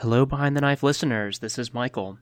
Hello, 0.00 0.24
Behind 0.24 0.56
the 0.56 0.62
Knife 0.62 0.82
listeners. 0.82 1.40
This 1.40 1.58
is 1.58 1.74
Michael. 1.74 2.18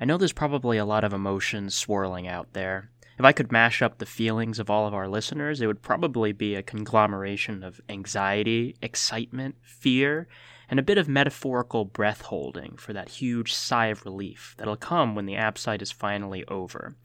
I 0.00 0.06
know 0.06 0.16
there's 0.16 0.32
probably 0.32 0.78
a 0.78 0.86
lot 0.86 1.04
of 1.04 1.12
emotions 1.12 1.74
swirling 1.74 2.26
out 2.26 2.54
there. 2.54 2.88
If 3.18 3.24
I 3.26 3.32
could 3.32 3.52
mash 3.52 3.82
up 3.82 3.98
the 3.98 4.06
feelings 4.06 4.58
of 4.58 4.70
all 4.70 4.86
of 4.86 4.94
our 4.94 5.06
listeners, 5.06 5.60
it 5.60 5.66
would 5.66 5.82
probably 5.82 6.32
be 6.32 6.54
a 6.54 6.62
conglomeration 6.62 7.62
of 7.62 7.82
anxiety, 7.90 8.76
excitement, 8.80 9.56
fear, 9.60 10.26
and 10.70 10.80
a 10.80 10.82
bit 10.82 10.96
of 10.96 11.06
metaphorical 11.06 11.84
breath 11.84 12.22
holding 12.22 12.78
for 12.78 12.94
that 12.94 13.10
huge 13.10 13.52
sigh 13.52 13.88
of 13.88 14.06
relief 14.06 14.54
that'll 14.56 14.76
come 14.76 15.14
when 15.14 15.26
the 15.26 15.36
ABSITE 15.36 15.82
is 15.82 15.92
finally 15.92 16.46
over. 16.46 16.96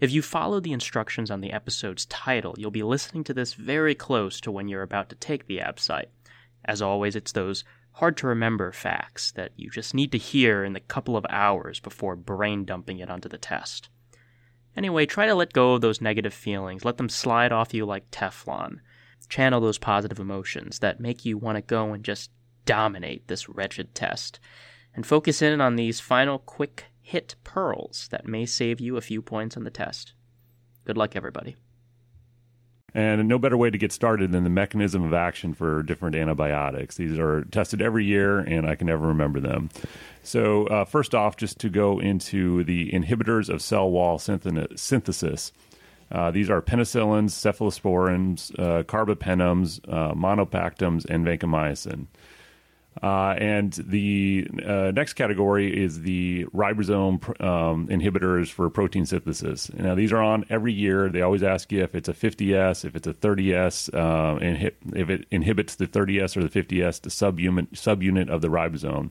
If 0.00 0.10
you 0.10 0.20
follow 0.20 0.58
the 0.58 0.72
instructions 0.72 1.30
on 1.30 1.42
the 1.42 1.52
episode's 1.52 2.06
title, 2.06 2.56
you'll 2.58 2.72
be 2.72 2.82
listening 2.82 3.22
to 3.22 3.34
this 3.34 3.54
very 3.54 3.94
close 3.94 4.40
to 4.40 4.50
when 4.50 4.66
you're 4.66 4.82
about 4.82 5.10
to 5.10 5.14
take 5.14 5.46
the 5.46 5.60
ABSITE. 5.60 6.10
As 6.64 6.82
always, 6.82 7.14
it's 7.14 7.32
those 7.32 7.62
hard 7.92 8.16
to 8.18 8.26
remember 8.26 8.72
facts 8.72 9.32
that 9.32 9.52
you 9.56 9.70
just 9.70 9.94
need 9.94 10.12
to 10.12 10.18
hear 10.18 10.64
in 10.64 10.72
the 10.72 10.80
couple 10.80 11.16
of 11.16 11.26
hours 11.28 11.80
before 11.80 12.16
brain 12.16 12.64
dumping 12.64 12.98
it 12.98 13.10
onto 13.10 13.28
the 13.28 13.38
test. 13.38 13.88
Anyway, 14.76 15.04
try 15.04 15.26
to 15.26 15.34
let 15.34 15.52
go 15.52 15.74
of 15.74 15.80
those 15.80 16.00
negative 16.00 16.32
feelings, 16.32 16.84
let 16.84 16.96
them 16.96 17.08
slide 17.08 17.52
off 17.52 17.74
you 17.74 17.84
like 17.84 18.10
Teflon. 18.10 18.78
Channel 19.28 19.60
those 19.60 19.78
positive 19.78 20.18
emotions 20.18 20.80
that 20.80 21.00
make 21.00 21.24
you 21.24 21.38
want 21.38 21.56
to 21.56 21.62
go 21.62 21.92
and 21.92 22.04
just 22.04 22.30
dominate 22.64 23.28
this 23.28 23.48
wretched 23.48 23.94
test. 23.94 24.40
And 24.94 25.06
focus 25.06 25.40
in 25.40 25.60
on 25.60 25.76
these 25.76 26.00
final 26.00 26.38
quick 26.38 26.86
hit 27.00 27.34
pearls 27.44 28.08
that 28.10 28.26
may 28.26 28.46
save 28.46 28.80
you 28.80 28.96
a 28.96 29.00
few 29.00 29.22
points 29.22 29.56
on 29.56 29.64
the 29.64 29.70
test. 29.70 30.14
Good 30.84 30.96
luck, 30.96 31.14
everybody. 31.14 31.56
And 32.94 33.28
no 33.28 33.38
better 33.38 33.56
way 33.56 33.70
to 33.70 33.78
get 33.78 33.92
started 33.92 34.32
than 34.32 34.44
the 34.44 34.50
mechanism 34.50 35.04
of 35.04 35.14
action 35.14 35.54
for 35.54 35.82
different 35.82 36.16
antibiotics. 36.16 36.96
These 36.96 37.18
are 37.18 37.44
tested 37.44 37.80
every 37.80 38.04
year, 38.04 38.38
and 38.38 38.66
I 38.66 38.74
can 38.74 38.88
never 38.88 39.06
remember 39.06 39.40
them. 39.40 39.70
So, 40.22 40.66
uh, 40.66 40.84
first 40.84 41.14
off, 41.14 41.36
just 41.36 41.58
to 41.60 41.68
go 41.68 42.00
into 42.00 42.64
the 42.64 42.90
inhibitors 42.90 43.48
of 43.48 43.62
cell 43.62 43.90
wall 43.90 44.18
synthesis. 44.18 45.52
Uh, 46.12 46.30
these 46.32 46.50
are 46.50 46.60
penicillins, 46.60 47.30
cephalosporins, 47.30 48.52
uh, 48.58 48.82
carbapenems, 48.82 49.80
uh, 49.88 50.12
monobactams, 50.14 51.04
and 51.04 51.24
vancomycin. 51.24 52.06
Uh, 53.02 53.34
and 53.38 53.72
the 53.74 54.46
uh, 54.66 54.90
next 54.90 55.14
category 55.14 55.82
is 55.82 56.02
the 56.02 56.44
ribosome 56.46 57.22
um, 57.42 57.86
inhibitors 57.86 58.50
for 58.50 58.68
protein 58.68 59.06
synthesis. 59.06 59.72
Now, 59.72 59.94
these 59.94 60.12
are 60.12 60.20
on 60.20 60.44
every 60.50 60.72
year. 60.72 61.08
They 61.08 61.22
always 61.22 61.42
ask 61.42 61.70
you 61.70 61.82
if 61.82 61.94
it's 61.94 62.08
a 62.08 62.12
50S, 62.12 62.84
if 62.84 62.96
it's 62.96 63.06
a 63.06 63.14
30S, 63.14 63.94
uh, 63.94 64.38
inhi- 64.40 64.74
if 64.94 65.08
it 65.08 65.26
inhibits 65.30 65.76
the 65.76 65.86
30S 65.86 66.36
or 66.36 66.46
the 66.46 66.62
50S, 66.62 67.00
the 67.00 67.10
subunit, 67.10 67.68
subunit 67.70 68.28
of 68.28 68.42
the 68.42 68.48
ribosome. 68.48 69.10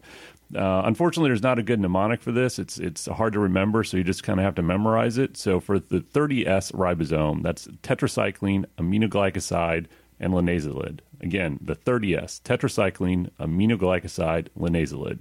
Uh, 0.56 0.82
unfortunately, 0.86 1.30
there's 1.30 1.44
not 1.44 1.60
a 1.60 1.64
good 1.64 1.80
mnemonic 1.80 2.22
for 2.22 2.32
this. 2.32 2.58
It's 2.58 2.80
it's 2.80 3.06
hard 3.06 3.34
to 3.34 3.40
remember, 3.40 3.84
so 3.84 3.98
you 3.98 4.04
just 4.04 4.24
kind 4.24 4.40
of 4.40 4.44
have 4.44 4.56
to 4.56 4.64
memorize 4.64 5.18
it. 5.20 5.38
So 5.38 5.60
for 5.60 5.78
the 5.78 6.00
30S 6.00 6.74
ribosome, 6.74 7.44
that's 7.44 7.68
tetracycline, 7.84 8.66
aminoglycoside, 8.80 9.86
and 10.20 10.34
linezolid. 10.34 11.00
Again, 11.22 11.60
the 11.62 11.76
30S, 11.76 12.42
tetracycline, 12.42 13.30
aminoglycoside, 13.40 14.48
linezolid. 14.58 15.20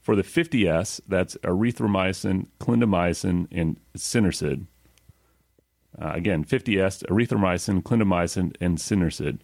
For 0.00 0.14
the 0.14 0.22
50S, 0.22 1.00
that's 1.08 1.36
erythromycin, 1.36 2.48
clindamycin, 2.60 3.46
and 3.50 3.80
Synercid. 3.96 4.66
Uh, 6.00 6.12
again, 6.12 6.44
50S, 6.44 7.04
erythromycin, 7.06 7.82
clindamycin, 7.82 8.54
and 8.60 8.78
Synercid. 8.78 9.40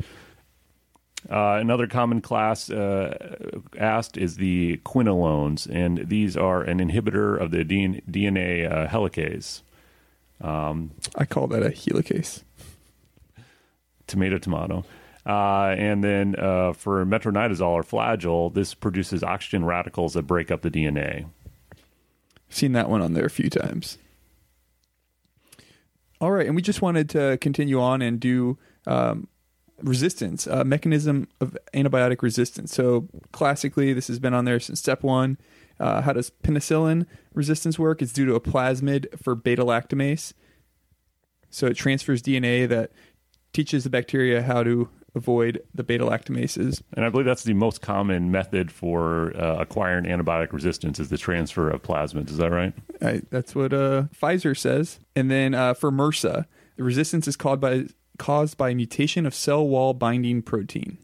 Uh, 1.29 1.59
another 1.61 1.87
common 1.87 2.21
class 2.21 2.71
uh, 2.71 3.37
asked 3.79 4.17
is 4.17 4.37
the 4.37 4.79
quinolones, 4.85 5.67
and 5.67 6.09
these 6.09 6.37
are 6.37 6.63
an 6.63 6.79
inhibitor 6.79 7.39
of 7.39 7.51
the 7.51 7.65
DNA 7.65 8.71
uh, 8.71 8.87
helicase. 8.87 9.63
Um, 10.41 10.93
I 11.15 11.27
call 11.27 11.47
that 11.49 11.63
a 11.63 11.71
helicase 11.71 12.43
tomato, 14.11 14.39
tomato. 14.39 14.85
Uh, 15.27 15.75
and 15.79 16.03
then 16.03 16.35
uh, 16.39 16.73
for 16.73 17.05
metronidazole 17.05 17.71
or 17.71 17.83
flagyl, 17.83 18.53
this 18.53 18.75
produces 18.75 19.23
oxygen 19.23 19.65
radicals 19.65 20.15
that 20.15 20.23
break 20.23 20.51
up 20.51 20.63
the 20.63 20.71
DNA. 20.71 21.27
Seen 22.49 22.73
that 22.73 22.89
one 22.89 23.01
on 23.01 23.13
there 23.13 23.27
a 23.27 23.31
few 23.31 23.51
times. 23.51 23.99
All 26.21 26.33
right, 26.33 26.47
and 26.47 26.57
we 26.57 26.63
just 26.63 26.83
wanted 26.83 27.09
to 27.11 27.39
continue 27.39 27.81
on 27.81 28.03
and 28.03 28.21
do 28.21 28.59
um, 28.87 29.29
resistance, 29.83 30.47
mechanism 30.47 31.29
of 31.41 31.57
antibiotic 31.75 32.23
resistance. 32.23 32.75
So 32.75 33.09
classically, 33.33 33.93
this 33.93 34.09
has 34.09 34.19
been 34.19 34.35
on 34.35 34.45
there 34.45 34.61
since 34.61 34.81
step 34.81 35.03
one. 35.03 35.39
Uh, 35.79 36.03
how 36.03 36.13
does 36.13 36.31
penicillin 36.43 37.07
resistance 37.35 37.79
work? 37.79 38.03
It's 38.03 38.13
due 38.13 38.27
to 38.27 38.35
a 38.35 38.41
plasmid 38.41 39.19
for 39.19 39.35
beta 39.35 39.65
lactamase. 39.65 40.35
So 41.49 41.67
it 41.67 41.75
transfers 41.75 42.23
DNA 42.23 42.69
that 42.69 42.93
teaches 43.53 43.85
the 43.85 43.91
bacteria 43.91 44.43
how 44.43 44.63
to 44.63 44.89
avoid 45.15 45.63
the 45.75 45.83
beta 45.83 46.05
lactamases. 46.05 46.83
And 46.95 47.05
I 47.05 47.09
believe 47.09 47.27
that's 47.27 47.45
the 47.45 47.55
most 47.55 47.81
common 47.81 48.31
method 48.31 48.71
for 48.71 49.37
uh, 49.37 49.57
acquiring 49.57 50.05
antibiotic 50.05 50.53
resistance 50.53 51.01
is 51.01 51.09
the 51.09 51.19
transfer 51.19 51.69
of 51.69 51.83
plasmids. 51.83 52.31
Is 52.31 52.37
that 52.37 52.51
right? 52.51 52.73
I, 53.03 53.23
that's 53.31 53.55
what 53.55 53.73
uh, 53.73 54.05
Pfizer 54.21 54.57
says. 54.57 55.01
And 55.17 55.31
then 55.31 55.55
uh, 55.55 55.75
for 55.75 55.91
MRSA, 55.91 56.47
the 56.77 56.85
resistance 56.85 57.27
is 57.27 57.37
caused 57.37 57.61
by 57.61 57.87
caused 58.19 58.59
by 58.59 58.75
mutation 58.75 59.25
of 59.25 59.35
cell 59.35 59.67
wall 59.67 59.95
binding 59.95 60.43
protein. 60.43 60.99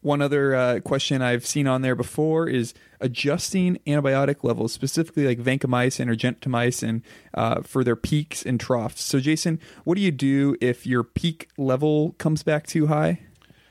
One 0.00 0.22
other 0.22 0.54
uh, 0.54 0.80
question 0.80 1.22
I've 1.22 1.46
seen 1.46 1.66
on 1.66 1.82
there 1.82 1.94
before 1.94 2.48
is 2.48 2.74
adjusting 3.00 3.78
antibiotic 3.86 4.42
levels, 4.42 4.72
specifically 4.72 5.26
like 5.26 5.38
vancomycin 5.38 6.08
or 6.08 6.16
gentamicin, 6.16 7.02
uh, 7.34 7.62
for 7.62 7.84
their 7.84 7.96
peaks 7.96 8.42
and 8.44 8.58
troughs. 8.58 9.02
So, 9.02 9.20
Jason, 9.20 9.60
what 9.84 9.96
do 9.96 10.00
you 10.00 10.10
do 10.10 10.56
if 10.60 10.86
your 10.86 11.04
peak 11.04 11.48
level 11.56 12.12
comes 12.18 12.42
back 12.42 12.66
too 12.66 12.86
high? 12.86 13.20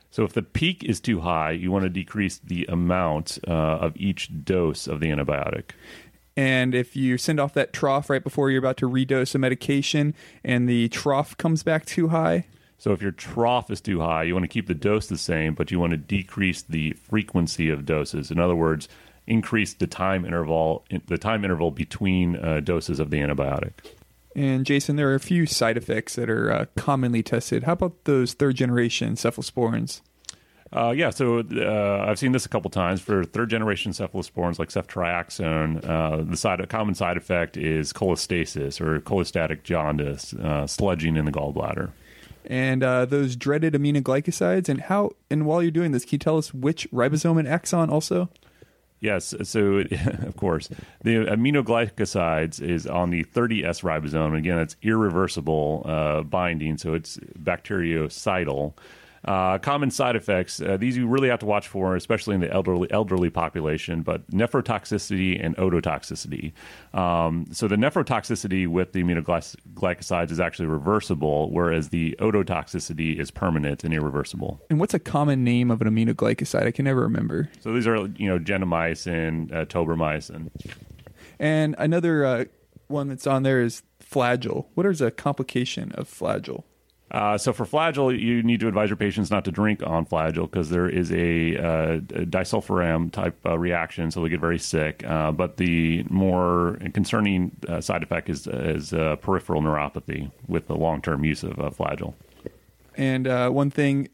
So, 0.10 0.24
if 0.24 0.34
the 0.34 0.42
peak 0.42 0.84
is 0.84 1.00
too 1.00 1.22
high, 1.22 1.52
you 1.52 1.72
want 1.72 1.84
to 1.84 1.90
decrease 1.90 2.40
the 2.40 2.66
amount 2.66 3.40
uh, 3.48 3.52
of 3.52 3.96
each 3.96 4.30
dose 4.44 4.88
of 4.88 5.00
the 5.00 5.08
antibiotic. 5.08 5.72
And 6.38 6.74
if 6.74 6.96
you 6.96 7.18
send 7.18 7.40
off 7.40 7.54
that 7.56 7.74
trough 7.74 8.10
right 8.10 8.24
before 8.24 8.50
you're 8.50 8.60
about 8.60 8.78
to 8.78 8.90
redose 8.90 9.36
a 9.36 9.38
medication 9.38 10.16
and 10.44 10.68
the 10.68 10.88
trough 10.90 11.36
comes 11.38 11.62
back 11.62 11.86
too 11.86 12.08
high, 12.08 12.46
so 12.82 12.94
if 12.94 13.02
your 13.04 13.12
trough 13.12 13.70
is 13.70 13.80
too 13.80 14.00
high, 14.00 14.24
you 14.24 14.34
want 14.34 14.44
to 14.44 14.48
keep 14.48 14.66
the 14.66 14.74
dose 14.74 15.06
the 15.06 15.16
same, 15.16 15.54
but 15.54 15.70
you 15.70 15.80
want 15.80 15.92
to 15.92 15.98
decrease 15.98 16.64
the 16.64 16.94
frequency 16.94 17.70
of 17.70 17.86
doses. 17.86 18.32
In 18.32 18.40
other 18.40 18.56
words, 18.56 18.90
increase 19.28 19.76
the 19.76 19.86
time 19.86 20.26
interval 20.26 20.84
the 21.06 21.20
time 21.20 21.46
interval 21.46 21.70
between 21.70 22.38
uh, 22.38 22.60
doses 22.60 23.00
of 23.00 23.12
the 23.12 23.18
antibiotic. 23.18 23.74
And 24.36 24.66
Jason, 24.66 24.96
there 24.96 25.12
are 25.12 25.14
a 25.14 25.20
few 25.20 25.46
side 25.46 25.78
effects 25.78 26.16
that 26.16 26.28
are 26.28 26.52
uh, 26.52 26.66
commonly 26.76 27.22
tested. 27.22 27.66
How 27.66 27.74
about 27.74 28.06
those 28.06 28.34
third 28.34 28.56
generation 28.56 29.14
cephalosporins? 29.14 30.02
Uh, 30.74 30.90
yeah, 30.90 31.12
so 31.12 31.44
uh, 31.56 32.06
I've 32.10 32.18
seen 32.18 32.32
this 32.32 32.48
a 32.48 32.50
couple 32.50 32.72
times 32.72 33.00
for 33.00 33.24
third 33.26 33.52
generation 33.52 33.92
cephalosporins 33.92 34.58
like 34.58 34.70
ceftriaxone. 34.70 35.88
Uh, 35.88 36.24
the 36.24 36.36
side, 36.36 36.68
common 36.70 36.96
side 36.96 37.18
effect 37.18 37.58
is 37.58 37.94
cholestasis 37.94 38.82
or 38.82 39.02
cholestatic 39.02 39.62
jaundice, 39.62 40.34
uh, 40.34 40.64
sludging 40.64 41.16
in 41.16 41.26
the 41.26 41.32
gallbladder 41.32 41.92
and 42.46 42.84
uh, 42.84 43.06
those 43.06 43.36
dreaded 43.36 43.74
aminoglycosides. 43.74 44.70
And 44.70 44.82
how? 44.82 45.12
And 45.30 45.46
while 45.46 45.62
you're 45.62 45.72
doing 45.72 45.92
this, 45.92 46.04
can 46.04 46.14
you 46.14 46.20
tell 46.20 46.38
us 46.38 46.54
which 46.54 46.90
ribosome 46.92 47.40
and 47.40 47.48
exon 47.48 47.90
also? 47.90 48.30
Yes, 49.02 49.34
so 49.44 49.84
of 50.22 50.38
course 50.38 50.70
the 51.04 51.16
aminoglycosides 51.26 52.62
is 52.62 52.86
on 52.86 53.10
the 53.10 53.24
30S 53.24 53.84
ribosome. 53.84 54.38
Again, 54.38 54.60
it's 54.60 54.76
irreversible 54.84 55.84
uh, 55.86 56.22
binding, 56.22 56.78
so 56.78 56.94
it's 56.94 57.18
bactericidal. 57.40 58.74
Uh, 59.24 59.58
common 59.60 59.92
side 59.92 60.16
effects. 60.16 60.60
Uh, 60.62 60.78
these 60.78 60.98
you 60.98 61.08
really 61.08 61.30
have 61.30 61.40
to 61.40 61.46
watch 61.46 61.68
for, 61.68 61.96
especially 61.96 62.34
in 62.34 62.42
the 62.42 62.52
elderly 62.52 62.90
elderly 62.92 63.30
population. 63.30 64.02
But 64.02 64.30
nephrotoxicity 64.32 65.44
and 65.44 65.56
ototoxicity. 65.58 66.54
Um, 66.98 67.46
so 67.52 67.68
the 67.68 67.76
nephrotoxicity 67.76 68.68
with 68.68 68.94
the 68.94 69.04
aminoglycosides 69.04 70.32
is 70.32 70.40
actually 70.40 70.68
reversible, 70.68 71.52
whereas 71.52 71.90
the 71.90 72.16
ototoxicity 72.20 73.20
is 73.20 73.30
permanent 73.30 73.84
and 73.84 73.94
irreversible. 73.94 74.60
And 74.70 74.80
what's 74.80 74.94
a 74.94 75.00
common 75.00 75.44
name 75.44 75.70
of 75.70 75.82
an 75.82 75.88
aminoglycoside? 75.88 76.66
I 76.66 76.72
can 76.72 76.86
never 76.86 77.02
remember. 77.02 77.50
So 77.60 77.74
these 77.74 77.86
are 77.88 77.98
you 77.98 78.28
know 78.28 78.40
gentamicin, 78.40 79.54
uh, 79.54 79.66
tobramycin. 79.66 80.50
And 81.40 81.76
another 81.78 82.26
uh, 82.26 82.46
one 82.88 83.08
that's 83.08 83.26
on 83.26 83.44
there 83.44 83.62
is 83.62 83.84
Flagyl. 84.00 84.66
What 84.74 84.86
is 84.86 85.02
a 85.02 85.12
complication 85.12 85.92
of 85.94 86.08
Flagyl? 86.08 86.64
Uh, 87.12 87.38
so 87.38 87.52
for 87.52 87.66
Flagyl, 87.66 88.18
you 88.18 88.42
need 88.42 88.62
to 88.62 88.70
advise 88.70 88.90
your 88.90 88.96
patients 88.96 89.30
not 89.30 89.44
to 89.44 89.52
drink 89.52 89.84
on 89.86 90.06
Flagyl 90.06 90.50
because 90.50 90.70
there 90.70 90.88
is 90.88 91.12
a, 91.12 91.58
uh, 91.58 91.96
a 91.96 92.26
disulfiram 92.26 93.12
type 93.12 93.38
uh, 93.46 93.60
reaction, 93.60 94.12
so 94.12 94.24
they 94.24 94.30
get 94.30 94.40
very 94.40 94.58
sick. 94.58 95.04
Uh, 95.06 95.32
but 95.32 95.58
the 95.58 96.06
more 96.10 96.80
concerning 96.94 97.52
uh, 97.68 97.82
side 97.82 98.02
effect 98.02 98.30
is, 98.30 98.48
is 98.48 98.94
uh, 98.94 99.18
peripheral 99.18 99.62
neuropathy 99.62 100.32
with 100.48 100.68
the 100.68 100.76
long 100.76 101.02
term 101.02 101.26
use 101.26 101.44
of 101.44 101.56
Flagyl. 101.78 102.14
And 102.96 103.28
one 103.54 103.72
thing 103.72 104.08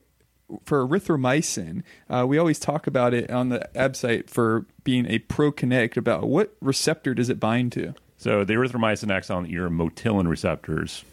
for 0.63 0.87
erythromycin, 0.87 1.83
we 2.27 2.37
always 2.37 2.57
talk 2.57 2.87
about 2.87 3.13
it 3.13 3.29
on 3.29 3.49
the 3.49 3.69
ABSITE 3.75 4.29
for 4.29 4.65
being 4.83 5.05
a 5.05 5.19
prokinetic 5.19 5.97
about 5.97 6.27
what 6.27 6.55
receptor 6.61 7.13
does 7.13 7.29
it 7.29 7.39
bind 7.39 7.73
to? 7.73 7.93
So 8.17 8.43
the 8.43 8.53
erythromycin 8.53 9.11
acts 9.11 9.29
on 9.29 9.47
your 9.47 9.69
motilin 9.69 10.27
receptors. 10.27 11.03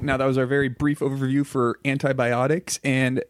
Now, 0.00 0.16
that 0.16 0.26
was 0.26 0.38
our 0.38 0.46
very 0.46 0.68
brief 0.68 1.00
overview 1.00 1.46
for 1.46 1.78
antibiotics 1.84 2.80
and 2.82 3.22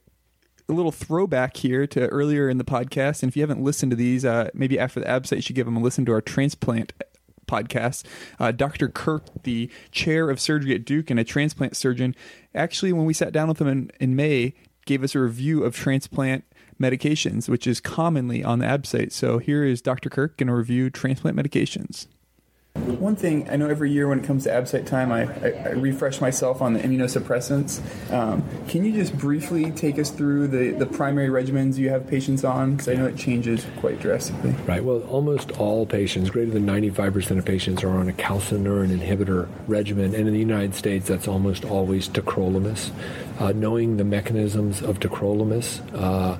a 0.68 0.72
little 0.72 0.92
throwback 0.92 1.56
here 1.58 1.86
to 1.88 2.06
earlier 2.08 2.48
in 2.48 2.58
the 2.58 2.64
podcast. 2.64 3.22
And 3.22 3.30
if 3.30 3.36
you 3.36 3.42
haven't 3.42 3.62
listened 3.62 3.90
to 3.90 3.96
these, 3.96 4.24
uh, 4.24 4.48
maybe 4.54 4.78
after 4.78 5.00
the 5.00 5.06
ABSITE, 5.06 5.36
you 5.36 5.42
should 5.42 5.56
give 5.56 5.66
them 5.66 5.76
a 5.76 5.80
listen 5.80 6.04
to 6.06 6.12
our 6.12 6.20
transplant 6.20 6.92
podcast. 7.46 8.04
Uh, 8.38 8.50
Dr. 8.50 8.88
Kirk, 8.88 9.24
the 9.42 9.70
chair 9.90 10.30
of 10.30 10.40
surgery 10.40 10.74
at 10.74 10.84
Duke 10.84 11.10
and 11.10 11.20
a 11.20 11.24
transplant 11.24 11.76
surgeon, 11.76 12.14
actually, 12.54 12.92
when 12.92 13.04
we 13.04 13.12
sat 13.12 13.32
down 13.32 13.48
with 13.48 13.60
him 13.60 13.68
in, 13.68 13.90
in 14.00 14.16
May, 14.16 14.54
gave 14.86 15.02
us 15.02 15.14
a 15.14 15.20
review 15.20 15.62
of 15.64 15.76
transplant 15.76 16.44
medications, 16.80 17.48
which 17.48 17.66
is 17.66 17.80
commonly 17.80 18.42
on 18.42 18.58
the 18.58 18.66
ABSITE. 18.66 19.12
So 19.12 19.38
here 19.38 19.64
is 19.64 19.80
Dr. 19.80 20.10
Kirk 20.10 20.36
going 20.36 20.48
to 20.48 20.54
review 20.54 20.90
transplant 20.90 21.36
medications. 21.36 22.06
One 22.84 23.16
thing 23.16 23.48
I 23.50 23.56
know 23.56 23.68
every 23.68 23.90
year 23.90 24.08
when 24.08 24.20
it 24.20 24.24
comes 24.24 24.44
to 24.44 24.50
ABSITE 24.50 24.86
time, 24.86 25.10
I, 25.10 25.22
I, 25.22 25.50
I 25.50 25.68
refresh 25.70 26.20
myself 26.20 26.60
on 26.60 26.74
the 26.74 26.80
immunosuppressants. 26.80 27.80
Um, 28.12 28.44
can 28.68 28.84
you 28.84 28.92
just 28.92 29.16
briefly 29.16 29.70
take 29.70 29.98
us 29.98 30.10
through 30.10 30.48
the, 30.48 30.72
the 30.72 30.86
primary 30.86 31.28
regimens 31.28 31.78
you 31.78 31.88
have 31.88 32.06
patients 32.06 32.44
on? 32.44 32.72
Because 32.72 32.88
I 32.88 32.94
know 32.94 33.06
it 33.06 33.16
changes 33.16 33.66
quite 33.78 34.00
drastically. 34.00 34.50
Right. 34.66 34.84
Well, 34.84 35.00
almost 35.04 35.52
all 35.52 35.86
patients, 35.86 36.28
greater 36.28 36.50
than 36.50 36.66
95% 36.66 37.38
of 37.38 37.44
patients, 37.44 37.82
are 37.82 37.90
on 37.90 38.08
a 38.08 38.12
calcineurin 38.12 38.96
inhibitor 38.96 39.48
regimen. 39.66 40.14
And 40.14 40.28
in 40.28 40.34
the 40.34 40.38
United 40.38 40.74
States, 40.74 41.08
that's 41.08 41.26
almost 41.26 41.64
always 41.64 42.08
tacrolimus. 42.08 42.90
Uh, 43.38 43.52
knowing 43.52 43.96
the 43.96 44.04
mechanisms 44.04 44.82
of 44.82 45.00
tacrolimus, 45.00 45.80
uh, 45.98 46.38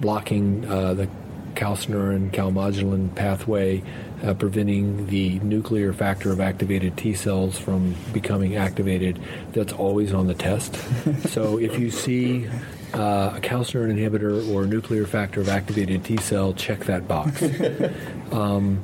blocking 0.00 0.64
uh, 0.66 0.94
the 0.94 1.08
calcineurin 1.54 2.30
calmodulin 2.30 3.14
pathway 3.14 3.82
uh, 4.24 4.34
preventing 4.34 5.06
the 5.06 5.38
nuclear 5.40 5.92
factor 5.92 6.32
of 6.32 6.40
activated 6.40 6.96
T 6.96 7.14
cells 7.14 7.58
from 7.58 7.94
becoming 8.12 8.56
activated. 8.56 9.20
That's 9.52 9.72
always 9.72 10.12
on 10.12 10.26
the 10.26 10.34
test. 10.34 10.76
so 11.28 11.58
if 11.58 11.78
you 11.78 11.90
see 11.90 12.46
uh, 12.94 13.34
a 13.36 13.40
calcineurin 13.42 13.94
inhibitor 13.94 14.48
or 14.52 14.64
a 14.64 14.66
nuclear 14.66 15.06
factor 15.06 15.40
of 15.40 15.48
activated 15.48 16.04
T 16.04 16.16
cell, 16.18 16.52
check 16.52 16.80
that 16.80 17.06
box. 17.06 17.42
um, 18.32 18.82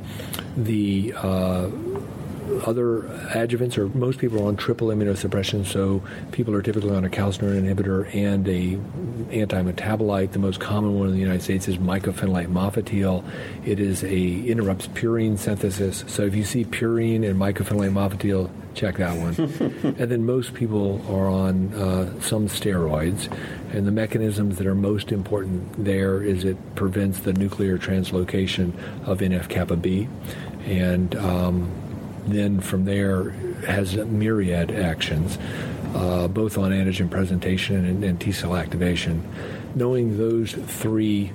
the 0.56 1.14
uh, 1.16 1.68
other 2.60 3.02
adjuvants, 3.34 3.78
or 3.78 3.88
most 3.88 4.18
people 4.18 4.42
are 4.42 4.48
on 4.48 4.56
triple 4.56 4.88
immunosuppression, 4.88 5.64
so 5.66 6.02
people 6.32 6.54
are 6.54 6.62
typically 6.62 6.94
on 6.94 7.04
a 7.04 7.08
calcineurin 7.08 7.62
inhibitor 7.62 8.12
and 8.14 8.48
a 8.48 8.78
anti-metabolite. 9.34 10.32
The 10.32 10.38
most 10.38 10.60
common 10.60 10.98
one 10.98 11.08
in 11.08 11.14
the 11.14 11.20
United 11.20 11.42
States 11.42 11.68
is 11.68 11.78
mycophenolate 11.78 12.48
mofetil. 12.48 13.24
It 13.64 13.80
is 13.80 14.04
a 14.04 14.46
interrupts 14.46 14.88
purine 14.88 15.38
synthesis. 15.38 16.04
So 16.06 16.22
if 16.22 16.34
you 16.34 16.44
see 16.44 16.64
purine 16.64 17.28
and 17.28 17.38
mycophenolate 17.38 17.92
mofetil, 17.92 18.50
check 18.74 18.96
that 18.96 19.16
one. 19.18 19.34
and 19.98 20.10
then 20.10 20.24
most 20.24 20.54
people 20.54 21.04
are 21.08 21.28
on 21.28 21.72
uh, 21.74 22.20
some 22.20 22.48
steroids, 22.48 23.32
and 23.72 23.86
the 23.86 23.92
mechanisms 23.92 24.58
that 24.58 24.66
are 24.66 24.74
most 24.74 25.12
important 25.12 25.84
there 25.84 26.22
is 26.22 26.44
it 26.44 26.56
prevents 26.74 27.20
the 27.20 27.32
nuclear 27.32 27.78
translocation 27.78 28.72
of 29.06 29.20
NF 29.20 29.48
kappa 29.48 29.76
B, 29.76 30.08
and 30.64 31.14
um, 31.16 31.70
then 32.26 32.60
from 32.60 32.84
there 32.84 33.30
has 33.66 33.96
myriad 33.96 34.70
actions, 34.70 35.38
uh, 35.94 36.28
both 36.28 36.58
on 36.58 36.70
antigen 36.70 37.10
presentation 37.10 37.84
and, 37.84 38.04
and 38.04 38.20
T 38.20 38.32
cell 38.32 38.56
activation. 38.56 39.26
Knowing 39.74 40.18
those 40.18 40.52
three 40.52 41.32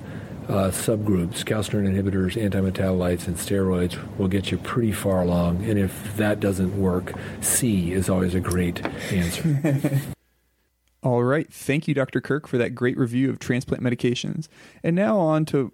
uh, 0.48 0.70
subgroups, 0.70 1.44
calcineurin 1.44 1.92
inhibitors, 1.92 2.36
antimetabolites, 2.36 3.26
and 3.26 3.36
steroids, 3.36 3.98
will 4.16 4.28
get 4.28 4.50
you 4.50 4.58
pretty 4.58 4.92
far 4.92 5.22
along. 5.22 5.62
And 5.64 5.78
if 5.78 6.16
that 6.16 6.40
doesn't 6.40 6.80
work, 6.80 7.12
C 7.40 7.92
is 7.92 8.08
always 8.08 8.34
a 8.34 8.40
great 8.40 8.84
answer. 9.12 10.00
All 11.02 11.22
right. 11.22 11.52
Thank 11.52 11.86
you, 11.86 11.94
Dr. 11.94 12.20
Kirk, 12.20 12.48
for 12.48 12.58
that 12.58 12.74
great 12.74 12.96
review 12.96 13.30
of 13.30 13.38
transplant 13.38 13.82
medications. 13.82 14.48
And 14.82 14.96
now 14.96 15.18
on 15.18 15.44
to 15.46 15.72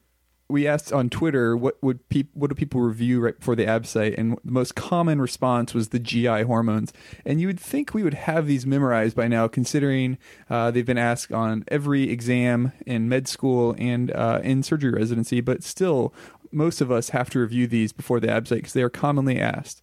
we 0.49 0.67
asked 0.67 0.93
on 0.93 1.09
Twitter 1.09 1.57
what 1.57 1.83
would 1.83 2.01
what 2.35 2.49
do 2.49 2.55
people 2.55 2.81
review 2.81 3.21
right 3.21 3.39
before 3.39 3.57
the 3.57 3.65
ABSITE, 3.65 4.15
and 4.19 4.39
the 4.45 4.53
most 4.53 4.75
common 4.75 5.21
response 5.21 5.73
was 5.73 5.89
the 5.89 5.99
GI 5.99 6.43
hormones. 6.43 6.93
And 7.25 7.41
you 7.41 7.47
would 7.47 7.61
think 7.61 7.95
we 7.95 8.03
would 8.03 8.15
have 8.15 8.47
these 8.47 8.67
memorized 8.67 9.17
by 9.17 9.27
now, 9.27 9.49
considering 9.49 10.19
uh, 10.51 10.71
they've 10.71 10.85
been 10.85 10.99
asked 10.99 11.33
on 11.33 11.65
every 11.69 12.11
exam 12.11 12.73
in 12.87 13.09
med 13.09 13.27
school 13.27 13.75
and 13.79 14.11
uh, 14.13 14.41
in 14.43 14.63
surgery 14.63 14.93
residency. 14.93 15.41
But 15.41 15.63
still, 15.63 16.13
most 16.53 16.81
of 16.81 16.91
us 16.91 17.11
have 17.11 17.31
to 17.31 17.41
review 17.41 17.67
these 17.67 17.93
before 17.93 18.21
the 18.21 18.29
ABSITE 18.29 18.59
because 18.59 18.75
they 18.75 18.83
are 18.83 18.91
commonly 18.91 19.41
asked. 19.41 19.83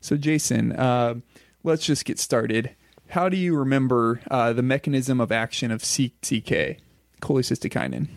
So, 0.00 0.16
Jason, 0.16 0.72
uh, 0.72 1.16
let's 1.64 1.84
just 1.84 2.04
get 2.04 2.18
started. 2.18 2.74
How 3.10 3.28
do 3.28 3.36
you 3.36 3.56
remember 3.56 4.20
uh, 4.30 4.52
the 4.52 4.62
mechanism 4.62 5.20
of 5.20 5.32
action 5.32 5.70
of 5.70 5.82
CCK, 5.82 6.78
cholecystokinin? 7.20 8.08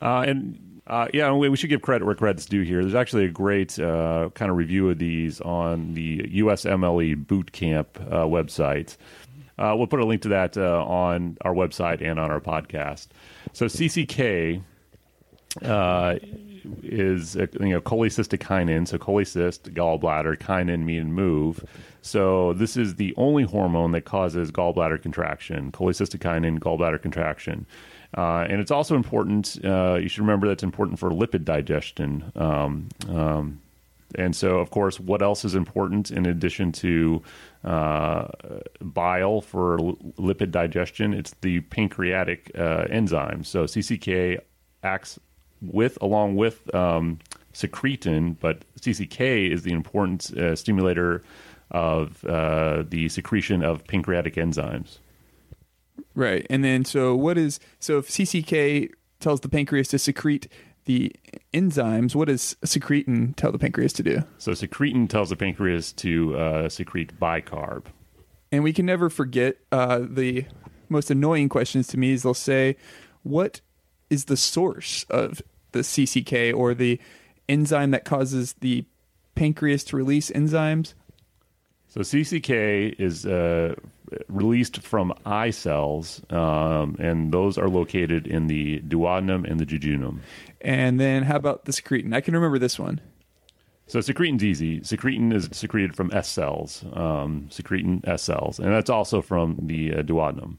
Uh, 0.00 0.24
and 0.26 0.65
uh, 0.86 1.08
yeah, 1.12 1.32
we, 1.32 1.48
we 1.48 1.56
should 1.56 1.70
give 1.70 1.82
credit 1.82 2.04
where 2.04 2.14
credit's 2.14 2.46
due 2.46 2.62
here. 2.62 2.80
There's 2.82 2.94
actually 2.94 3.24
a 3.24 3.30
great 3.30 3.78
uh, 3.78 4.30
kind 4.34 4.50
of 4.50 4.56
review 4.56 4.88
of 4.90 4.98
these 4.98 5.40
on 5.40 5.94
the 5.94 6.18
USMLE 6.18 7.26
Bootcamp 7.26 7.86
uh, 8.06 8.24
website. 8.26 8.96
Uh, 9.58 9.74
we'll 9.76 9.86
put 9.86 10.00
a 10.00 10.04
link 10.04 10.22
to 10.22 10.28
that 10.28 10.56
uh, 10.56 10.84
on 10.84 11.38
our 11.40 11.54
website 11.54 12.02
and 12.02 12.20
on 12.20 12.30
our 12.30 12.40
podcast. 12.40 13.08
So 13.52 13.66
CCK 13.66 14.62
uh, 15.62 16.16
is 16.82 17.34
you 17.36 17.48
know 17.70 17.80
cholecystokinin, 17.80 18.86
so 18.86 18.98
cholecyst, 18.98 19.72
gallbladder, 19.72 20.36
kinin 20.36 20.84
mean 20.84 21.12
move. 21.12 21.64
So 22.02 22.52
this 22.52 22.76
is 22.76 22.96
the 22.96 23.14
only 23.16 23.44
hormone 23.44 23.92
that 23.92 24.04
causes 24.04 24.52
gallbladder 24.52 25.00
contraction, 25.02 25.72
cholecystokinin, 25.72 26.58
gallbladder 26.58 27.00
contraction. 27.00 27.66
Uh, 28.16 28.46
and 28.48 28.60
it's 28.60 28.70
also 28.70 28.96
important, 28.96 29.58
uh, 29.64 29.98
you 30.00 30.08
should 30.08 30.20
remember 30.20 30.48
that's 30.48 30.62
important 30.62 30.98
for 30.98 31.10
lipid 31.10 31.44
digestion. 31.44 32.32
Um, 32.34 32.88
um, 33.08 33.60
and 34.14 34.34
so, 34.34 34.58
of 34.58 34.70
course, 34.70 34.98
what 34.98 35.20
else 35.20 35.44
is 35.44 35.54
important 35.54 36.10
in 36.10 36.24
addition 36.24 36.72
to 36.72 37.22
uh, 37.64 38.28
bile 38.80 39.40
for 39.42 39.78
l- 39.78 39.98
lipid 40.18 40.50
digestion? 40.50 41.12
It's 41.12 41.34
the 41.42 41.60
pancreatic 41.60 42.50
uh, 42.56 42.86
enzyme. 42.88 43.44
So 43.44 43.64
CCK 43.64 44.38
acts 44.82 45.18
with, 45.60 45.98
along 46.00 46.36
with 46.36 46.74
um, 46.74 47.18
secretin, 47.52 48.36
but 48.40 48.62
CCK 48.80 49.50
is 49.50 49.62
the 49.62 49.72
important 49.72 50.32
uh, 50.38 50.56
stimulator 50.56 51.22
of 51.70 52.24
uh, 52.24 52.84
the 52.88 53.08
secretion 53.08 53.62
of 53.62 53.86
pancreatic 53.86 54.36
enzymes. 54.36 54.98
Right. 56.14 56.46
And 56.48 56.64
then 56.64 56.84
so 56.84 57.14
what 57.14 57.38
is 57.38 57.60
so 57.78 57.98
if 57.98 58.08
CCK 58.08 58.90
tells 59.20 59.40
the 59.40 59.48
pancreas 59.48 59.88
to 59.88 59.98
secrete 59.98 60.48
the 60.86 61.12
enzymes, 61.52 62.14
what 62.14 62.28
does 62.28 62.56
secretin 62.64 63.34
tell 63.36 63.52
the 63.52 63.58
pancreas 63.58 63.92
to 63.94 64.02
do? 64.02 64.22
So 64.38 64.52
secretin 64.52 65.08
tells 65.08 65.30
the 65.30 65.36
pancreas 65.36 65.92
to 65.94 66.36
uh, 66.36 66.68
secrete 66.68 67.18
bicarb. 67.20 67.86
And 68.52 68.62
we 68.62 68.72
can 68.72 68.86
never 68.86 69.10
forget 69.10 69.56
uh, 69.72 70.00
the 70.08 70.46
most 70.88 71.10
annoying 71.10 71.48
questions 71.48 71.88
to 71.88 71.98
me 71.98 72.12
is 72.12 72.22
they'll 72.22 72.34
say, 72.34 72.76
"What 73.22 73.60
is 74.08 74.26
the 74.26 74.36
source 74.36 75.04
of 75.10 75.42
the 75.72 75.80
CCK 75.80 76.56
or 76.56 76.72
the 76.72 77.00
enzyme 77.48 77.90
that 77.90 78.04
causes 78.04 78.54
the 78.60 78.84
pancreas 79.34 79.82
to 79.84 79.96
release 79.96 80.30
enzymes?" 80.30 80.94
So 81.88 82.02
CCK 82.02 82.94
is 83.00 83.26
uh, 83.26 83.74
released 84.28 84.82
from 84.82 85.12
I 85.24 85.50
cells, 85.50 86.22
um, 86.30 86.96
and 86.98 87.32
those 87.32 87.58
are 87.58 87.68
located 87.68 88.26
in 88.26 88.46
the 88.46 88.80
duodenum 88.80 89.48
and 89.50 89.60
the 89.60 89.66
jejunum. 89.66 90.20
And 90.60 91.00
then 91.00 91.24
how 91.24 91.36
about 91.36 91.64
the 91.64 91.72
secretin? 91.72 92.14
I 92.14 92.20
can 92.20 92.34
remember 92.34 92.58
this 92.58 92.78
one. 92.78 93.00
So 93.88 94.00
secretin's 94.00 94.42
easy. 94.42 94.80
Secretin 94.80 95.32
is 95.32 95.48
secreted 95.52 95.94
from 95.94 96.10
S 96.12 96.28
cells, 96.28 96.84
um, 96.92 97.48
secretin 97.50 98.06
S 98.06 98.22
cells, 98.22 98.58
and 98.58 98.72
that's 98.72 98.90
also 98.90 99.22
from 99.22 99.58
the 99.62 99.94
uh, 99.94 100.02
duodenum. 100.02 100.56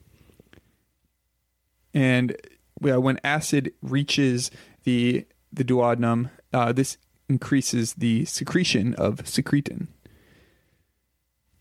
And 1.93 2.35
when 2.79 3.19
acid 3.23 3.73
reaches 3.81 4.49
the 4.83 5.25
the 5.51 5.65
duodenum, 5.65 6.29
uh, 6.53 6.71
this 6.71 6.97
increases 7.27 7.95
the 7.95 8.23
secretion 8.25 8.93
of 8.95 9.17
secretin. 9.23 9.87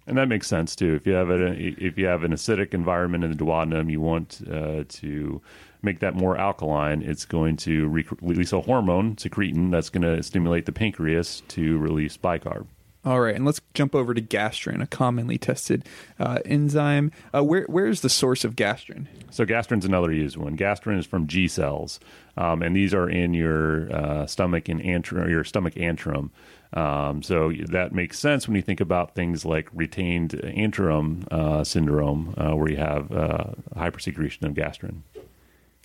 And 0.07 0.17
that 0.19 0.29
makes 0.29 0.47
sense 0.47 0.77
too. 0.77 0.95
If 0.95 1.07
you 1.07 1.15
have 1.15 1.31
a 1.31 1.53
if 1.57 1.99
you 1.99 2.07
have 2.07 2.23
an 2.23 2.33
acidic 2.33 2.75
environment 2.75 3.25
in 3.25 3.31
the 3.31 3.37
duodenum, 3.37 3.91
you 3.91 4.01
want 4.01 4.41
uh, 4.49 4.85
to 4.89 5.43
make 5.83 6.01
that 6.01 6.15
more 6.15 6.37
alkaline. 6.37 7.03
It's 7.03 7.25
going 7.25 7.57
to 7.59 7.89
re- 7.89 8.07
release 8.21 8.53
a 8.53 8.61
hormone, 8.61 9.17
secretin, 9.17 9.71
that's 9.71 9.91
going 9.91 10.03
to 10.03 10.23
stimulate 10.23 10.67
the 10.67 10.73
pancreas 10.73 11.43
to 11.49 11.79
release 11.79 12.17
bicarb. 12.17 12.67
All 13.07 13.21
right, 13.21 13.37
and 13.37 13.45
let's 13.45 13.61
jump 13.73 13.95
over 13.95 14.15
to 14.15 14.21
gastrin, 14.21 14.83
a 14.83 14.87
commonly 14.87 15.39
tested 15.39 15.89
uh, 16.19 16.41
enzyme. 16.45 17.13
Uh, 17.33 17.45
where 17.45 17.65
where's 17.69 18.01
the 18.01 18.09
source 18.09 18.45
of 18.45 18.57
gastrin? 18.57 19.07
So 19.31 19.47
gastrin's 19.47 19.85
another 19.85 20.13
used 20.13 20.37
one. 20.37 20.57
Gastrin 20.57 20.99
is 20.99 21.07
from 21.07 21.29
G 21.29 21.47
cells, 21.47 22.01
um, 22.37 22.63
and 22.63 22.75
these 22.75 22.93
are 22.93 23.09
in 23.09 23.33
your 23.33 23.93
uh, 23.95 24.27
stomach 24.27 24.69
and 24.69 24.81
antrum, 24.81 25.29
your 25.31 25.45
stomach 25.45 25.75
antrum. 25.75 26.31
Um, 26.73 27.23
so 27.23 27.53
that 27.69 27.93
makes 27.93 28.19
sense 28.19 28.47
when 28.47 28.57
you 28.57 28.63
think 28.63 28.81
about 28.81 29.15
things 29.15 29.45
like 29.45 29.69
retained 29.73 30.33
antrum 30.33 31.27
uh, 31.33 31.65
syndrome, 31.65 32.35
uh, 32.37 32.55
where 32.55 32.71
you 32.71 32.77
have 32.77 33.13
uh, 33.13 33.45
hypersecretion 33.75 34.43
of 34.45 34.55
gastrin. 34.55 35.03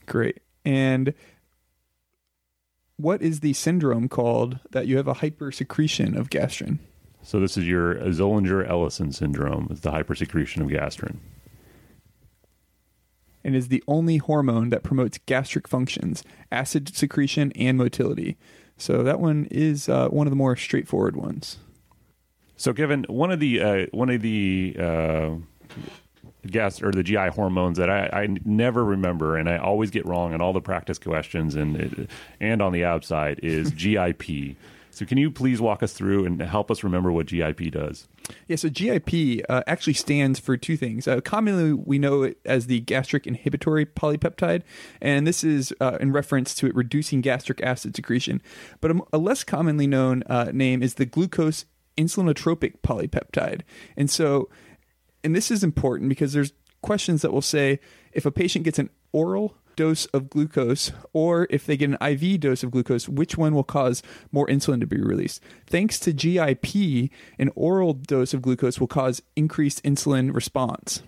Great. 0.05 0.39
And 0.65 1.13
what 2.97 3.21
is 3.21 3.39
the 3.39 3.53
syndrome 3.53 4.09
called 4.09 4.59
that 4.71 4.87
you 4.87 4.97
have 4.97 5.07
a 5.07 5.15
hypersecretion 5.15 6.17
of 6.17 6.29
gastrin? 6.29 6.79
So 7.23 7.39
this 7.39 7.57
is 7.57 7.67
your 7.67 7.95
Zollinger-Ellison 7.95 9.11
syndrome. 9.11 9.67
It's 9.69 9.81
the 9.81 9.91
hypersecretion 9.91 10.61
of 10.61 10.67
gastrin. 10.67 11.17
And 13.43 13.55
is 13.55 13.69
the 13.69 13.83
only 13.87 14.17
hormone 14.17 14.69
that 14.69 14.83
promotes 14.83 15.19
gastric 15.25 15.67
functions, 15.67 16.23
acid 16.51 16.95
secretion, 16.95 17.51
and 17.53 17.77
motility. 17.77 18.37
So 18.77 19.03
that 19.03 19.19
one 19.19 19.47
is 19.51 19.87
uh, 19.87 20.09
one 20.09 20.27
of 20.27 20.31
the 20.31 20.37
more 20.37 20.55
straightforward 20.55 21.15
ones. 21.15 21.57
So, 22.55 22.73
Kevin, 22.73 23.05
one 23.09 23.31
of 23.31 23.39
the 23.39 23.61
uh, 23.61 23.85
one 23.91 24.09
of 24.09 24.21
the 24.21 24.75
uh, 24.79 25.35
gas 26.47 26.81
or 26.81 26.91
the 26.91 27.03
GI 27.03 27.29
hormones 27.29 27.77
that 27.77 27.89
I, 27.89 28.09
I, 28.11 28.27
never 28.45 28.83
remember 28.83 29.37
and 29.37 29.49
I 29.49 29.57
always 29.57 29.91
get 29.91 30.05
wrong 30.05 30.33
on 30.33 30.41
all 30.41 30.53
the 30.53 30.61
practice 30.61 30.97
questions 30.97 31.55
and 31.55 32.07
and 32.39 32.61
on 32.61 32.71
the 32.71 32.81
ABSITE 32.81 33.39
is 33.43 33.71
GIP. 33.75 34.55
So, 34.91 35.05
can 35.05 35.17
you 35.17 35.31
please 35.31 35.59
walk 35.59 35.81
us 35.81 35.93
through 35.93 36.25
and 36.25 36.41
help 36.41 36.69
us 36.69 36.83
remember 36.83 37.11
what 37.11 37.27
GIP 37.27 37.71
does? 37.71 38.07
Yeah, 38.47 38.55
so 38.55 38.69
GIP 38.69 39.43
uh, 39.49 39.63
actually 39.67 39.93
stands 39.93 40.39
for 40.39 40.57
two 40.57 40.77
things. 40.77 41.07
Uh, 41.07 41.21
commonly, 41.21 41.73
we 41.73 41.97
know 41.97 42.23
it 42.23 42.37
as 42.45 42.67
the 42.67 42.81
gastric 42.81 43.25
inhibitory 43.25 43.85
polypeptide, 43.85 44.63
and 45.01 45.25
this 45.25 45.43
is 45.43 45.73
uh, 45.81 45.97
in 45.99 46.11
reference 46.11 46.53
to 46.55 46.67
it 46.67 46.75
reducing 46.75 47.21
gastric 47.21 47.61
acid 47.61 47.95
secretion. 47.95 48.41
But 48.79 48.91
a, 48.91 48.99
a 49.13 49.17
less 49.17 49.43
commonly 49.43 49.87
known 49.87 50.23
uh, 50.27 50.51
name 50.53 50.83
is 50.83 50.95
the 50.95 51.05
glucose 51.05 51.65
insulinotropic 51.97 52.81
polypeptide. 52.81 53.61
And 53.97 54.09
so, 54.09 54.49
and 55.23 55.35
this 55.35 55.51
is 55.51 55.63
important 55.63 56.09
because 56.09 56.33
there's 56.33 56.53
questions 56.81 57.21
that 57.21 57.31
will 57.31 57.41
say 57.41 57.79
if 58.11 58.25
a 58.25 58.31
patient 58.31 58.65
gets 58.65 58.79
an 58.79 58.89
oral 59.11 59.55
dose 59.75 60.05
of 60.07 60.29
glucose 60.29 60.91
or 61.13 61.47
if 61.49 61.65
they 61.65 61.77
get 61.77 61.89
an 61.89 61.97
IV 62.01 62.39
dose 62.39 62.63
of 62.63 62.71
glucose, 62.71 63.09
which 63.09 63.37
one 63.37 63.53
will 63.53 63.63
cause 63.63 64.03
more 64.31 64.47
insulin 64.47 64.79
to 64.79 64.87
be 64.87 65.01
released? 65.01 65.41
Thanks 65.67 65.99
to 65.99 66.13
GIP, 66.13 67.11
an 67.39 67.51
oral 67.55 67.93
dose 67.93 68.33
of 68.33 68.41
glucose 68.41 68.79
will 68.79 68.87
cause 68.87 69.21
increased 69.35 69.83
insulin 69.83 70.33
response. 70.33 71.03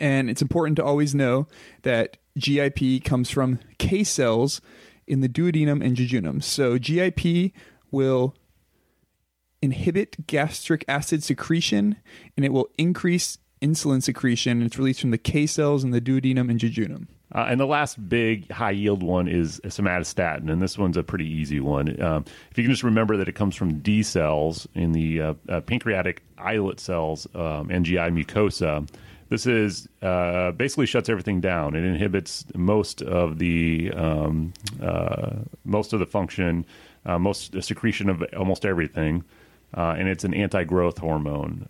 And 0.00 0.28
it's 0.28 0.42
important 0.42 0.76
to 0.76 0.84
always 0.84 1.14
know 1.14 1.46
that 1.82 2.16
GIP 2.38 3.04
comes 3.04 3.30
from 3.30 3.60
K 3.78 4.04
cells 4.04 4.60
in 5.06 5.20
the 5.20 5.28
duodenum 5.28 5.84
and 5.84 5.96
jejunum. 5.96 6.42
So 6.42 6.78
GIP 6.78 7.52
will 7.90 8.34
inhibit 9.62 10.26
gastric 10.26 10.84
acid 10.88 11.22
secretion 11.22 11.96
and 12.36 12.44
it 12.44 12.52
will 12.52 12.68
increase 12.76 13.38
insulin 13.62 14.02
secretion. 14.02 14.62
It's 14.62 14.78
released 14.78 15.00
from 15.00 15.10
the 15.10 15.18
K 15.18 15.46
cells 15.46 15.84
in 15.84 15.90
the 15.90 16.00
duodenum 16.00 16.50
and 16.50 16.60
jejunum. 16.60 17.06
Uh, 17.32 17.46
and 17.48 17.58
the 17.58 17.66
last 17.66 18.08
big 18.08 18.50
high 18.50 18.70
yield 18.70 19.02
one 19.02 19.26
is 19.26 19.60
somatostatin, 19.64 20.50
and 20.50 20.62
this 20.62 20.78
one's 20.78 20.96
a 20.96 21.02
pretty 21.02 21.26
easy 21.26 21.58
one. 21.58 22.00
Um, 22.00 22.24
if 22.50 22.58
you 22.58 22.64
can 22.64 22.70
just 22.70 22.84
remember 22.84 23.16
that 23.16 23.28
it 23.28 23.34
comes 23.34 23.56
from 23.56 23.78
D 23.80 24.02
cells 24.02 24.68
in 24.74 24.92
the 24.92 25.20
uh, 25.20 25.34
uh, 25.48 25.60
pancreatic 25.62 26.22
islet 26.38 26.78
cells 26.78 27.26
um, 27.34 27.70
and 27.70 27.84
GI 27.84 27.96
mucosa. 27.96 28.88
This 29.30 29.46
is 29.46 29.88
uh, 30.02 30.52
basically 30.52 30.86
shuts 30.86 31.08
everything 31.08 31.40
down. 31.40 31.74
It 31.74 31.82
inhibits 31.82 32.44
most 32.54 33.02
of 33.02 33.38
the 33.38 33.90
um, 33.96 34.52
uh, 34.80 35.36
most 35.64 35.92
of 35.92 35.98
the 35.98 36.06
function, 36.06 36.66
uh, 37.06 37.18
most 37.18 37.60
secretion 37.62 38.10
of 38.10 38.22
almost 38.36 38.64
everything, 38.64 39.24
and 39.72 40.08
it's 40.08 40.24
an 40.24 40.34
anti-growth 40.34 40.98
hormone. 40.98 41.66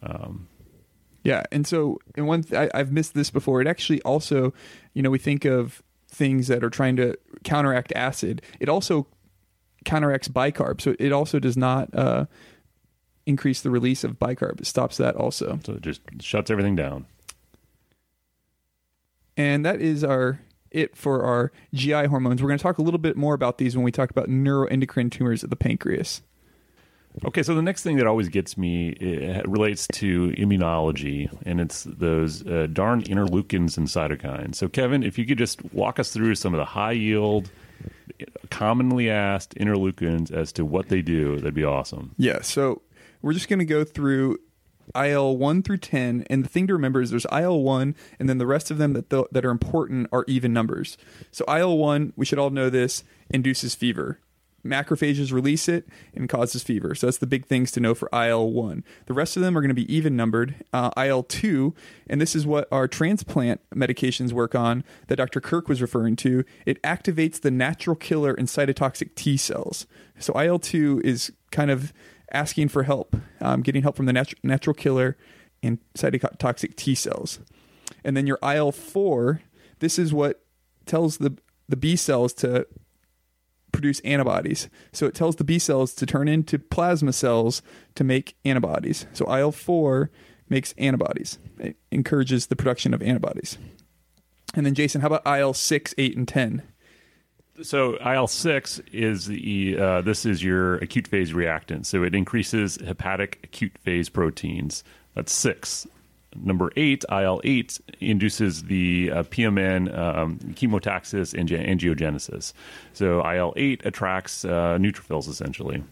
Yeah, 1.24 1.42
and 1.50 1.66
so 1.66 1.98
and 2.14 2.26
one 2.26 2.42
th- 2.42 2.70
I, 2.74 2.78
I've 2.78 2.92
missed 2.92 3.14
this 3.14 3.30
before. 3.30 3.60
It 3.60 3.66
actually 3.66 4.00
also, 4.02 4.52
you 4.92 5.02
know, 5.02 5.10
we 5.10 5.18
think 5.18 5.44
of 5.44 5.82
things 6.08 6.46
that 6.48 6.62
are 6.62 6.70
trying 6.70 6.96
to 6.96 7.18
counteract 7.42 7.92
acid. 7.96 8.42
It 8.60 8.68
also 8.68 9.06
counteracts 9.84 10.28
bicarb, 10.28 10.80
so 10.80 10.94
it 10.98 11.12
also 11.12 11.38
does 11.38 11.56
not 11.56 11.92
uh, 11.94 12.26
increase 13.26 13.62
the 13.62 13.70
release 13.70 14.04
of 14.04 14.18
bicarb. 14.18 14.60
It 14.60 14.66
stops 14.66 14.98
that 14.98 15.16
also. 15.16 15.58
So 15.64 15.74
it 15.74 15.82
just 15.82 16.02
shuts 16.20 16.50
everything 16.50 16.76
down. 16.76 17.06
And 19.36 19.64
that 19.64 19.80
is 19.80 20.04
our 20.04 20.40
it 20.70 20.96
for 20.96 21.22
our 21.24 21.52
GI 21.72 22.06
hormones. 22.06 22.42
We're 22.42 22.48
going 22.48 22.58
to 22.58 22.62
talk 22.62 22.78
a 22.78 22.82
little 22.82 22.98
bit 22.98 23.16
more 23.16 23.32
about 23.32 23.58
these 23.58 23.76
when 23.76 23.84
we 23.84 23.92
talk 23.92 24.10
about 24.10 24.28
neuroendocrine 24.28 25.10
tumors 25.10 25.42
of 25.42 25.50
the 25.50 25.56
pancreas. 25.56 26.20
Okay, 27.24 27.42
so 27.42 27.54
the 27.54 27.62
next 27.62 27.82
thing 27.82 27.96
that 27.98 28.06
always 28.06 28.28
gets 28.28 28.58
me 28.58 28.94
relates 29.44 29.86
to 29.88 30.30
immunology, 30.32 31.30
and 31.46 31.60
it's 31.60 31.84
those 31.84 32.44
uh, 32.46 32.66
darn 32.72 33.02
interleukins 33.04 33.76
and 33.76 33.86
cytokines. 33.86 34.56
So, 34.56 34.68
Kevin, 34.68 35.04
if 35.04 35.16
you 35.18 35.24
could 35.24 35.38
just 35.38 35.64
walk 35.72 35.98
us 36.00 36.12
through 36.12 36.34
some 36.34 36.54
of 36.54 36.58
the 36.58 36.64
high 36.64 36.92
yield, 36.92 37.50
commonly 38.50 39.10
asked 39.10 39.54
interleukins 39.54 40.32
as 40.32 40.52
to 40.52 40.64
what 40.64 40.88
they 40.88 41.02
do, 41.02 41.36
that'd 41.36 41.54
be 41.54 41.64
awesome. 41.64 42.14
Yeah, 42.18 42.42
so 42.42 42.82
we're 43.22 43.32
just 43.32 43.48
going 43.48 43.60
to 43.60 43.64
go 43.64 43.84
through 43.84 44.38
IL 44.94 45.36
1 45.36 45.62
through 45.62 45.78
10. 45.78 46.26
And 46.28 46.44
the 46.44 46.48
thing 46.48 46.66
to 46.66 46.72
remember 46.72 47.00
is 47.00 47.10
there's 47.10 47.26
IL 47.32 47.62
1, 47.62 47.94
and 48.18 48.28
then 48.28 48.38
the 48.38 48.46
rest 48.46 48.72
of 48.72 48.78
them 48.78 48.92
that, 48.94 49.08
th- 49.08 49.26
that 49.30 49.44
are 49.44 49.50
important 49.50 50.08
are 50.12 50.24
even 50.26 50.52
numbers. 50.52 50.98
So, 51.30 51.44
IL 51.46 51.78
1, 51.78 52.12
we 52.16 52.26
should 52.26 52.40
all 52.40 52.50
know 52.50 52.70
this, 52.70 53.04
induces 53.30 53.76
fever 53.76 54.18
macrophages 54.64 55.32
release 55.32 55.68
it 55.68 55.86
and 56.14 56.28
causes 56.28 56.62
fever. 56.62 56.94
So 56.94 57.06
that's 57.06 57.18
the 57.18 57.26
big 57.26 57.46
things 57.46 57.70
to 57.72 57.80
know 57.80 57.94
for 57.94 58.08
IL 58.12 58.50
1. 58.50 58.84
The 59.06 59.12
rest 59.12 59.36
of 59.36 59.42
them 59.42 59.56
are 59.56 59.60
going 59.60 59.68
to 59.68 59.74
be 59.74 59.94
even 59.94 60.16
numbered. 60.16 60.56
Uh, 60.72 60.90
IL 60.96 61.22
2, 61.22 61.74
and 62.08 62.20
this 62.20 62.34
is 62.34 62.46
what 62.46 62.66
our 62.72 62.88
transplant 62.88 63.60
medications 63.74 64.32
work 64.32 64.54
on 64.54 64.84
that 65.08 65.16
Dr. 65.16 65.40
Kirk 65.40 65.68
was 65.68 65.82
referring 65.82 66.16
to. 66.16 66.44
It 66.66 66.82
activates 66.82 67.40
the 67.40 67.50
natural 67.50 67.96
killer 67.96 68.32
and 68.32 68.48
cytotoxic 68.48 69.14
T 69.14 69.36
cells. 69.36 69.86
So 70.18 70.38
IL 70.38 70.58
2 70.58 71.02
is 71.04 71.32
kind 71.50 71.70
of 71.70 71.92
asking 72.32 72.68
for 72.68 72.84
help, 72.84 73.16
um, 73.40 73.62
getting 73.62 73.82
help 73.82 73.96
from 73.96 74.06
the 74.06 74.12
nat- 74.12 74.34
natural 74.42 74.74
killer 74.74 75.16
and 75.62 75.78
cytotoxic 75.94 76.76
T 76.76 76.94
cells. 76.94 77.40
And 78.02 78.16
then 78.16 78.26
your 78.26 78.38
IL 78.42 78.72
4, 78.72 79.42
this 79.78 79.98
is 79.98 80.12
what 80.12 80.44
tells 80.86 81.18
the 81.18 81.36
the 81.68 81.76
B 81.76 81.96
cells 81.96 82.32
to 82.34 82.66
produce 83.74 84.00
antibodies. 84.00 84.68
So 84.92 85.06
it 85.06 85.14
tells 85.14 85.36
the 85.36 85.44
B 85.44 85.58
cells 85.58 85.92
to 85.94 86.06
turn 86.06 86.28
into 86.28 86.58
plasma 86.58 87.12
cells 87.12 87.62
to 87.96 88.04
make 88.04 88.36
antibodies. 88.44 89.06
So 89.12 89.32
IL 89.34 89.52
4 89.52 90.10
makes 90.48 90.74
antibodies, 90.78 91.38
it 91.58 91.76
encourages 91.90 92.46
the 92.46 92.56
production 92.56 92.94
of 92.94 93.02
antibodies. 93.02 93.58
And 94.54 94.64
then, 94.64 94.74
Jason, 94.74 95.00
how 95.00 95.08
about 95.08 95.26
IL 95.26 95.52
6, 95.52 95.94
8, 95.98 96.16
and 96.16 96.28
10? 96.28 96.62
So 97.62 97.96
IL 98.04 98.26
six 98.26 98.80
is 98.92 99.26
the 99.26 99.78
uh, 99.78 100.00
this 100.00 100.26
is 100.26 100.42
your 100.42 100.76
acute 100.76 101.06
phase 101.06 101.32
reactant. 101.32 101.86
So 101.86 102.02
it 102.02 102.12
increases 102.12 102.78
hepatic 102.84 103.38
acute 103.44 103.78
phase 103.78 104.08
proteins. 104.08 104.82
That's 105.14 105.32
six. 105.32 105.86
Number 106.42 106.72
eight, 106.76 107.04
IL 107.10 107.40
eight, 107.44 107.80
induces 108.00 108.64
the 108.64 109.10
uh, 109.12 109.22
PMN 109.24 109.96
um, 109.96 110.38
chemotaxis 110.54 111.32
and 111.38 111.48
angiogenesis. 111.48 112.52
So 112.92 113.20
IL 113.28 113.52
eight 113.56 113.84
attracts 113.84 114.44
uh, 114.44 114.78
neutrophils 114.80 115.28
essentially. 115.28 115.82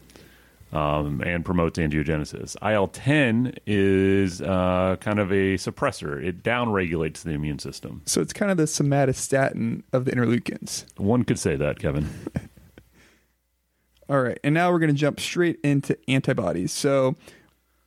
um, 0.73 1.21
and 1.21 1.45
promotes 1.45 1.77
angiogenesis. 1.77 2.55
IL 2.67 2.87
10 2.87 3.53
is 3.67 4.41
uh, 4.41 4.95
kind 4.99 5.19
of 5.19 5.31
a 5.31 5.53
suppressor, 5.55 6.19
it 6.23 6.41
downregulates 6.41 7.21
the 7.21 7.29
immune 7.29 7.59
system. 7.59 8.01
So 8.05 8.21
it's 8.21 8.33
kind 8.33 8.49
of 8.49 8.57
the 8.57 8.63
somatostatin 8.63 9.83
of 9.93 10.05
the 10.05 10.11
interleukins. 10.11 10.85
One 10.97 11.25
could 11.25 11.37
say 11.37 11.55
that, 11.57 11.77
Kevin. 11.77 12.09
All 14.09 14.21
right, 14.21 14.39
and 14.43 14.53
now 14.53 14.71
we're 14.71 14.79
going 14.79 14.91
to 14.93 14.99
jump 14.99 15.19
straight 15.19 15.59
into 15.63 15.97
antibodies. 16.09 16.71
So, 16.71 17.15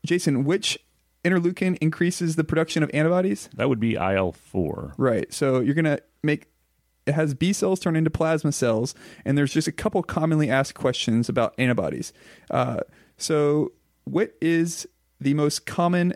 Jason, 0.04 0.44
which 0.44 0.78
interleukin 1.26 1.76
increases 1.80 2.36
the 2.36 2.44
production 2.44 2.82
of 2.82 2.90
antibodies? 2.94 3.48
That 3.56 3.68
would 3.68 3.80
be 3.80 3.94
IL 3.94 4.32
4. 4.32 4.94
Right. 4.96 5.32
So 5.32 5.60
you're 5.60 5.74
going 5.74 5.84
to 5.84 6.00
make 6.22 6.48
it 7.06 7.14
has 7.14 7.34
B 7.34 7.52
cells 7.52 7.80
turn 7.80 7.96
into 7.96 8.10
plasma 8.10 8.52
cells, 8.52 8.94
and 9.24 9.38
there's 9.38 9.52
just 9.52 9.68
a 9.68 9.72
couple 9.72 10.02
commonly 10.02 10.50
asked 10.50 10.74
questions 10.74 11.28
about 11.28 11.54
antibodies. 11.56 12.12
Uh, 12.50 12.80
so, 13.16 13.72
what 14.04 14.34
is 14.40 14.86
the 15.20 15.34
most 15.34 15.66
common 15.66 16.14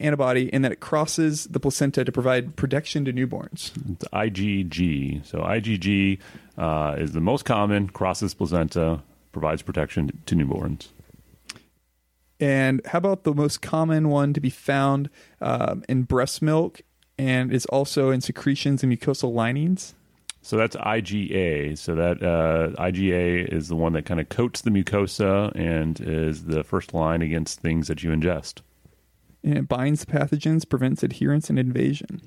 antibody 0.00 0.52
in 0.52 0.62
that 0.62 0.72
it 0.72 0.80
crosses 0.80 1.44
the 1.44 1.60
placenta 1.60 2.04
to 2.04 2.12
provide 2.12 2.56
protection 2.56 3.04
to 3.04 3.12
newborns? 3.12 3.70
It's 3.92 4.04
IgG. 4.08 5.24
So, 5.24 5.38
IgG 5.38 6.18
uh, 6.58 6.96
is 6.98 7.12
the 7.12 7.20
most 7.20 7.44
common, 7.44 7.88
crosses 7.88 8.34
placenta, 8.34 9.02
provides 9.32 9.62
protection 9.62 10.20
to 10.26 10.34
newborns. 10.34 10.88
And 12.40 12.80
how 12.86 12.98
about 12.98 13.24
the 13.24 13.34
most 13.34 13.62
common 13.62 14.08
one 14.08 14.32
to 14.32 14.40
be 14.40 14.50
found 14.50 15.08
um, 15.40 15.84
in 15.88 16.02
breast 16.02 16.42
milk 16.42 16.82
and 17.16 17.52
is 17.52 17.64
also 17.66 18.10
in 18.10 18.20
secretions 18.20 18.82
and 18.82 18.92
mucosal 18.92 19.32
linings? 19.32 19.94
So 20.42 20.56
that's 20.56 20.76
IgA. 20.76 21.78
So 21.78 21.94
that 21.94 22.22
uh, 22.22 22.80
IgA 22.82 23.50
is 23.50 23.68
the 23.68 23.76
one 23.76 23.94
that 23.94 24.04
kind 24.04 24.20
of 24.20 24.28
coats 24.28 24.60
the 24.60 24.70
mucosa 24.70 25.50
and 25.54 25.98
is 26.00 26.44
the 26.44 26.62
first 26.62 26.92
line 26.92 27.22
against 27.22 27.60
things 27.60 27.88
that 27.88 28.02
you 28.02 28.10
ingest. 28.10 28.60
And 29.42 29.56
it 29.56 29.68
binds 29.68 30.04
pathogens, 30.04 30.68
prevents 30.68 31.02
adherence 31.02 31.48
and 31.48 31.58
invasion. 31.58 32.20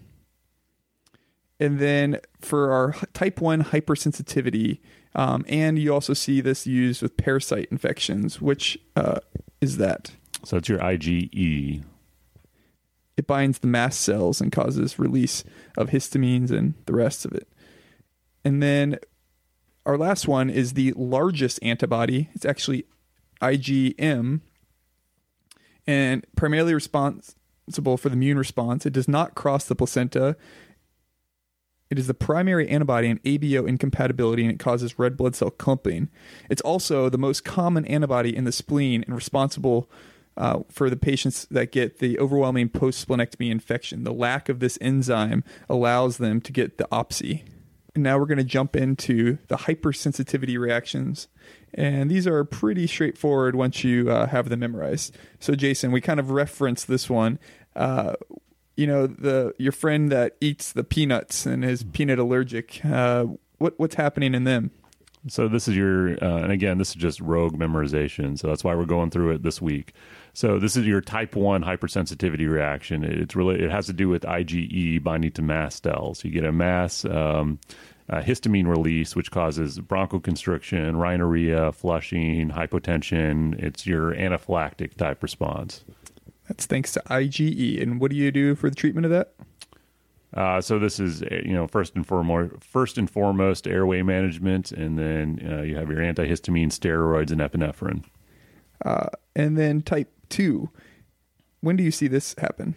And 1.59 1.79
then 1.79 2.19
for 2.39 2.71
our 2.71 2.93
type 3.13 3.41
1 3.41 3.65
hypersensitivity, 3.65 4.79
um, 5.15 5.43
and 5.47 5.79
you 5.79 5.93
also 5.93 6.13
see 6.13 6.41
this 6.41 6.67
used 6.67 7.01
with 7.01 7.17
parasite 7.17 7.67
infections, 7.71 8.39
which 8.39 8.77
uh, 8.95 9.19
is 9.61 9.77
that? 9.77 10.11
So 10.43 10.57
it's 10.57 10.69
your 10.69 10.79
IgE. 10.79 11.83
It 13.17 13.27
binds 13.27 13.59
the 13.59 13.67
mast 13.67 14.01
cells 14.01 14.39
and 14.39 14.51
causes 14.51 14.99
release 14.99 15.43
of 15.77 15.89
histamines 15.89 16.51
and 16.51 16.75
the 16.85 16.93
rest 16.93 17.25
of 17.25 17.33
it. 17.33 17.47
And 18.45 18.61
then 18.61 18.99
our 19.85 19.97
last 19.97 20.27
one 20.27 20.49
is 20.49 20.73
the 20.73 20.93
largest 20.95 21.59
antibody. 21.63 22.29
It's 22.33 22.45
actually 22.45 22.85
IgM 23.41 24.41
and 25.87 26.25
primarily 26.35 26.73
responsible 26.73 27.97
for 27.97 28.09
the 28.09 28.13
immune 28.13 28.37
response. 28.37 28.85
It 28.85 28.93
does 28.93 29.07
not 29.07 29.33
cross 29.33 29.65
the 29.65 29.75
placenta. 29.75 30.35
It 31.89 31.97
is 31.97 32.07
the 32.07 32.13
primary 32.13 32.67
antibody 32.67 33.07
in 33.07 33.19
ABO 33.19 33.67
incompatibility 33.67 34.43
and 34.43 34.51
it 34.51 34.59
causes 34.59 34.99
red 34.99 35.15
blood 35.15 35.35
cell 35.35 35.49
clumping. 35.49 36.09
It's 36.49 36.61
also 36.61 37.09
the 37.09 37.17
most 37.17 37.43
common 37.43 37.85
antibody 37.85 38.35
in 38.35 38.43
the 38.43 38.51
spleen 38.51 39.03
and 39.05 39.15
responsible 39.15 39.89
uh, 40.35 40.59
for 40.69 40.89
the 40.89 40.97
patients 40.97 41.47
that 41.49 41.71
get 41.71 41.99
the 41.99 42.19
overwhelming 42.19 42.69
post 42.69 43.05
splenectomy 43.07 43.49
infection. 43.49 44.03
The 44.03 44.13
lack 44.13 44.49
of 44.49 44.59
this 44.59 44.77
enzyme 44.79 45.43
allows 45.69 46.17
them 46.17 46.41
to 46.41 46.51
get 46.51 46.77
the 46.77 46.87
OPSI. 46.91 47.43
And 47.95 48.03
now 48.03 48.19
we're 48.19 48.27
going 48.27 48.37
to 48.37 48.43
jump 48.43 48.75
into 48.75 49.39
the 49.47 49.57
hypersensitivity 49.57 50.59
reactions. 50.59 51.27
And 51.73 52.11
these 52.11 52.27
are 52.27 52.43
pretty 52.43 52.85
straightforward 52.85 53.55
once 53.55 53.83
you 53.83 54.11
uh, 54.11 54.27
have 54.27 54.49
them 54.49 54.59
memorized. 54.59 55.17
So, 55.39 55.55
Jason, 55.55 55.91
we 55.91 55.99
kind 55.99 56.19
of 56.19 56.29
referenced 56.29 56.87
this 56.87 57.09
one. 57.09 57.39
Uh, 57.75 58.13
you 58.77 58.87
know, 58.87 59.07
the 59.07 59.53
your 59.57 59.71
friend 59.73 60.11
that 60.11 60.37
eats 60.39 60.71
the 60.71 60.83
peanuts 60.83 61.45
and 61.45 61.65
is 61.65 61.83
peanut 61.83 62.19
allergic. 62.19 62.83
Uh, 62.85 63.25
what 63.57 63.73
what's 63.77 63.95
happening 63.95 64.33
in 64.33 64.43
them? 64.45 64.71
So 65.29 65.47
this 65.47 65.67
is 65.67 65.75
your, 65.75 66.11
uh, 66.23 66.43
and 66.43 66.51
again, 66.51 66.77
this 66.77 66.89
is 66.89 66.95
just 66.95 67.19
rogue 67.19 67.57
memorization. 67.57 68.39
So 68.39 68.47
that's 68.47 68.63
why 68.63 68.75
we're 68.75 68.85
going 68.85 69.09
through 69.09 69.31
it 69.31 69.43
this 69.43 69.61
week. 69.61 69.93
So 70.33 70.59
this 70.59 70.77
is 70.77 70.85
your 70.85 71.01
type 71.01 71.35
one 71.35 71.63
hypersensitivity 71.63 72.49
reaction. 72.49 73.03
It's 73.03 73.35
really 73.35 73.61
it 73.61 73.71
has 73.71 73.87
to 73.87 73.93
do 73.93 74.07
with 74.07 74.21
IgE 74.21 75.03
binding 75.03 75.31
to 75.31 75.41
mast 75.41 75.83
cells. 75.83 76.23
You 76.23 76.31
get 76.31 76.45
a 76.45 76.51
mass 76.51 77.03
um, 77.03 77.59
uh, 78.09 78.21
histamine 78.21 78.67
release, 78.67 79.15
which 79.15 79.31
causes 79.31 79.79
bronchoconstriction, 79.79 80.97
rhinorrhea, 80.97 81.71
flushing, 81.73 82.49
hypotension. 82.51 83.61
It's 83.61 83.85
your 83.85 84.13
anaphylactic 84.13 84.95
type 84.95 85.23
response. 85.23 85.83
That's 86.47 86.65
thanks 86.65 86.93
to 86.93 87.01
IgE. 87.07 87.81
And 87.81 87.99
what 87.99 88.11
do 88.11 88.17
you 88.17 88.31
do 88.31 88.55
for 88.55 88.69
the 88.69 88.75
treatment 88.75 89.05
of 89.05 89.11
that? 89.11 89.33
Uh, 90.33 90.61
so 90.61 90.77
this 90.77 90.99
is 90.99 91.21
you 91.21 91.53
know 91.53 91.67
first 91.67 91.95
and 91.95 92.05
foremost 92.05 92.63
first 92.63 92.97
and 92.97 93.09
foremost 93.09 93.65
airway 93.67 94.01
management, 94.01 94.71
and 94.71 94.97
then 94.97 95.39
uh, 95.49 95.61
you 95.61 95.75
have 95.75 95.89
your 95.89 95.99
antihistamine, 95.99 96.67
steroids, 96.67 97.31
and 97.31 97.41
epinephrine. 97.41 98.03
Uh, 98.85 99.07
and 99.35 99.57
then 99.57 99.81
type 99.81 100.11
two. 100.29 100.69
When 101.61 101.75
do 101.75 101.83
you 101.83 101.91
see 101.91 102.07
this 102.07 102.35
happen? 102.37 102.75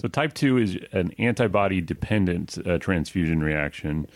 So 0.00 0.08
type 0.08 0.34
two 0.34 0.58
is 0.58 0.78
an 0.92 1.12
antibody 1.18 1.80
dependent 1.80 2.58
uh, 2.66 2.78
transfusion 2.78 3.42
reaction. 3.42 4.06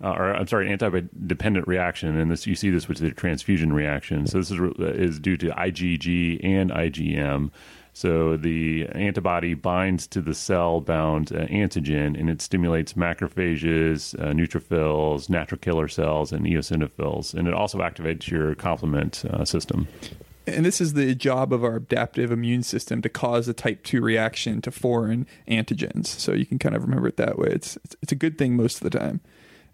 Uh, 0.00 0.10
or 0.10 0.32
I'm 0.32 0.46
sorry, 0.46 0.70
antibody-dependent 0.70 1.66
reaction, 1.66 2.16
and 2.16 2.30
this 2.30 2.46
you 2.46 2.54
see 2.54 2.70
this 2.70 2.86
with 2.86 2.98
the 2.98 3.10
transfusion 3.10 3.72
reaction. 3.72 4.28
So 4.28 4.38
this 4.38 4.52
is 4.52 4.60
is 4.78 5.18
due 5.18 5.36
to 5.38 5.48
IgG 5.48 6.38
and 6.44 6.70
IgM. 6.70 7.50
So 7.92 8.36
the 8.36 8.86
antibody 8.92 9.54
binds 9.54 10.06
to 10.08 10.20
the 10.20 10.34
cell-bound 10.34 11.32
uh, 11.32 11.46
antigen, 11.46 12.18
and 12.18 12.30
it 12.30 12.40
stimulates 12.40 12.92
macrophages, 12.94 14.18
uh, 14.20 14.32
neutrophils, 14.32 15.28
natural 15.28 15.58
killer 15.58 15.88
cells, 15.88 16.32
and 16.32 16.46
eosinophils, 16.46 17.34
and 17.34 17.48
it 17.48 17.54
also 17.54 17.78
activates 17.78 18.28
your 18.28 18.54
complement 18.54 19.24
uh, 19.24 19.44
system. 19.44 19.88
And 20.46 20.64
this 20.64 20.80
is 20.80 20.94
the 20.94 21.14
job 21.14 21.52
of 21.52 21.62
our 21.62 21.76
adaptive 21.76 22.32
immune 22.32 22.62
system 22.62 23.02
to 23.02 23.08
cause 23.08 23.48
a 23.48 23.52
type 23.52 23.84
2 23.84 24.00
reaction 24.00 24.62
to 24.62 24.70
foreign 24.70 25.26
antigens. 25.46 26.06
So 26.06 26.32
you 26.32 26.46
can 26.46 26.58
kind 26.58 26.74
of 26.74 26.82
remember 26.82 27.08
it 27.08 27.16
that 27.18 27.38
way. 27.38 27.48
It's, 27.50 27.76
it's, 27.84 27.96
it's 28.02 28.12
a 28.12 28.16
good 28.16 28.38
thing 28.38 28.56
most 28.56 28.82
of 28.82 28.90
the 28.90 28.98
time. 28.98 29.20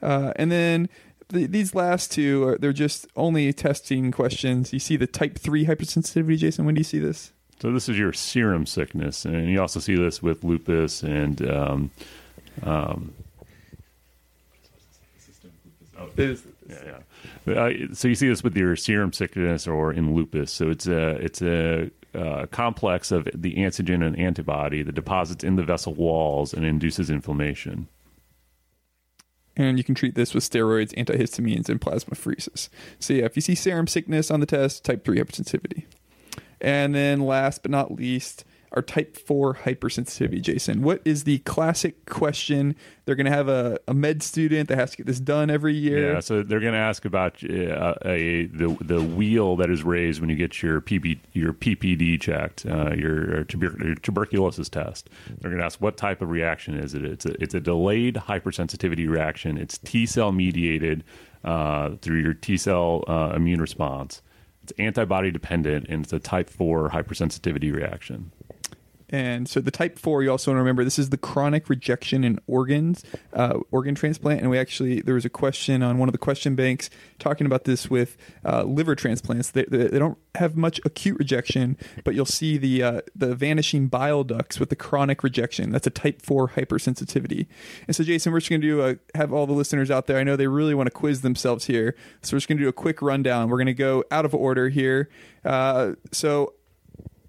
Uh, 0.02 0.32
and 0.36 0.50
then 0.50 0.88
the, 1.28 1.46
these 1.46 1.74
last 1.74 2.12
two, 2.12 2.44
are, 2.48 2.58
they're 2.58 2.72
just 2.72 3.06
only 3.16 3.52
testing 3.52 4.10
questions. 4.10 4.72
You 4.72 4.78
see 4.78 4.96
the 4.96 5.06
type 5.06 5.38
3 5.38 5.66
hypersensitivity, 5.66 6.38
Jason. 6.38 6.64
When 6.64 6.74
do 6.74 6.80
you 6.80 6.84
see 6.84 6.98
this? 6.98 7.32
So 7.64 7.72
this 7.72 7.88
is 7.88 7.98
your 7.98 8.12
serum 8.12 8.66
sickness, 8.66 9.24
and 9.24 9.48
you 9.48 9.58
also 9.58 9.80
see 9.80 9.94
this 9.96 10.22
with 10.22 10.44
lupus 10.44 11.02
and. 11.02 11.50
Um, 11.50 11.90
um, 12.62 13.14
yeah, 16.14 16.34
yeah. 16.68 17.54
Uh, 17.54 17.72
so 17.94 18.06
you 18.06 18.16
see 18.16 18.28
this 18.28 18.44
with 18.44 18.54
your 18.54 18.76
serum 18.76 19.14
sickness 19.14 19.66
or 19.66 19.94
in 19.94 20.14
lupus. 20.14 20.52
So 20.52 20.68
it's 20.68 20.86
a 20.86 21.12
it's 21.12 21.40
a 21.40 21.90
uh, 22.14 22.44
complex 22.50 23.10
of 23.10 23.30
the 23.34 23.54
antigen 23.54 24.06
and 24.06 24.18
antibody 24.18 24.82
that 24.82 24.94
deposits 24.94 25.42
in 25.42 25.56
the 25.56 25.62
vessel 25.62 25.94
walls 25.94 26.52
and 26.52 26.66
induces 26.66 27.08
inflammation. 27.08 27.88
And 29.56 29.78
you 29.78 29.84
can 29.84 29.94
treat 29.94 30.16
this 30.16 30.34
with 30.34 30.44
steroids, 30.44 30.94
antihistamines, 30.96 31.70
and 31.70 31.80
plasmapheresis. 31.80 32.68
So 32.98 33.14
yeah, 33.14 33.24
if 33.24 33.36
you 33.36 33.40
see 33.40 33.54
serum 33.54 33.86
sickness 33.86 34.30
on 34.30 34.40
the 34.40 34.46
test, 34.46 34.84
type 34.84 35.02
three 35.02 35.16
hypersensitivity. 35.16 35.84
And 36.60 36.94
then 36.94 37.20
last 37.20 37.62
but 37.62 37.70
not 37.70 37.94
least, 37.94 38.44
our 38.74 38.82
type 38.82 39.16
4 39.16 39.54
hypersensitivity, 39.54 40.42
Jason. 40.42 40.82
What 40.82 41.00
is 41.04 41.24
the 41.24 41.38
classic 41.40 42.06
question? 42.06 42.74
They're 43.04 43.14
going 43.14 43.26
to 43.26 43.32
have 43.32 43.48
a, 43.48 43.78
a 43.86 43.94
med 43.94 44.22
student 44.22 44.68
that 44.68 44.76
has 44.76 44.90
to 44.92 44.96
get 44.96 45.06
this 45.06 45.20
done 45.20 45.48
every 45.48 45.74
year. 45.74 46.14
Yeah, 46.14 46.20
so 46.20 46.42
they're 46.42 46.60
going 46.60 46.72
to 46.72 46.78
ask 46.78 47.04
about 47.04 47.34
uh, 47.44 47.94
a, 48.04 48.46
the 48.46 48.76
the 48.80 49.00
wheal 49.00 49.56
that 49.58 49.70
is 49.70 49.84
raised 49.84 50.20
when 50.20 50.28
you 50.28 50.36
get 50.36 50.60
your 50.60 50.80
PP, 50.80 51.20
your 51.32 51.52
PPD 51.52 52.20
checked, 52.20 52.66
uh, 52.66 52.92
your, 52.94 53.44
tuber- 53.44 53.76
your, 53.80 53.94
tuberculosis 53.94 54.68
test. 54.68 55.08
They're 55.40 55.50
going 55.50 55.60
to 55.60 55.64
ask 55.64 55.80
what 55.80 55.96
type 55.96 56.20
of 56.20 56.30
reaction 56.30 56.74
is 56.74 56.94
it? 56.94 57.04
It's 57.04 57.26
a, 57.26 57.40
it's 57.40 57.54
a 57.54 57.60
delayed 57.60 58.16
hypersensitivity 58.16 59.08
reaction. 59.08 59.56
It's 59.56 59.78
T 59.78 60.04
cell 60.04 60.32
mediated 60.32 61.04
uh, 61.44 61.90
through 62.00 62.18
your 62.18 62.34
T 62.34 62.56
cell 62.56 63.04
uh, 63.06 63.34
immune 63.36 63.60
response. 63.60 64.20
It's 64.64 64.72
antibody 64.78 65.30
dependent 65.30 65.88
and 65.90 66.04
it's 66.04 66.12
a 66.14 66.18
type 66.18 66.48
4 66.48 66.88
hypersensitivity 66.88 67.70
reaction. 67.70 68.32
And 69.14 69.48
so 69.48 69.60
the 69.60 69.70
type 69.70 69.96
four, 69.96 70.24
you 70.24 70.30
also 70.32 70.50
want 70.50 70.56
to 70.56 70.62
remember, 70.62 70.82
this 70.82 70.98
is 70.98 71.10
the 71.10 71.16
chronic 71.16 71.68
rejection 71.68 72.24
in 72.24 72.40
organs, 72.48 73.04
uh, 73.32 73.60
organ 73.70 73.94
transplant. 73.94 74.40
And 74.40 74.50
we 74.50 74.58
actually, 74.58 75.02
there 75.02 75.14
was 75.14 75.24
a 75.24 75.30
question 75.30 75.84
on 75.84 75.98
one 75.98 76.08
of 76.08 76.12
the 76.12 76.18
question 76.18 76.56
banks 76.56 76.90
talking 77.20 77.46
about 77.46 77.62
this 77.62 77.88
with 77.88 78.16
uh, 78.44 78.64
liver 78.64 78.96
transplants. 78.96 79.52
They, 79.52 79.66
they, 79.66 79.86
they 79.86 80.00
don't 80.00 80.18
have 80.34 80.56
much 80.56 80.80
acute 80.84 81.16
rejection, 81.16 81.78
but 82.02 82.16
you'll 82.16 82.26
see 82.26 82.58
the 82.58 82.82
uh, 82.82 83.00
the 83.14 83.36
vanishing 83.36 83.86
bile 83.86 84.24
ducts 84.24 84.58
with 84.58 84.68
the 84.68 84.74
chronic 84.74 85.22
rejection. 85.22 85.70
That's 85.70 85.86
a 85.86 85.90
type 85.90 86.20
four 86.20 86.48
hypersensitivity. 86.48 87.46
And 87.86 87.94
so, 87.94 88.02
Jason, 88.02 88.32
we're 88.32 88.40
just 88.40 88.50
going 88.50 88.62
to 88.62 88.66
do 88.66 88.84
a, 88.84 88.96
have 89.16 89.32
all 89.32 89.46
the 89.46 89.52
listeners 89.52 89.92
out 89.92 90.08
there. 90.08 90.18
I 90.18 90.24
know 90.24 90.34
they 90.34 90.48
really 90.48 90.74
want 90.74 90.88
to 90.88 90.90
quiz 90.90 91.20
themselves 91.20 91.66
here, 91.66 91.94
so 92.22 92.34
we're 92.34 92.38
just 92.38 92.48
going 92.48 92.58
to 92.58 92.64
do 92.64 92.68
a 92.68 92.72
quick 92.72 93.00
rundown. 93.00 93.48
We're 93.48 93.58
going 93.58 93.66
to 93.66 93.74
go 93.74 94.02
out 94.10 94.24
of 94.24 94.34
order 94.34 94.70
here. 94.70 95.08
Uh, 95.44 95.92
so, 96.10 96.54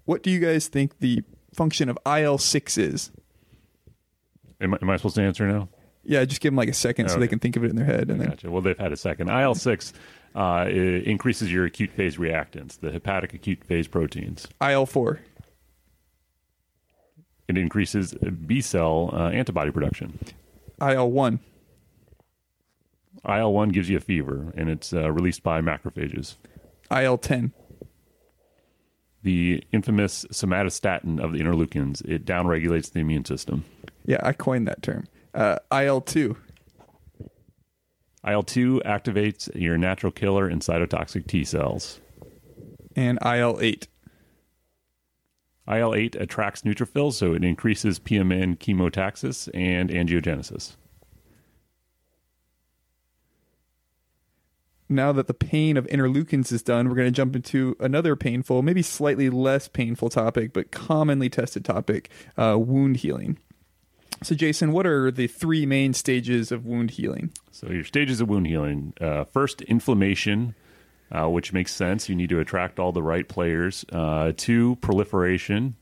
what 0.04 0.24
do 0.24 0.32
you 0.32 0.40
guys 0.40 0.66
think 0.66 0.98
the 0.98 1.22
function 1.56 1.88
of 1.88 1.98
IL 2.06 2.38
six 2.38 2.76
is? 2.78 3.10
Am 4.60 4.74
I, 4.74 4.78
am 4.80 4.90
I 4.90 4.96
supposed 4.96 5.16
to 5.16 5.22
answer 5.22 5.46
now? 5.48 5.68
Yeah, 6.04 6.24
just 6.24 6.40
give 6.40 6.52
them 6.52 6.56
like 6.56 6.68
a 6.68 6.72
second 6.74 7.08
so 7.08 7.14
Okay. 7.14 7.22
they 7.22 7.28
can 7.28 7.38
think 7.40 7.56
of 7.56 7.64
it 7.64 7.70
in 7.70 7.76
their 7.76 7.84
head, 7.84 8.10
and 8.10 8.20
then 8.20 8.28
Gotcha. 8.28 8.50
Well, 8.50 8.62
they've 8.62 8.78
had 8.78 8.92
a 8.92 8.96
second. 8.96 9.28
IL 9.28 9.54
six 9.56 9.92
uh, 10.36 10.38
i- 10.38 10.68
increases 10.70 11.52
your 11.52 11.64
acute 11.64 11.90
phase 11.90 12.16
reactants, 12.16 12.78
the 12.78 12.90
hepatic 12.92 13.34
acute 13.34 13.64
phase 13.64 13.88
proteins. 13.88 14.46
IL 14.62 14.86
four. 14.86 15.20
It 17.48 17.56
increases 17.58 18.12
B 18.14 18.60
cell 18.60 19.10
uh, 19.12 19.30
antibody 19.30 19.70
production. 19.70 20.18
IL 20.80 21.10
one. 21.10 21.40
IL 23.28 23.52
one 23.52 23.70
gives 23.70 23.88
you 23.88 23.96
a 23.96 24.00
fever, 24.00 24.52
and 24.56 24.68
it's 24.68 24.92
uh, 24.92 25.10
released 25.10 25.42
by 25.42 25.60
macrophages. 25.60 26.36
IL 26.90 27.18
ten. 27.18 27.52
The 29.26 29.60
infamous 29.72 30.24
somatostatin 30.26 31.18
of 31.18 31.32
the 31.32 31.40
interleukins. 31.40 32.00
It 32.08 32.24
downregulates 32.24 32.92
the 32.92 33.00
immune 33.00 33.24
system. 33.24 33.64
Yeah, 34.04 34.20
I 34.22 34.32
coined 34.32 34.68
that 34.68 34.82
term. 34.82 35.08
Uh, 35.34 35.58
IL 35.72 36.00
two. 36.00 36.36
IL 38.24 38.44
two 38.44 38.80
activates 38.86 39.52
your 39.52 39.76
natural 39.78 40.12
killer 40.12 40.46
and 40.46 40.62
cytotoxic 40.62 41.26
T 41.26 41.42
cells. 41.42 41.98
And 42.94 43.18
IL 43.26 43.58
eight. 43.60 43.88
IL 45.66 45.92
eight 45.96 46.14
attracts 46.14 46.62
neutrophils, 46.62 47.14
so 47.14 47.34
it 47.34 47.42
increases 47.42 47.98
PMN 47.98 48.58
chemotaxis 48.58 49.48
and 49.52 49.90
angiogenesis. 49.90 50.76
Now 54.88 55.12
that 55.12 55.26
the 55.26 55.34
pain 55.34 55.76
of 55.76 55.86
interleukins 55.86 56.52
is 56.52 56.62
done, 56.62 56.88
we're 56.88 56.94
going 56.94 57.08
to 57.08 57.12
jump 57.12 57.34
into 57.34 57.76
another 57.80 58.16
painful, 58.16 58.62
maybe 58.62 58.82
slightly 58.82 59.30
less 59.30 59.68
painful 59.68 60.10
topic, 60.10 60.52
but 60.52 60.70
commonly 60.70 61.28
tested 61.28 61.64
topic 61.64 62.10
uh, 62.36 62.56
wound 62.58 62.98
healing. 62.98 63.38
So, 64.22 64.34
Jason, 64.34 64.72
what 64.72 64.86
are 64.86 65.10
the 65.10 65.26
three 65.26 65.66
main 65.66 65.92
stages 65.92 66.50
of 66.50 66.64
wound 66.64 66.92
healing? 66.92 67.30
So 67.50 67.68
your 67.68 67.84
stages 67.84 68.20
of 68.20 68.28
wound 68.28 68.46
healing: 68.46 68.94
uh, 69.00 69.24
first, 69.24 69.60
inflammation, 69.62 70.54
uh, 71.10 71.28
which 71.28 71.52
makes 71.52 71.74
sense. 71.74 72.08
You 72.08 72.16
need 72.16 72.30
to 72.30 72.40
attract 72.40 72.78
all 72.78 72.92
the 72.92 73.02
right 73.02 73.28
players. 73.28 73.84
Uh, 73.92 74.32
two, 74.36 74.76
proliferation. 74.76 75.76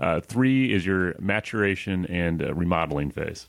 Uh, 0.00 0.20
three 0.20 0.72
is 0.72 0.84
your 0.84 1.14
maturation 1.20 2.06
and 2.06 2.42
uh, 2.42 2.54
remodeling 2.54 3.10
phase. 3.10 3.48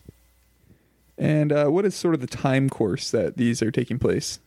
And 1.18 1.52
uh, 1.52 1.68
what 1.68 1.86
is 1.86 1.96
sort 1.96 2.14
of 2.14 2.22
the 2.22 2.28
time 2.28 2.70
course 2.70 3.10
that 3.12 3.38
these 3.38 3.62
are 3.62 3.72
taking 3.72 4.00
place? 4.00 4.40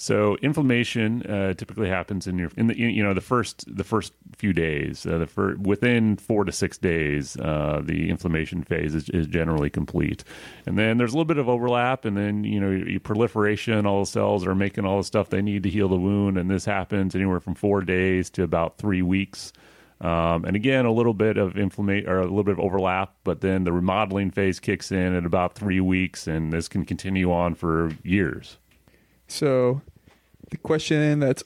So 0.00 0.36
inflammation 0.42 1.24
uh, 1.24 1.54
typically 1.54 1.88
happens 1.88 2.28
in 2.28 2.38
your 2.38 2.52
in 2.56 2.68
the 2.68 2.78
you 2.78 3.02
know 3.02 3.14
the 3.14 3.20
first 3.20 3.64
the 3.66 3.82
first 3.82 4.12
few 4.36 4.52
days. 4.52 5.04
Uh, 5.04 5.18
the 5.18 5.26
fir- 5.26 5.56
within 5.56 6.16
four 6.16 6.44
to 6.44 6.52
six 6.52 6.78
days, 6.78 7.36
uh, 7.36 7.82
the 7.84 8.08
inflammation 8.08 8.62
phase 8.62 8.94
is, 8.94 9.10
is 9.10 9.26
generally 9.26 9.68
complete, 9.68 10.22
and 10.66 10.78
then 10.78 10.98
there's 10.98 11.14
a 11.14 11.16
little 11.16 11.24
bit 11.24 11.38
of 11.38 11.48
overlap, 11.48 12.04
and 12.04 12.16
then 12.16 12.44
you 12.44 12.60
know 12.60 12.70
your 12.70 13.00
proliferation. 13.00 13.86
All 13.86 13.98
the 13.98 14.06
cells 14.06 14.46
are 14.46 14.54
making 14.54 14.84
all 14.84 14.98
the 14.98 15.04
stuff 15.04 15.30
they 15.30 15.42
need 15.42 15.64
to 15.64 15.68
heal 15.68 15.88
the 15.88 15.96
wound, 15.96 16.38
and 16.38 16.48
this 16.48 16.64
happens 16.64 17.16
anywhere 17.16 17.40
from 17.40 17.56
four 17.56 17.80
days 17.80 18.30
to 18.30 18.44
about 18.44 18.78
three 18.78 19.02
weeks. 19.02 19.52
Um, 20.00 20.44
and 20.44 20.54
again, 20.54 20.84
a 20.84 20.92
little 20.92 21.12
bit 21.12 21.38
of 21.38 21.58
inflammation 21.58 22.08
or 22.08 22.20
a 22.20 22.22
little 22.22 22.44
bit 22.44 22.52
of 22.52 22.60
overlap, 22.60 23.16
but 23.24 23.40
then 23.40 23.64
the 23.64 23.72
remodeling 23.72 24.30
phase 24.30 24.60
kicks 24.60 24.92
in 24.92 25.16
at 25.16 25.26
about 25.26 25.56
three 25.56 25.80
weeks, 25.80 26.28
and 26.28 26.52
this 26.52 26.68
can 26.68 26.84
continue 26.84 27.32
on 27.32 27.56
for 27.56 27.90
years. 28.04 28.58
So, 29.28 29.82
the 30.50 30.56
question 30.56 31.20
that's 31.20 31.44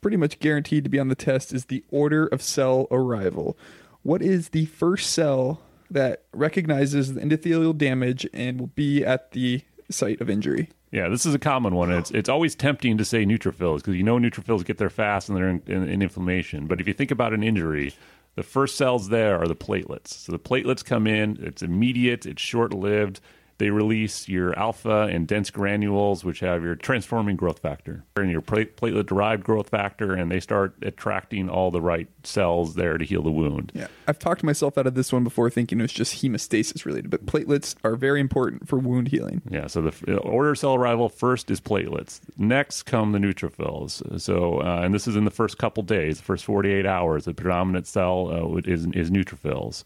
pretty 0.00 0.16
much 0.18 0.38
guaranteed 0.38 0.84
to 0.84 0.90
be 0.90 0.98
on 0.98 1.08
the 1.08 1.14
test 1.14 1.52
is 1.52 1.66
the 1.66 1.82
order 1.90 2.26
of 2.26 2.42
cell 2.42 2.86
arrival. 2.90 3.56
What 4.02 4.20
is 4.20 4.50
the 4.50 4.66
first 4.66 5.10
cell 5.12 5.62
that 5.90 6.24
recognizes 6.32 7.14
the 7.14 7.20
endothelial 7.22 7.78
damage 7.78 8.26
and 8.34 8.60
will 8.60 8.66
be 8.68 9.04
at 9.04 9.30
the 9.30 9.62
site 9.90 10.20
of 10.20 10.28
injury? 10.28 10.68
Yeah, 10.90 11.08
this 11.08 11.24
is 11.26 11.34
a 11.34 11.38
common 11.38 11.74
one. 11.74 11.90
It's 11.90 12.10
it's 12.12 12.28
always 12.28 12.54
tempting 12.54 12.98
to 12.98 13.04
say 13.04 13.24
neutrophils 13.24 13.78
because 13.78 13.96
you 13.96 14.02
know 14.02 14.18
neutrophils 14.18 14.64
get 14.64 14.78
there 14.78 14.90
fast 14.90 15.28
and 15.28 15.36
they're 15.36 15.48
in, 15.48 15.62
in, 15.66 15.88
in 15.88 16.02
inflammation. 16.02 16.66
But 16.66 16.80
if 16.80 16.86
you 16.86 16.94
think 16.94 17.10
about 17.10 17.32
an 17.32 17.42
injury, 17.42 17.94
the 18.36 18.42
first 18.42 18.76
cells 18.76 19.08
there 19.08 19.40
are 19.40 19.48
the 19.48 19.56
platelets. 19.56 20.08
So 20.08 20.32
the 20.32 20.38
platelets 20.38 20.84
come 20.84 21.06
in. 21.06 21.38
It's 21.40 21.62
immediate. 21.62 22.26
It's 22.26 22.42
short 22.42 22.72
lived. 22.72 23.20
They 23.58 23.70
release 23.70 24.28
your 24.28 24.58
alpha 24.58 25.08
and 25.10 25.28
dense 25.28 25.50
granules, 25.50 26.24
which 26.24 26.40
have 26.40 26.62
your 26.62 26.74
transforming 26.74 27.36
growth 27.36 27.60
factor 27.60 28.04
and 28.16 28.30
your 28.30 28.42
platelet 28.42 29.06
derived 29.06 29.44
growth 29.44 29.68
factor, 29.68 30.14
and 30.14 30.30
they 30.30 30.40
start 30.40 30.74
attracting 30.82 31.48
all 31.48 31.70
the 31.70 31.80
right 31.80 32.08
cells 32.24 32.74
there 32.74 32.98
to 32.98 33.04
heal 33.04 33.22
the 33.22 33.30
wound. 33.30 33.70
Yeah, 33.74 33.86
I've 34.08 34.18
talked 34.18 34.42
myself 34.42 34.76
out 34.76 34.86
of 34.86 34.94
this 34.94 35.12
one 35.12 35.24
before 35.24 35.50
thinking 35.50 35.78
it 35.78 35.82
was 35.82 35.92
just 35.92 36.22
hemostasis 36.22 36.84
related, 36.84 37.10
but 37.10 37.26
platelets 37.26 37.76
are 37.84 37.96
very 37.96 38.20
important 38.20 38.68
for 38.68 38.78
wound 38.78 39.08
healing. 39.08 39.42
Yeah, 39.48 39.68
so 39.68 39.82
the 39.82 40.16
order 40.18 40.50
of 40.50 40.58
cell 40.58 40.74
arrival 40.74 41.08
first 41.08 41.50
is 41.50 41.60
platelets. 41.60 42.20
Next 42.36 42.84
come 42.84 43.12
the 43.12 43.18
neutrophils. 43.18 44.20
So, 44.20 44.60
uh, 44.60 44.80
and 44.82 44.92
this 44.92 45.06
is 45.06 45.16
in 45.16 45.24
the 45.24 45.30
first 45.30 45.58
couple 45.58 45.82
days, 45.82 46.18
the 46.18 46.24
first 46.24 46.44
48 46.44 46.86
hours. 46.86 47.24
The 47.24 47.34
predominant 47.34 47.86
cell 47.86 48.54
uh, 48.56 48.56
is, 48.64 48.86
is 48.86 49.10
neutrophils. 49.10 49.84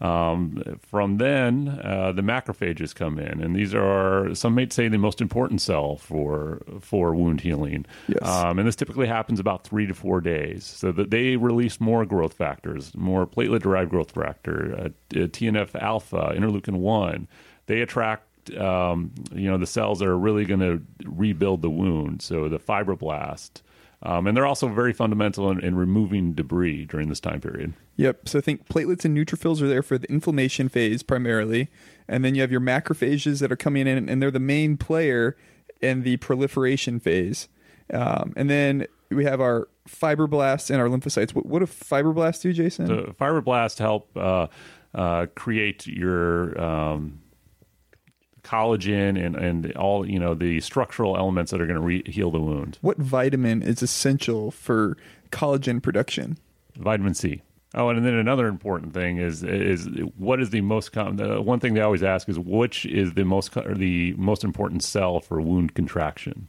Um, 0.00 0.78
from 0.88 1.18
then, 1.18 1.80
uh, 1.82 2.12
the 2.12 2.22
macrophages 2.22 2.94
come 2.94 3.18
in, 3.18 3.40
and 3.40 3.54
these 3.54 3.74
are 3.74 4.34
some 4.34 4.54
might 4.54 4.72
say 4.72 4.88
the 4.88 4.98
most 4.98 5.20
important 5.20 5.60
cell 5.60 5.96
for 5.96 6.62
for 6.80 7.14
wound 7.14 7.40
healing. 7.40 7.86
Yes. 8.08 8.22
Um, 8.22 8.58
and 8.58 8.66
this 8.66 8.76
typically 8.76 9.06
happens 9.06 9.40
about 9.40 9.64
three 9.64 9.86
to 9.86 9.94
four 9.94 10.20
days. 10.20 10.64
So 10.64 10.92
that 10.92 11.10
they 11.10 11.36
release 11.36 11.80
more 11.80 12.04
growth 12.04 12.34
factors, 12.34 12.94
more 12.94 13.26
platelet 13.26 13.62
derived 13.62 13.90
growth 13.90 14.10
factor, 14.10 14.74
uh, 14.76 14.88
TNF 15.10 15.74
alpha, 15.80 16.32
interleukin 16.36 16.78
one. 16.78 17.28
They 17.66 17.80
attract 17.80 18.54
um, 18.56 19.12
you 19.32 19.50
know 19.50 19.58
the 19.58 19.66
cells 19.66 20.00
that 20.00 20.08
are 20.08 20.18
really 20.18 20.44
going 20.44 20.60
to 20.60 20.82
rebuild 21.04 21.62
the 21.62 21.70
wound. 21.70 22.22
So 22.22 22.48
the 22.48 22.58
fibroblast. 22.58 23.62
Um, 24.04 24.26
and 24.26 24.36
they're 24.36 24.46
also 24.46 24.68
very 24.68 24.92
fundamental 24.92 25.50
in, 25.50 25.60
in 25.60 25.76
removing 25.76 26.34
debris 26.34 26.84
during 26.84 27.08
this 27.08 27.20
time 27.20 27.40
period. 27.40 27.72
Yep. 27.96 28.28
So 28.28 28.38
I 28.38 28.42
think 28.42 28.68
platelets 28.68 29.04
and 29.04 29.16
neutrophils 29.16 29.62
are 29.62 29.68
there 29.68 29.82
for 29.82 29.96
the 29.96 30.10
inflammation 30.10 30.68
phase 30.68 31.02
primarily, 31.02 31.70
and 32.06 32.24
then 32.24 32.34
you 32.34 32.42
have 32.42 32.52
your 32.52 32.60
macrophages 32.60 33.40
that 33.40 33.50
are 33.50 33.56
coming 33.56 33.86
in, 33.86 34.08
and 34.08 34.20
they're 34.20 34.30
the 34.30 34.38
main 34.40 34.76
player 34.76 35.36
in 35.80 36.02
the 36.02 36.18
proliferation 36.18 37.00
phase. 37.00 37.48
Um, 37.92 38.34
and 38.36 38.50
then 38.50 38.86
we 39.10 39.24
have 39.24 39.40
our 39.40 39.68
fibroblasts 39.88 40.70
and 40.70 40.80
our 40.80 40.88
lymphocytes. 40.88 41.34
What, 41.34 41.46
what 41.46 41.58
do 41.60 41.66
fibroblasts 41.66 42.42
do, 42.42 42.52
Jason? 42.52 42.86
So 42.86 43.14
fibroblasts 43.18 43.78
help 43.78 44.14
uh, 44.16 44.48
uh, 44.94 45.26
create 45.34 45.86
your 45.86 46.60
um, 46.60 47.20
collagen 48.54 49.22
and, 49.24 49.34
and 49.36 49.72
all 49.76 50.08
you 50.08 50.18
know 50.18 50.34
the 50.34 50.60
structural 50.60 51.16
elements 51.16 51.50
that 51.50 51.60
are 51.60 51.66
going 51.66 51.78
to 51.80 51.82
re- 51.82 52.02
heal 52.06 52.30
the 52.30 52.40
wound. 52.40 52.78
what 52.82 52.96
vitamin 52.98 53.62
is 53.62 53.82
essential 53.82 54.50
for 54.50 54.96
collagen 55.30 55.82
production? 55.82 56.38
Vitamin 56.76 57.14
C. 57.14 57.42
Oh, 57.76 57.88
and 57.88 58.06
then 58.06 58.14
another 58.14 58.46
important 58.46 58.94
thing 58.94 59.16
is 59.18 59.42
is 59.42 59.88
what 60.16 60.40
is 60.40 60.50
the 60.50 60.60
most 60.60 60.92
common? 60.92 61.16
the 61.16 61.42
one 61.42 61.58
thing 61.60 61.74
they 61.74 61.80
always 61.80 62.02
ask 62.04 62.28
is 62.28 62.38
which 62.38 62.86
is 62.86 63.14
the 63.14 63.24
most 63.24 63.56
or 63.56 63.74
the 63.74 64.14
most 64.16 64.44
important 64.44 64.82
cell 64.84 65.18
for 65.20 65.40
wound 65.40 65.74
contraction, 65.74 66.48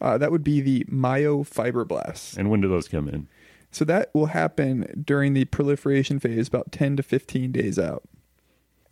Uh, 0.00 0.18
that 0.18 0.32
would 0.32 0.42
be 0.42 0.60
the 0.60 0.84
myofibroblasts. 0.90 2.36
and 2.36 2.50
when 2.50 2.60
do 2.60 2.68
those 2.68 2.88
come 2.88 3.08
in? 3.08 3.28
So 3.70 3.84
that 3.86 4.10
will 4.12 4.26
happen 4.26 5.02
during 5.06 5.32
the 5.34 5.44
proliferation 5.46 6.18
phase, 6.18 6.48
about 6.48 6.72
10 6.72 6.96
to 6.96 7.02
15 7.02 7.52
days 7.52 7.78
out. 7.78 8.02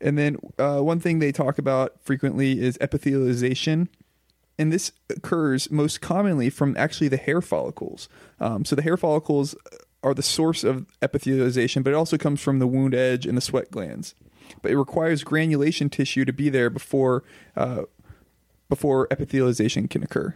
And 0.00 0.16
then 0.16 0.38
uh, 0.58 0.80
one 0.80 1.00
thing 1.00 1.18
they 1.18 1.32
talk 1.32 1.58
about 1.58 2.00
frequently 2.02 2.60
is 2.60 2.78
epithelialization. 2.78 3.88
And 4.58 4.72
this 4.72 4.92
occurs 5.08 5.70
most 5.70 6.00
commonly 6.00 6.50
from 6.50 6.76
actually 6.76 7.08
the 7.08 7.16
hair 7.16 7.40
follicles. 7.40 8.08
Um, 8.40 8.64
so 8.64 8.76
the 8.76 8.82
hair 8.82 8.96
follicles 8.96 9.54
are 10.02 10.14
the 10.14 10.22
source 10.22 10.64
of 10.64 10.86
epithelialization, 11.00 11.84
but 11.84 11.90
it 11.90 11.96
also 11.96 12.16
comes 12.16 12.40
from 12.40 12.58
the 12.58 12.66
wound 12.66 12.94
edge 12.94 13.26
and 13.26 13.36
the 13.36 13.42
sweat 13.42 13.70
glands. 13.70 14.14
But 14.62 14.72
it 14.72 14.78
requires 14.78 15.22
granulation 15.22 15.90
tissue 15.90 16.24
to 16.24 16.32
be 16.32 16.48
there 16.48 16.70
before 16.70 17.22
uh, 17.56 17.82
before 18.68 19.08
epithelialization 19.08 19.90
can 19.90 20.02
occur. 20.02 20.34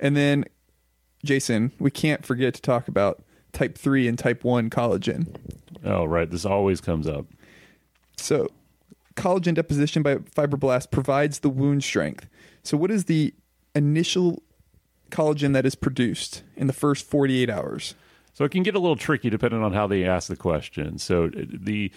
And 0.00 0.16
then 0.16 0.44
Jason, 1.24 1.72
we 1.78 1.90
can't 1.90 2.24
forget 2.24 2.54
to 2.54 2.62
talk 2.62 2.88
about 2.88 3.22
type 3.58 3.76
3 3.76 4.08
and 4.08 4.18
type 4.18 4.44
1 4.44 4.70
collagen. 4.70 5.34
Oh, 5.84 6.04
right. 6.04 6.30
This 6.30 6.44
always 6.44 6.80
comes 6.80 7.06
up. 7.06 7.26
So, 8.16 8.48
collagen 9.16 9.54
deposition 9.54 10.02
by 10.02 10.16
fibroblasts 10.16 10.90
provides 10.90 11.40
the 11.40 11.48
wound 11.48 11.82
strength. 11.84 12.28
So, 12.62 12.76
what 12.76 12.90
is 12.90 13.04
the 13.04 13.34
initial 13.74 14.42
collagen 15.10 15.52
that 15.54 15.66
is 15.66 15.74
produced 15.74 16.42
in 16.56 16.66
the 16.66 16.72
first 16.72 17.04
48 17.06 17.50
hours? 17.50 17.94
So 18.34 18.44
it 18.44 18.52
can 18.52 18.62
get 18.62 18.76
a 18.76 18.78
little 18.78 18.94
tricky 18.94 19.30
depending 19.30 19.64
on 19.64 19.72
how 19.72 19.88
they 19.88 20.04
ask 20.04 20.28
the 20.28 20.36
question. 20.36 20.98
So 20.98 21.28
the 21.34 21.90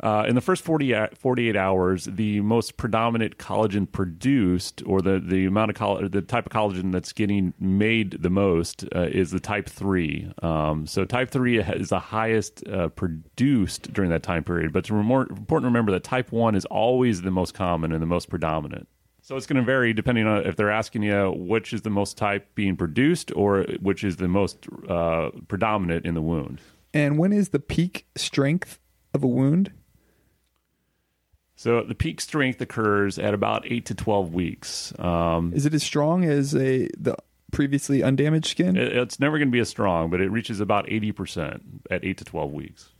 uh, 0.00 0.24
in 0.28 0.34
the 0.34 0.40
first 0.40 0.64
40, 0.64 0.94
48 1.14 1.56
hours, 1.56 2.04
the 2.04 2.40
most 2.40 2.76
predominant 2.76 3.38
collagen 3.38 3.90
produced, 3.90 4.82
or 4.86 5.02
the, 5.02 5.18
the 5.18 5.46
amount 5.46 5.70
of 5.70 5.76
coll- 5.76 6.08
the 6.08 6.22
type 6.22 6.46
of 6.46 6.52
collagen 6.52 6.92
that's 6.92 7.12
getting 7.12 7.52
made 7.58 8.22
the 8.22 8.30
most, 8.30 8.84
uh, 8.94 9.08
is 9.10 9.32
the 9.32 9.40
type 9.40 9.68
three. 9.68 10.32
Um, 10.40 10.86
so 10.86 11.04
type 11.04 11.30
three 11.30 11.58
is 11.58 11.88
the 11.88 11.98
highest 11.98 12.66
uh, 12.68 12.88
produced 12.88 13.92
during 13.92 14.10
that 14.10 14.22
time 14.22 14.44
period. 14.44 14.72
But 14.72 14.80
it's 14.80 14.90
more 14.90 15.22
important 15.22 15.64
to 15.64 15.68
remember 15.68 15.90
that 15.92 16.04
type 16.04 16.30
one 16.30 16.54
is 16.54 16.64
always 16.66 17.22
the 17.22 17.32
most 17.32 17.54
common 17.54 17.92
and 17.92 18.00
the 18.00 18.06
most 18.06 18.30
predominant. 18.30 18.86
So 19.20 19.36
it's 19.36 19.46
going 19.46 19.56
to 19.56 19.62
vary 19.62 19.92
depending 19.92 20.26
on 20.26 20.46
if 20.46 20.56
they're 20.56 20.70
asking 20.70 21.02
you 21.02 21.32
which 21.36 21.74
is 21.74 21.82
the 21.82 21.90
most 21.90 22.16
type 22.16 22.54
being 22.54 22.76
produced 22.76 23.30
or 23.36 23.64
which 23.80 24.02
is 24.02 24.16
the 24.16 24.28
most 24.28 24.66
uh, 24.88 25.30
predominant 25.48 26.06
in 26.06 26.14
the 26.14 26.22
wound. 26.22 26.60
And 26.94 27.18
when 27.18 27.32
is 27.34 27.50
the 27.50 27.58
peak 27.58 28.06
strength 28.16 28.78
of 29.12 29.22
a 29.22 29.26
wound? 29.26 29.72
So 31.58 31.82
the 31.82 31.96
peak 31.96 32.20
strength 32.20 32.60
occurs 32.60 33.18
at 33.18 33.34
about 33.34 33.64
eight 33.66 33.84
to 33.86 33.94
twelve 33.96 34.32
weeks. 34.32 34.96
Um, 34.96 35.52
is 35.52 35.66
it 35.66 35.74
as 35.74 35.82
strong 35.82 36.24
as 36.24 36.54
a 36.54 36.88
the 36.96 37.16
previously 37.50 38.00
undamaged 38.00 38.46
skin? 38.46 38.76
It, 38.76 38.96
it's 38.96 39.18
never 39.18 39.38
going 39.38 39.48
to 39.48 39.52
be 39.52 39.58
as 39.58 39.68
strong, 39.68 40.08
but 40.08 40.20
it 40.20 40.30
reaches 40.30 40.60
about 40.60 40.88
eighty 40.88 41.10
percent 41.10 41.62
at 41.90 42.04
eight 42.04 42.18
to 42.18 42.24
twelve 42.24 42.52
weeks. 42.52 42.90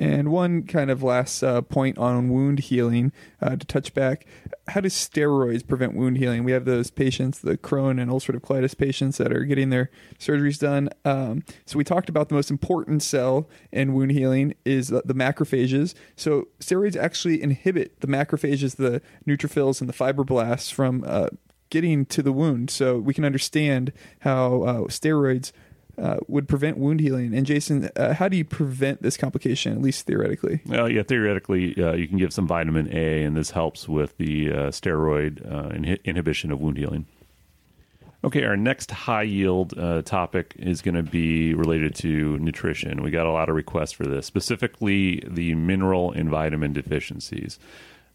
And 0.00 0.30
one 0.30 0.62
kind 0.62 0.90
of 0.90 1.02
last 1.02 1.42
uh, 1.42 1.60
point 1.60 1.98
on 1.98 2.30
wound 2.30 2.60
healing 2.60 3.12
uh, 3.42 3.56
to 3.56 3.66
touch 3.66 3.92
back. 3.92 4.26
How 4.68 4.80
do 4.80 4.88
steroids 4.88 5.66
prevent 5.66 5.94
wound 5.94 6.16
healing? 6.16 6.42
We 6.42 6.52
have 6.52 6.64
those 6.64 6.90
patients, 6.90 7.40
the 7.40 7.58
Crohn 7.58 8.00
and 8.00 8.10
ulcerative 8.10 8.40
colitis 8.40 8.74
patients 8.74 9.18
that 9.18 9.30
are 9.30 9.44
getting 9.44 9.68
their 9.68 9.90
surgeries 10.18 10.58
done. 10.58 10.88
Um, 11.04 11.44
so 11.66 11.76
we 11.76 11.84
talked 11.84 12.08
about 12.08 12.30
the 12.30 12.34
most 12.34 12.50
important 12.50 13.02
cell 13.02 13.46
in 13.72 13.92
wound 13.92 14.12
healing 14.12 14.54
is 14.64 14.88
the, 14.88 15.02
the 15.04 15.12
macrophages. 15.14 15.92
So 16.16 16.48
steroids 16.60 16.96
actually 16.96 17.42
inhibit 17.42 18.00
the 18.00 18.06
macrophages, 18.06 18.76
the 18.76 19.02
neutrophils, 19.28 19.82
and 19.82 19.88
the 19.88 19.92
fibroblasts 19.92 20.72
from 20.72 21.04
uh, 21.06 21.28
getting 21.68 22.06
to 22.06 22.22
the 22.22 22.32
wound. 22.32 22.70
So 22.70 22.98
we 22.98 23.12
can 23.12 23.26
understand 23.26 23.92
how 24.20 24.62
uh, 24.62 24.80
steroids 24.84 25.52
uh, 26.00 26.16
would 26.28 26.48
prevent 26.48 26.78
wound 26.78 27.00
healing. 27.00 27.34
And 27.34 27.46
Jason, 27.46 27.90
uh, 27.96 28.14
how 28.14 28.28
do 28.28 28.36
you 28.36 28.44
prevent 28.44 29.02
this 29.02 29.16
complication, 29.16 29.72
at 29.72 29.82
least 29.82 30.06
theoretically? 30.06 30.60
Well, 30.66 30.88
yeah, 30.88 31.02
theoretically, 31.02 31.80
uh, 31.82 31.92
you 31.92 32.08
can 32.08 32.18
give 32.18 32.32
some 32.32 32.46
vitamin 32.46 32.88
A, 32.92 33.22
and 33.22 33.36
this 33.36 33.50
helps 33.50 33.88
with 33.88 34.16
the 34.16 34.50
uh, 34.50 34.54
steroid 34.68 35.46
uh, 35.46 35.68
inhi- 35.70 36.02
inhibition 36.04 36.50
of 36.50 36.60
wound 36.60 36.78
healing. 36.78 37.06
Okay, 38.22 38.44
our 38.44 38.56
next 38.56 38.90
high 38.90 39.22
yield 39.22 39.74
topic 40.04 40.54
is 40.58 40.82
going 40.82 40.94
to 40.94 41.02
be 41.02 41.54
related 41.54 41.94
to 41.96 42.38
nutrition. 42.38 43.02
We 43.02 43.10
got 43.10 43.24
a 43.24 43.32
lot 43.32 43.48
of 43.48 43.54
requests 43.56 43.92
for 43.92 44.04
this, 44.04 44.26
specifically 44.26 45.24
the 45.26 45.54
mineral 45.54 46.12
and 46.12 46.28
vitamin 46.28 46.74
deficiencies. 46.74 47.58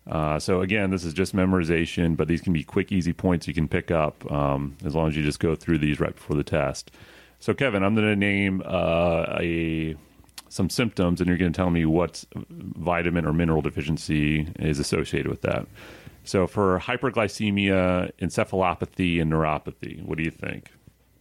Uh, 0.08 0.38
so 0.38 0.62
again, 0.62 0.92
this 0.92 1.04
is 1.04 1.14
just 1.14 1.36
memorization, 1.36 2.16
but 2.16 2.28
these 2.28 2.42
can 2.42 2.54
be 2.54 2.64
quick, 2.64 2.92
easy 2.92 3.14
points 3.14 3.48
you 3.48 3.54
can 3.56 3.68
pick 3.68 3.90
up 3.90 4.32
um, 4.32 4.78
as 4.86 4.94
long 4.94 5.08
as 5.08 5.18
you 5.18 5.24
just 5.24 5.40
go 5.40 5.56
through 5.56 5.80
these 5.80 6.00
right 6.00 6.14
before 6.14 6.36
the 6.36 6.44
test. 6.44 6.92
So, 7.40 7.54
Kevin, 7.54 7.84
I'm 7.84 7.96
going 7.96 8.08
to 8.08 8.16
name 8.16 8.62
uh, 8.66 9.38
a 9.40 9.96
some 10.50 10.70
symptoms, 10.70 11.20
and 11.20 11.28
you're 11.28 11.38
going 11.38 11.52
to 11.52 11.56
tell 11.56 11.70
me 11.70 11.86
what 11.86 12.24
vitamin 12.34 13.26
or 13.26 13.34
mineral 13.34 13.62
deficiency 13.62 14.48
is 14.58 14.80
associated 14.80 15.28
with 15.28 15.42
that. 15.42 15.68
So, 16.24 16.48
for 16.48 16.80
hyperglycemia, 16.80 18.12
encephalopathy, 18.20 19.22
and 19.22 19.32
neuropathy, 19.32 20.04
what 20.04 20.18
do 20.18 20.24
you 20.24 20.32
think? 20.32 20.72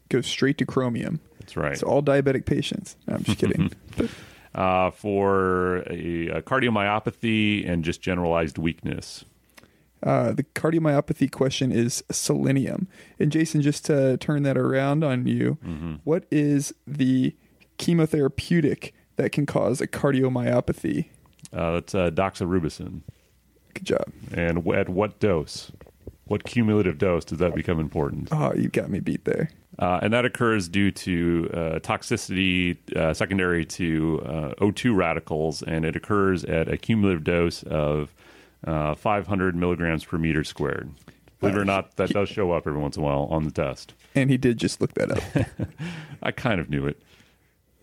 Go 0.09 0.20
straight 0.20 0.59
to 0.59 0.66
chromium. 0.66 1.20
That's 1.40 1.57
right. 1.57 1.72
It's 1.72 1.83
all 1.83 2.03
diabetic 2.03 2.46
patients. 2.46 2.96
No, 3.07 3.16
I'm 3.16 3.24
just 3.24 3.38
kidding. 3.38 3.72
uh, 4.55 4.90
for 4.92 5.79
a, 5.90 6.29
a 6.29 6.42
cardiomyopathy 6.42 7.68
and 7.68 7.85
just 7.85 8.00
generalized 8.00 8.57
weakness. 8.57 9.24
Uh, 10.04 10.32
the 10.32 10.44
cardiomyopathy 10.44 11.30
question 11.32 11.72
is 11.72 12.04
selenium. 12.10 12.86
And 13.18 13.32
Jason, 13.32 13.62
just 13.62 13.86
to 13.86 14.18
turn 14.18 14.42
that 14.42 14.58
around 14.58 15.02
on 15.02 15.26
you, 15.26 15.56
mm-hmm. 15.64 15.94
what 16.04 16.26
is 16.30 16.74
the 16.86 17.34
chemotherapeutic 17.78 18.92
that 19.16 19.32
can 19.32 19.46
cause 19.46 19.80
a 19.80 19.86
cardiomyopathy? 19.86 21.06
Uh, 21.52 21.72
that's 21.72 21.94
uh, 21.94 22.10
doxorubicin. 22.10 23.00
Good 23.72 23.84
job. 23.84 24.04
And 24.32 24.66
at 24.68 24.88
what 24.90 25.18
dose? 25.20 25.72
What 26.26 26.44
cumulative 26.44 26.98
dose 26.98 27.24
does 27.24 27.38
that 27.38 27.54
become 27.54 27.80
important? 27.80 28.28
Oh, 28.30 28.52
you 28.54 28.68
got 28.68 28.90
me 28.90 29.00
beat 29.00 29.24
there. 29.24 29.50
Uh, 29.78 29.98
and 30.02 30.12
that 30.12 30.24
occurs 30.24 30.68
due 30.68 30.90
to 30.90 31.50
uh, 31.52 31.58
toxicity 31.80 32.76
uh, 32.96 33.12
secondary 33.12 33.64
to 33.64 34.22
uh, 34.24 34.64
O2 34.64 34.94
radicals, 34.94 35.62
and 35.62 35.84
it 35.84 35.96
occurs 35.96 36.44
at 36.44 36.68
a 36.68 36.76
cumulative 36.76 37.24
dose 37.24 37.62
of 37.64 38.14
uh, 38.66 38.94
500 38.94 39.55
milligrams 39.55 40.05
per 40.05 40.18
meter 40.18 40.44
squared. 40.44 40.90
Believe 41.40 41.57
it 41.57 41.61
or 41.61 41.64
not, 41.64 41.96
that 41.96 42.11
does 42.11 42.29
show 42.29 42.53
up 42.53 42.66
every 42.66 42.81
once 42.81 42.96
in 42.96 43.03
a 43.03 43.07
while 43.07 43.24
on 43.31 43.44
the 43.44 43.50
test. 43.50 43.92
And 44.14 44.31
he 44.31 44.37
did 44.37 44.57
just 44.57 44.81
look 44.81 44.94
that 44.94 45.11
up. 45.11 45.46
I 46.22 46.31
kind 46.31 46.61
of 46.61 46.70
knew 46.70 46.87
it. 46.87 47.03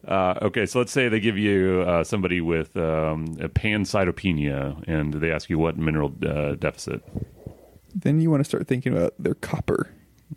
Uh, 0.08 0.34
okay, 0.42 0.66
so 0.66 0.80
let's 0.80 0.92
say 0.92 1.10
they 1.10 1.20
give 1.20 1.38
you 1.38 1.84
uh, 1.86 2.04
somebody 2.04 2.42
with 2.42 2.76
um, 2.76 3.38
a 3.40 3.50
pancytopenia 3.50 4.84
and 4.88 5.14
they 5.14 5.32
ask 5.32 5.50
you 5.50 5.60
what 5.60 5.78
mineral 5.78 6.14
uh, 6.26 6.56
deficit. 6.56 7.04
Then 7.94 8.20
you 8.20 8.32
want 8.32 8.42
to 8.42 8.46
start 8.46 8.68
thinking 8.68 8.94
about 8.94 9.14
their 9.20 9.36
copper. 9.36 9.90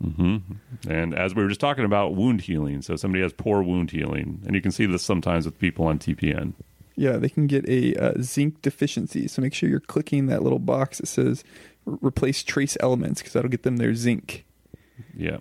Mm-hmm. 0.03 0.89
And 0.89 1.15
as 1.15 1.33
we 1.33 1.41
were 1.41 1.49
just 1.49 1.61
talking 1.61 1.85
about 1.85 2.15
wound 2.15 2.41
healing, 2.41 2.81
so 2.81 2.95
somebody 2.95 3.23
has 3.23 3.33
poor 3.33 3.63
wound 3.63 3.91
healing, 3.91 4.41
and 4.45 4.53
you 4.53 4.61
can 4.61 4.71
see 4.71 4.85
this 4.85 5.03
sometimes 5.03 5.45
with 5.45 5.57
people 5.57 5.85
on 5.85 5.99
TPN. 5.99 6.53
Yeah, 6.95 7.17
they 7.17 7.29
can 7.29 7.47
get 7.47 7.67
a 7.67 7.95
uh, 7.95 8.13
zinc 8.21 8.61
deficiency. 8.61 9.27
So 9.27 9.41
make 9.41 9.53
sure 9.53 9.69
you're 9.69 9.79
clicking 9.79 10.27
that 10.27 10.43
little 10.43 10.59
box 10.59 10.99
that 10.99 11.07
says 11.07 11.43
replace 11.85 12.43
trace 12.43 12.77
elements 12.79 13.21
because 13.21 13.33
that'll 13.33 13.49
get 13.49 13.63
them 13.63 13.77
their 13.77 13.93
zinc. 13.93 14.45
Yeah. 15.15 15.37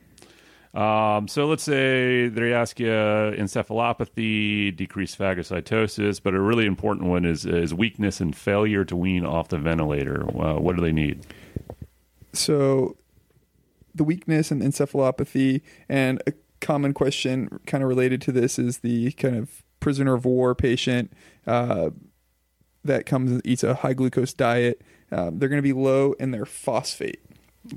Um, 0.75 1.29
so 1.29 1.47
let's 1.47 1.63
say 1.63 2.27
they 2.29 2.53
ask 2.53 2.81
you 2.81 2.89
encephalopathy, 2.89 4.75
decreased 4.75 5.17
phagocytosis, 5.17 6.21
but 6.21 6.35
a 6.35 6.41
really 6.41 6.67
important 6.67 7.09
one 7.09 7.25
is, 7.25 7.47
is 7.47 7.73
weakness 7.73 8.21
and 8.21 8.35
failure 8.35 8.85
to 8.85 8.97
wean 8.97 9.25
off 9.25 9.49
the 9.49 9.59
ventilator. 9.59 10.25
Uh, 10.37 10.59
what 10.59 10.75
do 10.75 10.83
they 10.83 10.91
need? 10.91 11.25
So 12.33 12.97
the 13.95 14.03
weakness 14.03 14.51
and 14.51 14.61
encephalopathy, 14.61 15.61
and 15.89 16.21
a 16.27 16.33
common 16.61 16.93
question 16.93 17.61
kind 17.67 17.85
of 17.85 17.89
related 17.89 18.21
to 18.23 18.33
this 18.33 18.59
is 18.59 18.79
the 18.79 19.13
kind 19.13 19.37
of 19.37 19.63
prisoner 19.79 20.15
of 20.15 20.25
war 20.25 20.55
patient 20.57 21.13
uh, 21.47 21.91
that 22.85 23.07
comes 23.07 23.31
and 23.31 23.41
eats 23.47 23.63
a 23.63 23.75
high 23.75 23.95
glucose 23.95 24.33
diet, 24.33 24.83
um, 25.11 25.39
they're 25.39 25.49
going 25.49 25.59
to 25.59 25.63
be 25.63 25.73
low 25.73 26.13
in 26.15 26.31
their 26.31 26.45
phosphate. 26.45 27.21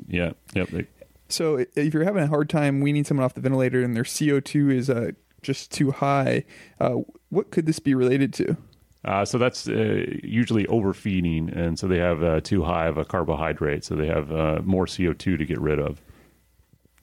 Yeah. 0.07 0.33
Yep. 0.53 0.67
They- 0.69 0.87
so 1.29 1.57
if 1.75 1.93
you're 1.93 2.05
having 2.05 2.23
a 2.23 2.27
hard 2.27 2.49
time 2.49 2.79
weaning 2.79 3.03
someone 3.03 3.25
off 3.25 3.33
the 3.33 3.41
ventilator 3.41 3.81
and 3.83 3.95
their 3.95 4.03
CO2 4.03 4.71
is 4.73 4.89
uh, 4.89 5.11
just 5.41 5.71
too 5.71 5.91
high, 5.91 6.45
uh, 6.79 6.95
what 7.29 7.51
could 7.51 7.65
this 7.65 7.79
be 7.79 7.93
related 7.95 8.33
to? 8.35 8.55
Uh, 9.03 9.23
so 9.25 9.37
that's 9.37 9.67
uh, 9.67 10.05
usually 10.23 10.65
overfeeding, 10.67 11.49
and 11.49 11.77
so 11.77 11.87
they 11.87 11.97
have 11.97 12.23
uh, 12.23 12.41
too 12.41 12.63
high 12.63 12.87
of 12.87 12.97
a 12.97 13.05
carbohydrate, 13.05 13.83
so 13.83 13.95
they 13.95 14.07
have 14.07 14.31
uh, 14.31 14.59
more 14.63 14.85
CO2 14.85 15.37
to 15.37 15.45
get 15.45 15.59
rid 15.59 15.79
of. 15.79 16.01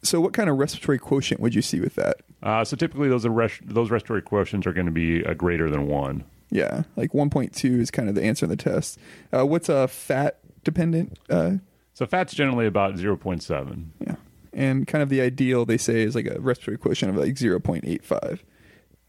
So, 0.03 0.20
what 0.20 0.35
kind 0.35 0.50
of 0.50 0.59
respiratory 0.59 0.98
quotient 0.98 1.40
would 1.40 1.55
you 1.55 1.62
see 1.62 1.81
with 1.81 1.94
that? 1.94 2.18
Uh, 2.42 2.62
so, 2.64 2.77
typically, 2.77 3.09
those 3.09 3.27
res- 3.27 3.61
those 3.64 3.90
respiratory 3.90 4.20
quotients 4.22 4.66
are 4.66 4.74
going 4.74 4.85
to 4.87 4.92
be 4.92 5.22
greater 5.35 5.70
than 5.70 5.87
one. 5.87 6.24
Yeah, 6.55 6.85
like 6.95 7.11
1.2 7.11 7.81
is 7.81 7.90
kind 7.90 8.09
of 8.09 8.14
the 8.14 8.23
answer 8.23 8.47
in 8.47 8.51
the 8.51 8.57
test. 8.57 8.97
Uh, 9.37 9.45
what's 9.45 9.69
a 9.69 9.88
fat 9.88 10.38
dependent? 10.62 11.19
Uh, 11.29 11.55
so, 11.95 12.07
fat's 12.07 12.33
generally 12.33 12.67
about 12.67 12.95
0.7. 12.95 13.87
Yeah, 13.99 14.14
and 14.53 14.87
kind 14.87 15.03
of 15.03 15.09
the 15.09 15.21
ideal 15.21 15.64
they 15.64 15.77
say 15.77 16.03
is 16.03 16.14
like 16.14 16.27
a 16.27 16.40
respiratory 16.40 16.79
quotient 16.79 17.11
of 17.11 17.21
like 17.21 17.35
0.85. 17.35 18.38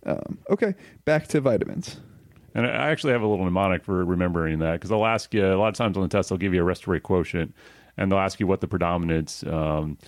Um, 0.08 0.40
okay, 0.50 0.74
back 1.06 1.28
to 1.28 1.40
vitamins. 1.40 1.98
And 2.56 2.66
I 2.66 2.90
actually 2.90 3.14
have 3.14 3.22
a 3.22 3.28
little 3.28 3.46
mnemonic 3.46 3.84
for 3.84 4.04
remembering 4.04 4.58
that 4.60 4.74
because 4.74 4.90
they'll 4.90 5.06
ask 5.06 5.32
you 5.32 5.46
a 5.46 5.54
lot 5.56 5.68
of 5.68 5.76
times 5.76 5.98
on 5.98 6.04
the 6.04 6.10
test 6.10 6.30
they'll 6.30 6.40
give 6.40 6.54
you 6.54 6.62
a 6.62 6.64
respiratory 6.64 7.00
quotient 7.00 7.54
and 7.96 8.12
they'll 8.12 8.18
ask 8.18 8.40
you 8.40 8.48
what 8.48 8.62
the 8.62 8.68
predominance 8.68 9.44
um, 9.44 10.00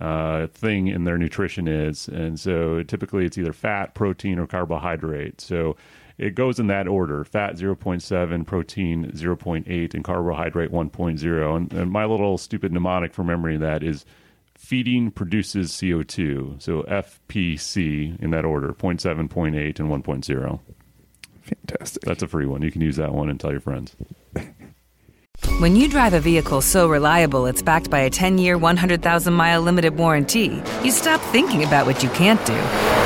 uh, 0.00 0.46
thing 0.48 0.88
in 0.88 1.04
their 1.04 1.18
nutrition 1.18 1.66
is. 1.66 2.06
And 2.06 2.38
so 2.38 2.82
typically 2.82 3.24
it's 3.24 3.38
either 3.38 3.52
fat, 3.52 3.94
protein, 3.94 4.38
or 4.38 4.46
carbohydrate. 4.46 5.40
So 5.40 5.76
it 6.18 6.34
goes 6.34 6.58
in 6.58 6.66
that 6.68 6.88
order 6.88 7.24
fat 7.24 7.56
0.7, 7.56 8.46
protein 8.46 9.10
0.8, 9.12 9.94
and 9.94 10.04
carbohydrate 10.04 10.72
1.0. 10.72 11.56
And, 11.56 11.72
and 11.72 11.90
my 11.90 12.04
little 12.04 12.38
stupid 12.38 12.72
mnemonic 12.72 13.12
for 13.12 13.22
remembering 13.22 13.60
that 13.60 13.82
is 13.82 14.06
feeding 14.56 15.10
produces 15.10 15.72
CO2. 15.72 16.62
So 16.62 16.82
FPC 16.84 18.20
in 18.20 18.30
that 18.30 18.44
order 18.44 18.72
0.7, 18.72 19.28
0.8, 19.28 19.80
and 19.80 20.04
1.0. 20.04 20.60
Fantastic. 21.42 22.02
That's 22.02 22.22
a 22.22 22.28
free 22.28 22.46
one. 22.46 22.62
You 22.62 22.72
can 22.72 22.80
use 22.80 22.96
that 22.96 23.12
one 23.12 23.28
and 23.28 23.38
tell 23.38 23.52
your 23.52 23.60
friends. 23.60 23.94
When 25.58 25.76
you 25.76 25.88
drive 25.88 26.14
a 26.14 26.20
vehicle 26.20 26.62
so 26.62 26.88
reliable 26.88 27.46
it's 27.46 27.62
backed 27.62 27.90
by 27.90 28.00
a 28.00 28.10
10 28.10 28.38
year, 28.38 28.56
100,000 28.56 29.34
mile 29.34 29.60
limited 29.60 29.96
warranty, 29.96 30.62
you 30.82 30.90
stop 30.90 31.20
thinking 31.30 31.62
about 31.62 31.84
what 31.86 32.02
you 32.02 32.08
can't 32.10 32.44
do 32.46 33.05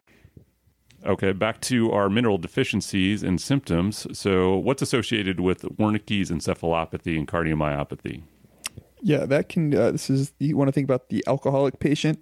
Okay, 1.05 1.31
back 1.31 1.61
to 1.61 1.91
our 1.91 2.09
mineral 2.09 2.37
deficiencies 2.37 3.23
and 3.23 3.41
symptoms. 3.41 4.05
So, 4.17 4.55
what's 4.55 4.81
associated 4.81 5.39
with 5.39 5.63
Wernicke's 5.77 6.29
encephalopathy 6.29 7.17
and 7.17 7.27
cardiomyopathy? 7.27 8.21
Yeah, 9.01 9.25
that 9.25 9.49
can. 9.49 9.75
Uh, 9.75 9.91
this 9.91 10.09
is 10.09 10.33
you 10.37 10.55
want 10.55 10.67
to 10.67 10.71
think 10.71 10.85
about 10.85 11.09
the 11.09 11.23
alcoholic 11.25 11.79
patient, 11.79 12.19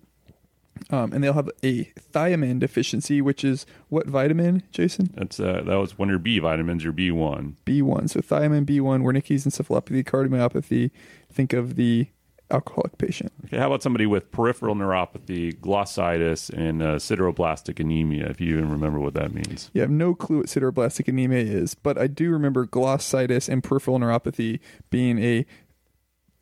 um, 0.92 1.12
and 1.12 1.24
they'll 1.24 1.34
have 1.34 1.50
a 1.62 1.86
thiamine 2.13 2.60
deficiency, 2.60 3.22
which 3.22 3.44
is 3.44 3.65
what 3.89 4.08
vitamin, 4.08 4.63
Jason? 4.72 5.10
That's 5.13 5.39
uh, 5.39 5.63
that 5.65 5.76
was 5.76 5.98
one 5.98 6.08
of 6.08 6.12
your 6.12 6.20
B 6.20 6.39
vitamins, 6.39 6.84
your 6.84 6.94
B 6.94 7.12
one. 7.12 7.58
B 7.65 7.82
one. 7.82 8.08
So 8.08 8.22
thiamine 8.22 8.65
B 8.65 8.80
one, 8.80 9.04
Wernicke's 9.04 9.46
encephalopathy, 9.46 10.04
cardiomyopathy. 10.06 10.92
Think 11.32 11.52
of 11.52 11.76
the 11.76 12.08
alcoholic 12.52 12.98
patient. 12.98 13.32
Okay, 13.46 13.58
how 13.58 13.68
about 13.68 13.84
somebody 13.84 14.06
with 14.06 14.32
peripheral 14.32 14.76
neuropathy, 14.76 15.58
glossitis, 15.60 16.50
and 16.50 16.82
uh, 16.82 16.96
sideroblastic 16.96 17.80
anemia? 17.80 18.28
If 18.28 18.42
you 18.42 18.58
even 18.58 18.72
remember 18.72 19.00
what 19.00 19.14
that 19.16 19.34
means. 19.34 19.70
Yeah, 19.74 19.82
I 19.82 19.84
have 19.84 19.92
no 19.92 20.16
clue 20.16 20.38
what 20.38 20.48
sideroblastic 20.48 21.08
anemia 21.08 21.44
is, 21.44 21.76
but 21.76 21.98
I 21.98 22.08
do 22.08 22.32
remember 22.32 22.66
glossitis 22.66 23.50
and 23.50 23.64
peripheral 23.64 24.00
neuropathy 24.00 24.60
being 24.90 25.20
a 25.24 25.46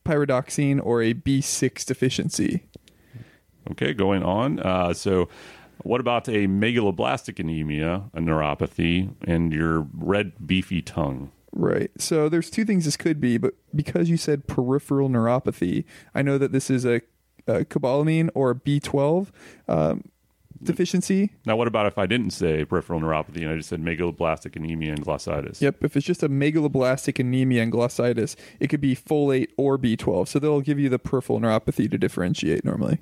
pyridoxine 0.05 0.79
or 0.83 1.01
a 1.01 1.13
B6 1.13 1.85
deficiency. 1.85 2.63
Okay, 3.71 3.93
going 3.93 4.23
on. 4.23 4.59
Uh, 4.59 4.93
so, 4.93 5.27
what 5.83 5.99
about 5.99 6.27
a 6.27 6.47
megaloblastic 6.47 7.39
anemia, 7.39 8.03
a 8.13 8.19
neuropathy, 8.19 9.13
and 9.25 9.51
your 9.51 9.87
red 9.93 10.47
beefy 10.47 10.81
tongue? 10.81 11.31
Right. 11.57 11.89
So 11.97 12.29
there's 12.29 12.51
two 12.51 12.65
things 12.65 12.85
this 12.85 12.95
could 12.95 13.19
be, 13.19 13.39
but 13.39 13.55
because 13.73 14.09
you 14.09 14.17
said 14.17 14.45
peripheral 14.45 15.09
neuropathy, 15.09 15.85
I 16.13 16.21
know 16.21 16.37
that 16.37 16.51
this 16.51 16.69
is 16.69 16.85
a, 16.85 17.01
a 17.47 17.65
cobalamin 17.65 18.29
or 18.35 18.51
a 18.51 18.55
B12 18.55 19.29
um, 19.67 20.03
deficiency. 20.61 21.31
Now, 21.47 21.55
what 21.55 21.67
about 21.67 21.87
if 21.87 21.97
I 21.97 22.05
didn't 22.05 22.29
say 22.29 22.63
peripheral 22.63 22.99
neuropathy 22.99 23.41
and 23.41 23.49
I 23.49 23.55
just 23.55 23.69
said 23.69 23.81
megaloblastic 23.81 24.55
anemia 24.55 24.91
and 24.91 25.03
glossitis? 25.03 25.59
Yep. 25.59 25.83
If 25.83 25.97
it's 25.97 26.05
just 26.05 26.21
a 26.21 26.29
megaloblastic 26.29 27.17
anemia 27.17 27.63
and 27.63 27.73
glossitis, 27.73 28.35
it 28.59 28.67
could 28.67 28.81
be 28.81 28.95
folate 28.95 29.47
or 29.57 29.79
B12. 29.79 30.27
So 30.27 30.37
they'll 30.37 30.61
give 30.61 30.77
you 30.77 30.89
the 30.89 30.99
peripheral 30.99 31.39
neuropathy 31.39 31.89
to 31.89 31.97
differentiate 31.97 32.63
normally. 32.63 32.99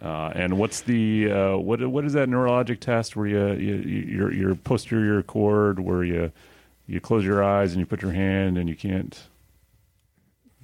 Uh, 0.00 0.32
and 0.34 0.58
what's 0.58 0.80
the 0.80 1.30
uh, 1.30 1.56
what 1.58 1.84
what 1.88 2.06
is 2.06 2.14
that 2.14 2.28
neurologic 2.28 2.78
test 2.80 3.16
where 3.16 3.26
you, 3.26 3.48
you 3.58 3.74
your 3.74 4.32
your 4.32 4.54
posterior 4.54 5.22
cord 5.24 5.80
where 5.80 6.04
you 6.04 6.32
you 6.88 7.00
close 7.00 7.24
your 7.24 7.44
eyes 7.44 7.72
and 7.72 7.80
you 7.80 7.86
put 7.86 8.02
your 8.02 8.12
hand 8.12 8.58
and 8.58 8.68
you 8.68 8.74
can't 8.74 9.28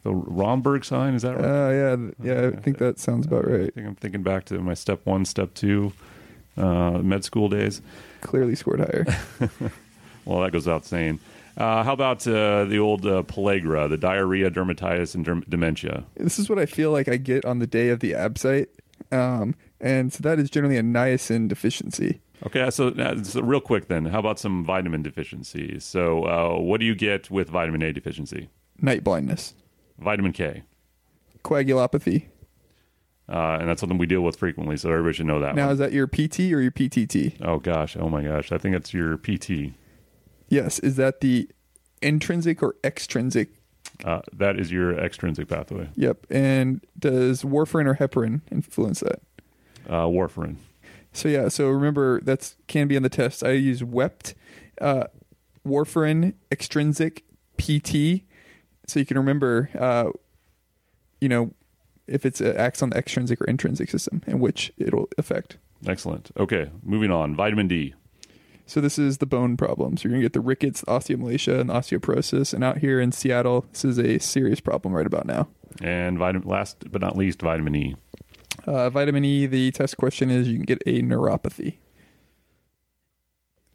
the 0.02 0.12
Romberg 0.12 0.84
sign 0.84 1.14
is 1.14 1.22
that 1.22 1.36
right? 1.36 1.44
Uh, 1.44 1.70
yeah, 1.70 2.34
yeah, 2.34 2.48
I 2.48 2.60
think 2.60 2.78
that 2.78 2.98
sounds 2.98 3.26
about 3.26 3.48
right. 3.48 3.68
I 3.68 3.70
think 3.70 3.86
I'm 3.86 3.94
thinking 3.94 4.22
back 4.22 4.44
to 4.46 4.58
my 4.58 4.74
step 4.74 5.06
one, 5.06 5.24
step 5.24 5.54
two, 5.54 5.92
uh, 6.58 6.98
med 6.98 7.24
school 7.24 7.48
days. 7.48 7.80
Clearly 8.20 8.54
scored 8.54 8.80
higher. 8.80 9.06
Well, 10.24 10.40
that 10.40 10.52
goes 10.52 10.66
without 10.66 10.86
saying. 10.86 11.20
Uh, 11.56 11.84
how 11.84 11.92
about 11.92 12.26
uh, 12.26 12.64
the 12.64 12.78
old 12.78 13.06
uh, 13.06 13.22
pellagra, 13.22 13.88
the 13.88 13.96
diarrhea, 13.96 14.50
dermatitis, 14.50 15.14
and 15.14 15.24
derm- 15.24 15.48
dementia? 15.48 16.04
this 16.16 16.38
is 16.38 16.48
what 16.48 16.58
I 16.58 16.66
feel 16.66 16.90
like 16.90 17.08
I 17.08 17.16
get 17.16 17.44
on 17.44 17.58
the 17.58 17.66
day 17.66 17.90
of 17.90 18.00
the 18.00 18.12
ABSITE. 18.12 18.68
Um, 19.12 19.54
and 19.80 20.12
so 20.12 20.20
that 20.22 20.38
is 20.38 20.50
generally 20.50 20.76
a 20.76 20.82
niacin 20.82 21.46
deficiency. 21.48 22.20
Okay, 22.46 22.68
so, 22.70 22.88
uh, 22.88 23.22
so 23.22 23.40
real 23.42 23.60
quick 23.60 23.88
then, 23.88 24.06
how 24.06 24.18
about 24.18 24.38
some 24.38 24.64
vitamin 24.64 25.02
deficiencies? 25.02 25.84
So, 25.84 26.24
uh, 26.24 26.58
what 26.60 26.80
do 26.80 26.86
you 26.86 26.94
get 26.94 27.30
with 27.30 27.48
vitamin 27.48 27.82
A 27.82 27.92
deficiency? 27.92 28.50
Night 28.80 29.02
blindness, 29.04 29.54
Vitamin 29.98 30.32
K, 30.32 30.64
coagulopathy. 31.44 32.26
uh, 33.28 33.58
and 33.60 33.68
that's 33.68 33.80
something 33.80 33.98
we 33.98 34.06
deal 34.06 34.20
with 34.22 34.36
frequently, 34.36 34.76
so 34.76 34.90
everybody 34.90 35.14
should 35.14 35.26
know 35.26 35.40
that. 35.40 35.54
Now, 35.54 35.66
one. 35.66 35.72
is 35.74 35.78
that 35.78 35.92
your 35.92 36.06
PT 36.06 36.40
or 36.52 36.60
your 36.60 36.72
PTT? 36.72 37.36
oh 37.42 37.58
gosh, 37.58 37.96
oh 37.96 38.08
my 38.08 38.22
gosh, 38.22 38.50
I 38.52 38.58
think 38.58 38.74
it's 38.76 38.92
your 38.92 39.16
PT. 39.16 39.72
Yes. 40.48 40.78
Is 40.80 40.96
that 40.96 41.20
the 41.20 41.48
intrinsic 42.02 42.62
or 42.62 42.76
extrinsic? 42.84 43.48
Uh, 44.04 44.20
that 44.32 44.58
is 44.58 44.70
your 44.72 44.98
extrinsic 44.98 45.48
pathway. 45.48 45.88
Yep. 45.94 46.26
And 46.30 46.84
does 46.98 47.42
warfarin 47.44 47.86
or 47.86 47.94
heparin 47.94 48.40
influence 48.50 49.00
that? 49.00 49.20
Uh, 49.88 50.04
warfarin. 50.06 50.56
So 51.14 51.28
yeah, 51.28 51.48
so 51.48 51.68
remember 51.68 52.20
that's 52.20 52.56
can 52.66 52.88
be 52.88 52.96
on 52.96 53.02
the 53.02 53.08
test. 53.08 53.42
I 53.42 53.52
use 53.52 53.82
WEPT, 53.82 54.34
uh, 54.80 55.04
warfarin, 55.66 56.34
extrinsic, 56.50 57.24
PT, 57.56 58.24
so 58.86 59.00
you 59.00 59.06
can 59.06 59.16
remember, 59.16 59.70
uh, 59.78 60.10
you 61.20 61.28
know, 61.28 61.52
if 62.06 62.26
it's 62.26 62.40
uh, 62.40 62.54
acts 62.56 62.82
on 62.82 62.90
the 62.90 62.98
extrinsic 62.98 63.40
or 63.40 63.44
intrinsic 63.44 63.88
system 63.88 64.22
and 64.26 64.40
which 64.40 64.72
it'll 64.76 65.08
affect. 65.16 65.56
Excellent. 65.86 66.30
Okay, 66.36 66.70
moving 66.82 67.10
on. 67.10 67.34
Vitamin 67.34 67.68
D. 67.68 67.94
So 68.66 68.80
this 68.80 68.98
is 68.98 69.18
the 69.18 69.26
bone 69.26 69.56
problem. 69.56 69.96
So 69.96 70.04
you're 70.04 70.12
gonna 70.12 70.22
get 70.22 70.32
the 70.32 70.40
rickets, 70.40 70.80
the 70.80 70.86
osteomalacia, 70.86 71.60
and 71.60 71.70
osteoporosis. 71.70 72.54
And 72.54 72.64
out 72.64 72.78
here 72.78 73.00
in 73.00 73.12
Seattle, 73.12 73.66
this 73.72 73.84
is 73.84 73.98
a 73.98 74.18
serious 74.18 74.60
problem 74.60 74.94
right 74.94 75.06
about 75.06 75.26
now. 75.26 75.48
And 75.82 76.18
vitamin, 76.18 76.48
last 76.48 76.90
but 76.90 77.00
not 77.00 77.16
least, 77.16 77.40
vitamin 77.42 77.76
E. 77.76 77.96
Uh, 78.66 78.90
vitamin 78.90 79.24
E, 79.24 79.46
the 79.46 79.70
test 79.72 79.96
question 79.96 80.30
is 80.30 80.48
you 80.48 80.56
can 80.56 80.64
get 80.64 80.82
a 80.86 81.02
neuropathy. 81.02 81.78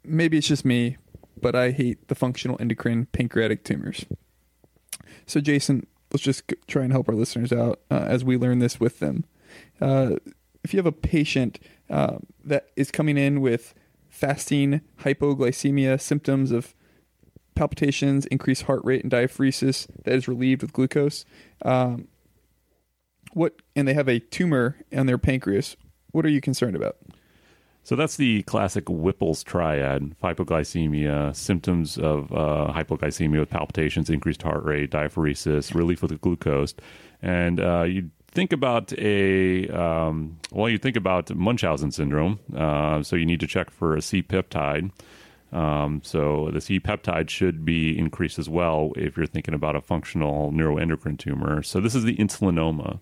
Maybe 0.04 0.38
it's 0.38 0.48
just 0.48 0.64
me, 0.64 0.96
but 1.40 1.54
I 1.54 1.70
hate 1.70 2.08
the 2.08 2.14
functional 2.14 2.56
endocrine 2.60 3.06
pancreatic 3.06 3.64
tumors. 3.64 4.06
So, 5.26 5.40
Jason, 5.40 5.86
let's 6.12 6.22
just 6.22 6.52
try 6.66 6.82
and 6.82 6.92
help 6.92 7.08
our 7.08 7.14
listeners 7.14 7.52
out 7.52 7.80
uh, 7.90 8.04
as 8.06 8.24
we 8.24 8.36
learn 8.36 8.58
this 8.58 8.80
with 8.80 8.98
them. 8.98 9.24
Uh, 9.80 10.16
if 10.64 10.72
you 10.72 10.78
have 10.78 10.86
a 10.86 10.92
patient 10.92 11.58
uh, 11.88 12.18
that 12.44 12.68
is 12.76 12.90
coming 12.90 13.16
in 13.16 13.40
with 13.40 13.74
fasting, 14.08 14.80
hypoglycemia, 15.00 16.00
symptoms 16.00 16.50
of 16.50 16.74
palpitations, 17.54 18.26
increased 18.26 18.62
heart 18.62 18.80
rate, 18.84 19.02
and 19.02 19.12
diaphoresis 19.12 19.86
that 20.04 20.14
is 20.14 20.28
relieved 20.28 20.62
with 20.62 20.72
glucose, 20.72 21.24
um, 21.62 22.08
what 23.32 23.54
and 23.76 23.86
they 23.86 23.94
have 23.94 24.08
a 24.08 24.18
tumor 24.18 24.76
on 24.96 25.06
their 25.06 25.18
pancreas 25.18 25.76
what 26.12 26.24
are 26.24 26.30
you 26.30 26.40
concerned 26.40 26.76
about 26.76 26.96
So 27.82 27.96
that's 27.96 28.16
the 28.16 28.42
classic 28.42 28.84
Whipple's 28.86 29.42
triad: 29.42 30.14
hypoglycemia, 30.22 31.34
symptoms 31.34 31.96
of 31.96 32.30
uh, 32.30 32.72
hypoglycemia 32.74 33.40
with 33.40 33.50
palpitations, 33.50 34.10
increased 34.10 34.42
heart 34.42 34.64
rate, 34.64 34.90
diaphoresis, 34.90 35.74
relief 35.74 36.02
with 36.02 36.20
glucose, 36.20 36.74
and 37.22 37.58
uh, 37.58 37.82
you 37.82 38.10
think 38.32 38.52
about 38.52 38.92
a 38.98 39.68
um, 39.68 40.38
well, 40.52 40.68
you 40.68 40.78
think 40.78 40.96
about 40.96 41.34
Munchausen 41.34 41.90
syndrome. 41.90 42.38
Uh, 42.54 43.02
so 43.02 43.16
you 43.16 43.26
need 43.26 43.40
to 43.40 43.46
check 43.46 43.70
for 43.70 43.96
a 43.96 44.02
C 44.02 44.22
peptide. 44.22 44.90
Um, 45.52 46.00
so 46.04 46.50
the 46.52 46.60
C 46.60 46.78
peptide 46.78 47.28
should 47.28 47.64
be 47.64 47.98
increased 47.98 48.38
as 48.38 48.48
well 48.48 48.92
if 48.96 49.16
you're 49.16 49.26
thinking 49.26 49.54
about 49.54 49.76
a 49.76 49.80
functional 49.80 50.52
neuroendocrine 50.52 51.18
tumor. 51.18 51.62
So 51.62 51.80
this 51.80 51.94
is 51.94 52.04
the 52.04 52.16
insulinoma. 52.16 53.00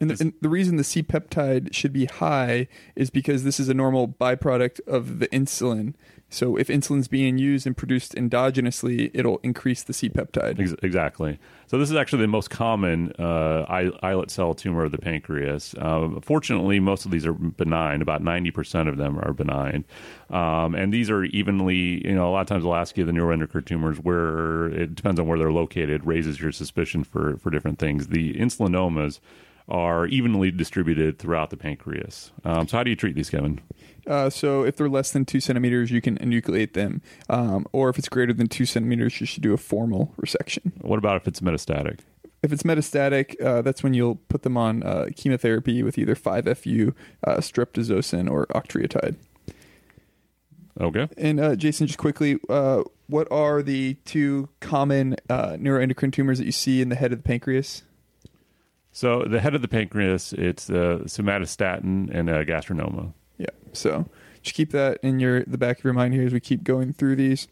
and 0.00 0.10
the, 0.10 0.22
and 0.22 0.32
the 0.40 0.48
reason 0.48 0.76
the 0.76 0.84
c 0.84 1.02
peptide 1.02 1.72
should 1.72 1.92
be 1.92 2.04
high 2.04 2.68
is 2.94 3.08
because 3.08 3.44
this 3.44 3.58
is 3.58 3.68
a 3.68 3.74
normal 3.74 4.08
byproduct 4.08 4.80
of 4.86 5.20
the 5.20 5.28
insulin 5.28 5.94
so 6.36 6.56
if 6.56 6.68
insulin's 6.68 7.08
being 7.08 7.38
used 7.38 7.66
and 7.66 7.76
produced 7.76 8.14
endogenously 8.14 9.10
it'll 9.14 9.38
increase 9.38 9.82
the 9.82 9.92
c 9.92 10.08
peptide 10.08 10.60
Ex- 10.60 10.74
exactly. 10.82 11.38
So 11.68 11.78
this 11.78 11.90
is 11.90 11.96
actually 11.96 12.22
the 12.22 12.28
most 12.28 12.48
common 12.50 13.12
uh, 13.18 13.64
islet 14.02 14.30
cell 14.30 14.54
tumor 14.54 14.84
of 14.84 14.92
the 14.92 14.98
pancreas. 14.98 15.74
Uh, 15.74 16.20
fortunately, 16.22 16.78
most 16.78 17.04
of 17.04 17.10
these 17.10 17.26
are 17.26 17.32
benign. 17.32 18.02
About 18.02 18.22
ninety 18.22 18.52
percent 18.52 18.88
of 18.88 18.96
them 18.98 19.18
are 19.18 19.32
benign, 19.32 19.84
um, 20.30 20.76
and 20.76 20.92
these 20.92 21.10
are 21.10 21.24
evenly. 21.24 22.06
You 22.06 22.14
know, 22.14 22.28
a 22.28 22.32
lot 22.32 22.42
of 22.42 22.46
times 22.46 22.62
they'll 22.62 22.74
ask 22.74 22.96
you 22.96 23.04
the 23.04 23.12
neuroendocrine 23.12 23.66
tumors 23.66 23.98
where 23.98 24.66
it 24.66 24.94
depends 24.94 25.18
on 25.18 25.26
where 25.26 25.38
they're 25.38 25.52
located 25.52 26.06
raises 26.06 26.40
your 26.40 26.52
suspicion 26.52 27.02
for 27.02 27.36
for 27.38 27.50
different 27.50 27.80
things. 27.80 28.08
The 28.08 28.34
insulinomas 28.34 29.18
are 29.68 30.06
evenly 30.06 30.50
distributed 30.50 31.18
throughout 31.18 31.50
the 31.50 31.56
pancreas. 31.56 32.32
Um, 32.44 32.68
so, 32.68 32.76
how 32.76 32.82
do 32.84 32.90
you 32.90 32.96
treat 32.96 33.16
these, 33.16 33.30
Kevin? 33.30 33.60
Uh, 34.06 34.30
so 34.30 34.62
if 34.62 34.76
they're 34.76 34.88
less 34.88 35.10
than 35.10 35.24
two 35.24 35.40
centimeters, 35.40 35.90
you 35.90 36.00
can 36.00 36.16
enucleate 36.18 36.74
them, 36.74 37.02
um, 37.28 37.66
or 37.72 37.88
if 37.88 37.98
it's 37.98 38.08
greater 38.08 38.32
than 38.32 38.46
two 38.46 38.64
centimeters, 38.64 39.20
you 39.20 39.26
should 39.26 39.42
do 39.42 39.52
a 39.52 39.56
formal 39.56 40.14
resection. 40.20 40.72
What 40.82 40.98
about 40.98 41.16
if 41.16 41.26
it's 41.26 41.40
metastatic? 41.40 42.00
If 42.42 42.52
it's 42.52 42.62
metastatic, 42.62 43.40
uh, 43.42 43.62
that's 43.62 43.82
when 43.82 43.94
you'll 43.94 44.16
put 44.28 44.42
them 44.42 44.56
on 44.56 44.82
uh, 44.84 45.06
chemotherapy 45.16 45.82
with 45.82 45.98
either 45.98 46.14
5FU, 46.14 46.94
uh, 47.26 47.36
streptozocin, 47.38 48.30
or 48.30 48.46
octreotide. 48.48 49.16
Okay. 50.80 51.08
And 51.16 51.40
uh, 51.40 51.56
Jason, 51.56 51.86
just 51.86 51.98
quickly, 51.98 52.38
uh, 52.48 52.84
what 53.08 53.26
are 53.32 53.62
the 53.62 53.94
two 54.04 54.50
common 54.60 55.16
uh, 55.28 55.52
neuroendocrine 55.52 56.12
tumors 56.12 56.38
that 56.38 56.44
you 56.44 56.52
see 56.52 56.82
in 56.82 56.90
the 56.90 56.96
head 56.96 57.12
of 57.12 57.18
the 57.18 57.24
pancreas? 57.24 57.82
So, 58.96 59.24
the 59.24 59.40
head 59.40 59.54
of 59.54 59.60
the 59.60 59.68
pancreas, 59.68 60.32
it's 60.32 60.70
uh, 60.70 61.00
somatostatin 61.04 62.08
and 62.10 62.30
uh, 62.30 62.44
gastrinoma. 62.44 63.12
Yeah. 63.36 63.50
So 63.74 64.08
just 64.40 64.56
keep 64.56 64.70
that 64.72 65.00
in 65.02 65.20
your 65.20 65.44
the 65.44 65.58
back 65.58 65.76
of 65.76 65.84
your 65.84 65.92
mind 65.92 66.14
here 66.14 66.24
as 66.24 66.32
we 66.32 66.40
keep 66.40 66.64
going 66.64 66.94
through 66.94 67.16
these. 67.16 67.46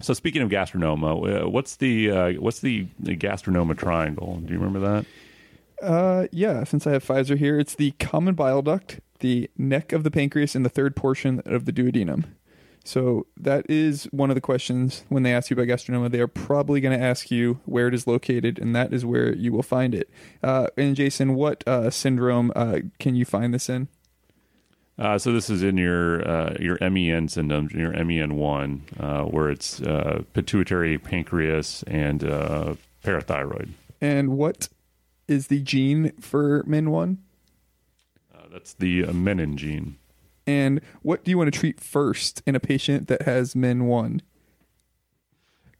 So, 0.00 0.14
speaking 0.14 0.40
of 0.40 0.48
gastrinoma, 0.48 1.42
uh, 1.42 1.50
what's 1.50 1.76
the 1.76 2.10
uh, 2.10 2.32
what's 2.40 2.60
the, 2.60 2.86
gastrinoma 3.02 3.76
triangle? 3.76 4.40
Do 4.42 4.50
you 4.50 4.58
remember 4.58 4.80
that? 4.80 5.86
Uh, 5.86 6.26
yeah. 6.32 6.64
Since 6.64 6.86
I 6.86 6.92
have 6.92 7.04
Pfizer 7.04 7.36
here, 7.36 7.58
it's 7.60 7.74
the 7.74 7.90
common 8.00 8.34
bile 8.34 8.62
duct, 8.62 9.00
the 9.18 9.50
neck 9.58 9.92
of 9.92 10.04
the 10.04 10.10
pancreas, 10.10 10.54
and 10.54 10.64
the 10.64 10.70
third 10.70 10.96
portion 10.96 11.42
of 11.44 11.66
the 11.66 11.72
duodenum. 11.72 12.24
So 12.84 13.26
that 13.36 13.68
is 13.68 14.04
one 14.04 14.30
of 14.30 14.34
the 14.34 14.40
questions 14.40 15.04
when 15.08 15.22
they 15.22 15.34
ask 15.34 15.50
you 15.50 15.54
about 15.54 15.66
gastrinoma. 15.66 16.10
They 16.10 16.20
are 16.20 16.26
probably 16.26 16.80
going 16.80 16.98
to 16.98 17.04
ask 17.04 17.30
you 17.30 17.60
where 17.66 17.88
it 17.88 17.94
is 17.94 18.06
located, 18.06 18.58
and 18.58 18.74
that 18.74 18.92
is 18.92 19.04
where 19.04 19.34
you 19.34 19.52
will 19.52 19.62
find 19.62 19.94
it. 19.94 20.08
Uh, 20.42 20.68
and 20.76 20.96
Jason, 20.96 21.34
what 21.34 21.66
uh, 21.66 21.90
syndrome 21.90 22.52
uh, 22.56 22.80
can 22.98 23.14
you 23.14 23.24
find 23.24 23.52
this 23.52 23.68
in? 23.68 23.88
Uh, 24.98 25.16
so 25.16 25.32
this 25.32 25.48
is 25.48 25.62
in 25.62 25.76
your 25.76 26.28
uh, 26.28 26.56
your 26.58 26.76
MEN 26.80 27.28
syndrome, 27.28 27.68
your 27.72 27.92
MEN 28.04 28.34
one, 28.34 28.82
uh, 28.98 29.22
where 29.22 29.48
it's 29.48 29.80
uh, 29.82 30.22
pituitary, 30.32 30.98
pancreas, 30.98 31.84
and 31.84 32.24
uh, 32.24 32.74
parathyroid. 33.04 33.68
And 34.00 34.36
what 34.36 34.68
is 35.28 35.46
the 35.48 35.60
gene 35.60 36.12
for 36.20 36.64
MEN1? 36.64 37.18
Uh, 38.34 38.38
that's 38.50 38.72
the 38.74 39.04
uh, 39.04 39.12
menin 39.12 39.56
gene. 39.56 39.98
And 40.48 40.80
what 41.02 41.24
do 41.24 41.30
you 41.30 41.36
want 41.36 41.52
to 41.52 41.60
treat 41.60 41.78
first 41.78 42.42
in 42.46 42.56
a 42.56 42.60
patient 42.60 43.06
that 43.08 43.22
has 43.22 43.52
MEN1? 43.52 44.22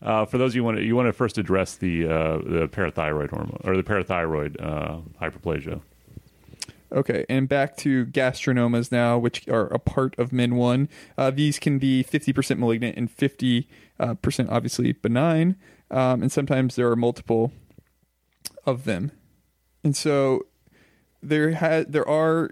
Uh, 0.02 0.26
for 0.26 0.36
those 0.36 0.54
you 0.54 0.62
want 0.62 0.76
to 0.76 0.84
you 0.84 0.94
want 0.94 1.06
to 1.06 1.12
first 1.14 1.38
address 1.38 1.76
the 1.76 2.04
uh, 2.04 2.36
the 2.38 2.68
parathyroid 2.70 3.30
hormone 3.30 3.60
or 3.64 3.76
the 3.76 3.82
parathyroid 3.82 4.62
uh, 4.62 4.98
hyperplasia. 5.20 5.80
Okay, 6.92 7.24
and 7.30 7.48
back 7.48 7.78
to 7.78 8.06
gastrinomas 8.06 8.92
now, 8.92 9.18
which 9.18 9.48
are 9.48 9.66
a 9.66 9.78
part 9.78 10.18
of 10.18 10.30
MEN1. 10.30 10.88
Uh, 11.16 11.30
these 11.30 11.58
can 11.58 11.78
be 11.78 12.02
50% 12.02 12.58
malignant 12.58 12.96
and 12.96 13.10
50 13.10 13.68
uh, 13.98 14.14
percent 14.14 14.48
obviously 14.50 14.92
benign, 14.92 15.56
um, 15.90 16.22
and 16.22 16.30
sometimes 16.30 16.76
there 16.76 16.90
are 16.90 16.96
multiple 16.96 17.52
of 18.66 18.84
them. 18.84 19.12
And 19.82 19.96
so 19.96 20.46
there 21.22 21.54
ha- 21.54 21.84
there 21.88 22.08
are 22.08 22.50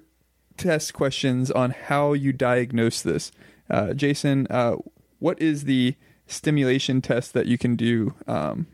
test 0.56 0.94
questions 0.94 1.50
on 1.50 1.70
how 1.70 2.12
you 2.12 2.32
diagnose 2.32 3.02
this. 3.02 3.32
Uh, 3.68 3.94
Jason, 3.94 4.46
uh, 4.50 4.76
what 5.18 5.40
is 5.40 5.64
the 5.64 5.94
stimulation 6.26 7.00
test 7.00 7.32
that 7.34 7.46
you 7.46 7.58
can 7.58 7.76
do? 7.76 8.14
Um, 8.26 8.66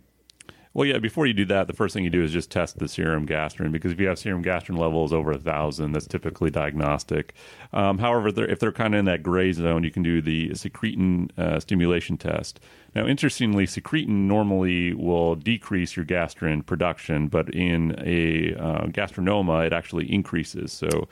Well, 0.75 0.87
yeah. 0.87 0.99
Before 0.99 1.27
you 1.27 1.35
do 1.35 1.45
that, 1.47 1.67
the 1.67 1.75
first 1.75 1.93
thing 1.93 2.03
you 2.03 2.09
do 2.11 2.23
is 2.23 2.33
just 2.33 2.51
test 2.51 2.79
the 2.79 2.89
serum 2.89 3.27
gastrin 3.27 3.73
because 3.73 3.93
if 3.93 4.01
you 4.01 4.09
have 4.09 4.19
serum 4.19 4.43
gastrin 4.43 4.79
levels 4.79 5.13
over 5.13 5.31
a 5.33 5.39
thousand, 5.39 5.93
that's 5.93 6.07
typically 6.07 6.51
diagnostic. 6.51 7.35
Um, 7.75 7.99
however, 7.99 8.29
if 8.29 8.35
they're, 8.35 8.49
if 8.49 8.59
they're 8.59 8.73
kind 8.73 8.95
of 8.95 9.01
in 9.01 9.05
that 9.05 9.23
gray 9.23 9.53
zone, 9.53 9.85
you 9.85 9.91
can 9.91 10.03
do 10.03 10.23
the 10.23 10.51
secretin 10.51 11.31
uh, 11.39 11.61
stimulation 11.61 12.17
test. 12.17 12.59
Now, 12.95 13.07
interestingly, 13.07 13.67
secretin 13.67 14.27
normally 14.29 14.95
will 14.95 15.35
decrease 15.35 15.95
your 15.95 16.07
gastrin 16.07 16.65
production, 16.65 17.29
but 17.29 17.55
in 17.55 17.95
a 17.99 18.55
uh, 18.55 18.87
gastrinoma, 18.87 19.67
it 19.67 19.75
actually 19.75 20.11
increases. 20.11 20.73
So 20.73 21.07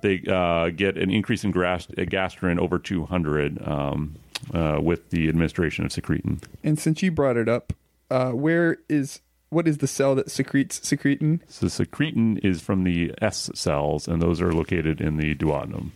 they 0.00 0.22
uh, 0.28 0.70
get 0.70 0.96
an 0.96 1.10
increase 1.10 1.44
in 1.44 1.50
gras- 1.50 1.86
gastrin 1.86 2.58
over 2.58 2.78
200 2.78 3.66
um, 3.66 4.16
uh, 4.54 4.78
with 4.80 5.10
the 5.10 5.28
administration 5.28 5.84
of 5.84 5.90
secretin. 5.90 6.42
and 6.62 6.78
since 6.78 7.02
you 7.02 7.10
brought 7.10 7.36
it 7.36 7.48
up, 7.48 7.72
uh, 8.10 8.30
where 8.30 8.78
is 8.88 9.20
what 9.50 9.66
is 9.66 9.78
the 9.78 9.86
cell 9.86 10.14
that 10.14 10.30
secretes 10.30 10.78
secretin? 10.80 11.40
So 11.48 11.66
secretin 11.66 12.44
is 12.44 12.60
from 12.60 12.84
the 12.84 13.14
S 13.20 13.50
cells, 13.54 14.06
and 14.06 14.20
those 14.20 14.40
are 14.40 14.52
located 14.52 15.00
in 15.00 15.16
the 15.16 15.34
duodenum. 15.34 15.90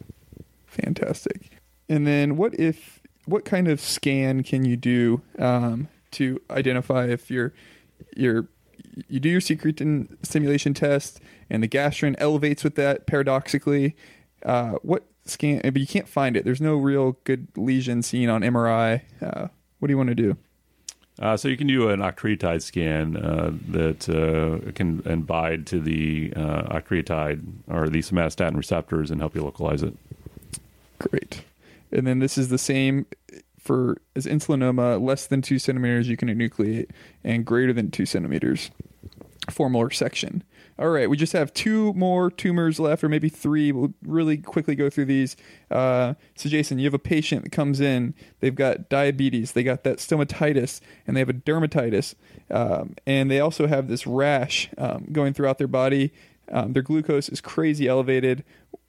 Fantastic. 0.67 1.51
And 1.89 2.07
then 2.07 2.37
what 2.37 2.59
if 2.59 3.01
what 3.27 3.45
kind 3.45 3.69
of 3.69 3.81
scan 3.81 4.43
can 4.43 4.65
you 4.65 4.77
do 4.77 5.23
um, 5.39 5.89
to 6.13 6.41
identify 6.51 7.07
if 7.07 7.31
you're 7.31 7.53
you're 8.17 8.49
you 9.09 9.21
do 9.21 9.29
your 9.29 9.41
secretin 9.41 10.09
stimulation 10.23 10.75
test 10.75 11.21
and 11.53 11.63
the 11.63 11.69
gastrin 11.69 12.17
elevates 12.19 12.65
with 12.65 12.75
that 12.75 13.07
paradoxically 13.07 13.95
uh, 14.45 14.73
what 14.83 15.05
scan 15.25 15.61
but 15.63 15.77
you 15.77 15.87
can't 15.87 16.09
find 16.09 16.37
it 16.37 16.45
there's 16.45 16.61
no 16.61 16.75
real 16.75 17.17
good 17.23 17.47
lesion 17.57 18.03
seen 18.03 18.29
on 18.29 18.41
mri 18.43 19.03
uh, 19.21 19.47
what 19.79 19.87
do 19.87 19.93
you 19.93 19.99
want 19.99 20.09
to 20.09 20.17
do 20.17 20.37
Uh, 21.21 21.37
so 21.37 21.47
you 21.47 21.59
can 21.59 21.67
do 21.67 21.91
an 21.91 22.01
octreotide 22.01 22.63
scan 22.63 23.17
uh, 23.17 23.53
that 23.69 24.09
uh, 24.09 24.73
can 24.73 25.03
and 25.05 25.27
bind 25.27 25.67
to 25.67 25.79
the 25.79 26.33
uh, 26.35 26.63
octreotide 26.75 27.45
or 27.69 27.89
the 27.89 28.01
somatostatin 28.01 28.57
receptors 28.57 29.11
and 29.11 29.21
help 29.21 29.35
you 29.35 29.43
localize 29.43 29.83
it. 29.83 29.95
Great. 30.99 31.43
And 31.93 32.07
then 32.07 32.19
this 32.19 32.39
is 32.39 32.49
the 32.49 32.59
same 32.59 33.07
for 33.63 33.99
as 34.17 34.27
insulinoma, 34.27 35.01
less 35.01 35.27
than 35.27 35.43
two 35.43 35.59
centimeters 35.59 36.09
you 36.09 36.17
can 36.17 36.29
enucleate, 36.29 36.89
and 37.23 37.45
greater 37.45 37.73
than 37.73 37.91
two 37.91 38.07
centimeters, 38.07 38.71
formal 39.51 39.83
resection. 39.83 40.43
All 40.79 40.89
right, 40.89 41.09
we 41.09 41.17
just 41.17 41.35
have 41.35 41.53
two 41.53 41.93
more 41.93 42.31
tumors 42.31 42.81
left, 42.81 43.05
or 43.05 43.09
maybe 43.09 43.29
three. 43.29 43.73
We'll 43.73 43.93
really 44.03 44.39
quickly 44.39 44.75
go 44.75 44.89
through 44.89 45.05
these. 45.05 45.37
Uh, 45.71 46.15
so, 46.35 46.49
Jason, 46.49 46.79
you 46.79 46.87
have 46.87 46.95
a 46.95 46.99
patient 46.99 47.45
that 47.45 47.51
comes 47.51 47.81
in. 47.81 48.15
They've 48.41 48.55
got 48.55 48.89
diabetes, 48.89 49.53
they 49.53 49.63
got 49.63 49.85
that 49.85 49.99
stomatitis, 49.99 50.81
and 51.07 51.17
they 51.17 51.21
have 51.21 51.29
a 51.29 51.35
dermatitis, 51.35 52.15
um, 52.51 52.95
and 53.07 53.31
they 53.31 53.39
also 53.39 53.67
have 53.67 53.89
this 53.89 54.07
rash 54.07 54.71
um, 54.79 55.09
going 55.13 55.35
throughout 55.35 55.59
their 55.59 55.69
body. 55.69 56.13
Um, 56.51 56.73
their 56.73 56.83
glucose 56.83 57.29
is 57.29 57.41
crazy 57.41 57.87
elevated. 57.87 58.43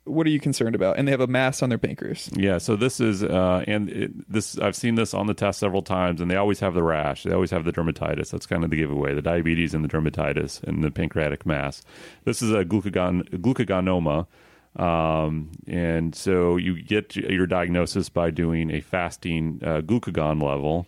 What 0.05 0.27
are 0.27 0.29
you 0.29 0.39
concerned 0.39 0.75
about? 0.75 0.97
And 0.97 1.07
they 1.07 1.11
have 1.11 1.21
a 1.21 1.27
mass 1.27 1.63
on 1.63 1.69
their 1.69 1.77
pancreas. 1.77 2.29
Yeah, 2.35 2.57
so 2.57 2.75
this 2.75 2.99
is 2.99 3.23
uh, 3.23 3.63
and 3.67 3.89
it, 3.89 4.31
this 4.31 4.57
I've 4.59 4.75
seen 4.75 4.95
this 4.95 5.13
on 5.13 5.27
the 5.27 5.33
test 5.33 5.59
several 5.59 5.81
times, 5.81 6.19
and 6.19 6.29
they 6.29 6.35
always 6.35 6.59
have 6.59 6.73
the 6.73 6.83
rash. 6.83 7.23
They 7.23 7.33
always 7.33 7.51
have 7.51 7.63
the 7.63 7.71
dermatitis. 7.71 8.31
That's 8.31 8.45
kind 8.45 8.65
of 8.65 8.69
the 8.69 8.75
giveaway: 8.75 9.13
the 9.13 9.21
diabetes 9.21 9.73
and 9.73 9.83
the 9.83 9.87
dermatitis 9.87 10.61
and 10.63 10.83
the 10.83 10.91
pancreatic 10.91 11.45
mass. 11.45 11.83
This 12.25 12.41
is 12.41 12.51
a 12.51 12.65
glucagon 12.65 13.29
glucagonoma, 13.29 14.27
um, 14.75 15.51
and 15.67 16.13
so 16.13 16.57
you 16.57 16.81
get 16.81 17.15
your 17.15 17.47
diagnosis 17.47 18.09
by 18.09 18.29
doing 18.29 18.71
a 18.71 18.81
fasting 18.81 19.61
uh, 19.63 19.81
glucagon 19.81 20.43
level. 20.43 20.85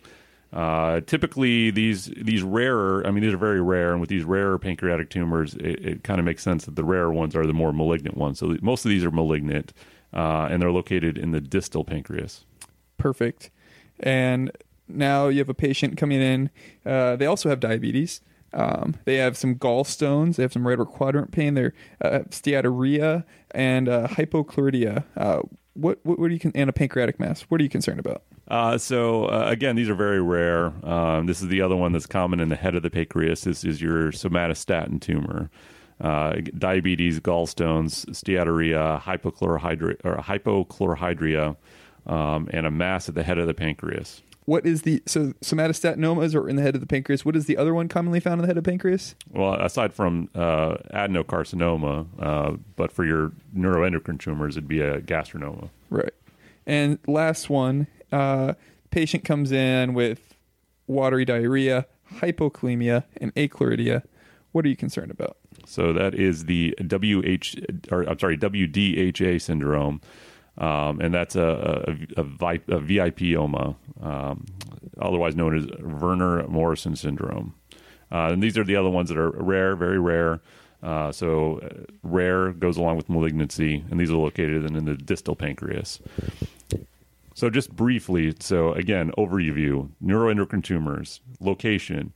Uh, 0.56 1.02
typically, 1.02 1.70
these 1.70 2.06
these 2.16 2.42
rarer, 2.42 3.06
I 3.06 3.10
mean, 3.10 3.22
these 3.22 3.34
are 3.34 3.36
very 3.36 3.60
rare, 3.60 3.92
and 3.92 4.00
with 4.00 4.08
these 4.08 4.24
rarer 4.24 4.58
pancreatic 4.58 5.10
tumors, 5.10 5.54
it, 5.56 5.84
it 5.84 6.02
kind 6.02 6.18
of 6.18 6.24
makes 6.24 6.42
sense 6.42 6.64
that 6.64 6.76
the 6.76 6.84
rarer 6.84 7.12
ones 7.12 7.36
are 7.36 7.46
the 7.46 7.52
more 7.52 7.74
malignant 7.74 8.16
ones. 8.16 8.38
So 8.38 8.56
most 8.62 8.86
of 8.86 8.88
these 8.88 9.04
are 9.04 9.10
malignant, 9.10 9.74
uh, 10.14 10.48
and 10.50 10.62
they're 10.62 10.72
located 10.72 11.18
in 11.18 11.32
the 11.32 11.42
distal 11.42 11.84
pancreas. 11.84 12.46
Perfect. 12.96 13.50
And 14.00 14.50
now 14.88 15.28
you 15.28 15.40
have 15.40 15.50
a 15.50 15.54
patient 15.54 15.98
coming 15.98 16.22
in. 16.22 16.48
Uh, 16.86 17.16
they 17.16 17.26
also 17.26 17.50
have 17.50 17.60
diabetes. 17.60 18.22
Um, 18.54 18.94
they 19.04 19.16
have 19.16 19.36
some 19.36 19.56
gallstones. 19.56 20.36
They 20.36 20.42
have 20.42 20.54
some 20.54 20.66
right 20.66 20.78
or 20.78 20.86
quadrant 20.86 21.32
pain. 21.32 21.52
They're 21.52 21.74
uh, 22.00 22.20
steatorrhea 22.30 23.24
and 23.50 23.90
uh, 23.90 24.08
hypochlorhydria. 24.08 25.04
Uh, 25.14 25.42
what, 25.74 25.98
what, 26.02 26.18
what 26.18 26.28
do 26.28 26.32
you 26.32 26.40
con- 26.40 26.52
and 26.54 26.70
a 26.70 26.72
pancreatic 26.72 27.20
mass? 27.20 27.42
What 27.42 27.60
are 27.60 27.64
you 27.64 27.68
concerned 27.68 28.00
about? 28.00 28.22
Uh, 28.48 28.78
so 28.78 29.26
uh, 29.26 29.46
again, 29.48 29.76
these 29.76 29.88
are 29.88 29.94
very 29.94 30.20
rare. 30.20 30.72
Um, 30.84 31.26
this 31.26 31.42
is 31.42 31.48
the 31.48 31.60
other 31.60 31.76
one 31.76 31.92
that's 31.92 32.06
common 32.06 32.40
in 32.40 32.48
the 32.48 32.56
head 32.56 32.74
of 32.74 32.82
the 32.82 32.90
pancreas. 32.90 33.42
This 33.42 33.64
is 33.64 33.80
your 33.82 34.12
somatostatin 34.12 35.00
tumor. 35.00 35.50
Uh, 36.00 36.36
diabetes, 36.58 37.18
gallstones, 37.20 38.04
steatorrhea, 38.10 39.00
hypochlorhydria, 39.00 39.96
or 40.04 40.16
hypochlorhydria, 40.16 41.56
um, 42.06 42.48
and 42.52 42.66
a 42.66 42.70
mass 42.70 43.08
at 43.08 43.14
the 43.14 43.22
head 43.22 43.38
of 43.38 43.46
the 43.46 43.54
pancreas. 43.54 44.22
What 44.44 44.64
is 44.64 44.82
the 44.82 45.02
so 45.06 45.32
somatostatomas 45.42 46.34
are 46.34 46.48
in 46.48 46.54
the 46.54 46.62
head 46.62 46.76
of 46.76 46.80
the 46.80 46.86
pancreas? 46.86 47.24
What 47.24 47.34
is 47.34 47.46
the 47.46 47.56
other 47.56 47.74
one 47.74 47.88
commonly 47.88 48.20
found 48.20 48.34
in 48.34 48.42
the 48.42 48.46
head 48.46 48.56
of 48.56 48.62
the 48.62 48.70
pancreas? 48.70 49.16
Well, 49.32 49.54
aside 49.54 49.92
from 49.92 50.28
uh, 50.36 50.76
adenocarcinoma, 50.94 52.06
uh, 52.20 52.56
but 52.76 52.92
for 52.92 53.04
your 53.04 53.32
neuroendocrine 53.56 54.20
tumors, 54.20 54.56
it'd 54.56 54.68
be 54.68 54.80
a 54.80 55.00
gastrinoma. 55.00 55.70
Right. 55.90 56.14
And 56.64 56.98
last 57.08 57.50
one, 57.50 57.88
uh, 58.12 58.54
patient 58.90 59.24
comes 59.24 59.52
in 59.52 59.94
with 59.94 60.34
watery 60.86 61.24
diarrhea, 61.24 61.86
hypokalemia, 62.14 63.04
and 63.18 63.34
achlorhydria. 63.34 64.02
What 64.52 64.64
are 64.64 64.68
you 64.68 64.76
concerned 64.76 65.10
about? 65.10 65.36
So 65.66 65.92
that 65.92 66.14
is 66.14 66.44
the 66.44 66.74
WH, 66.80 67.90
or 67.90 68.02
I'm 68.08 68.18
sorry, 68.18 68.38
WDHA 68.38 69.40
syndrome, 69.42 70.00
um, 70.58 71.00
and 71.00 71.12
that's 71.12 71.36
a, 71.36 71.86
a, 72.16 72.20
a, 72.20 72.24
a 72.24 72.80
VIPoma, 72.80 73.76
um, 74.00 74.46
otherwise 75.00 75.36
known 75.36 75.56
as 75.56 75.66
Verner 75.80 76.46
Morrison 76.48 76.96
syndrome. 76.96 77.54
Uh, 78.10 78.30
and 78.32 78.42
these 78.42 78.56
are 78.56 78.64
the 78.64 78.76
other 78.76 78.88
ones 78.88 79.08
that 79.08 79.18
are 79.18 79.30
rare, 79.30 79.74
very 79.76 79.98
rare. 79.98 80.40
Uh, 80.82 81.10
so 81.10 81.58
uh, 81.58 81.68
rare 82.02 82.52
goes 82.52 82.76
along 82.76 82.96
with 82.96 83.08
malignancy, 83.08 83.84
and 83.90 83.98
these 83.98 84.10
are 84.10 84.16
located 84.16 84.64
in, 84.64 84.76
in 84.76 84.84
the 84.84 84.94
distal 84.94 85.34
pancreas. 85.34 86.00
So 87.36 87.50
just 87.50 87.76
briefly, 87.76 88.34
so 88.40 88.72
again, 88.72 89.12
overview: 89.18 89.90
neuroendocrine 90.02 90.64
tumors, 90.64 91.20
location, 91.38 92.14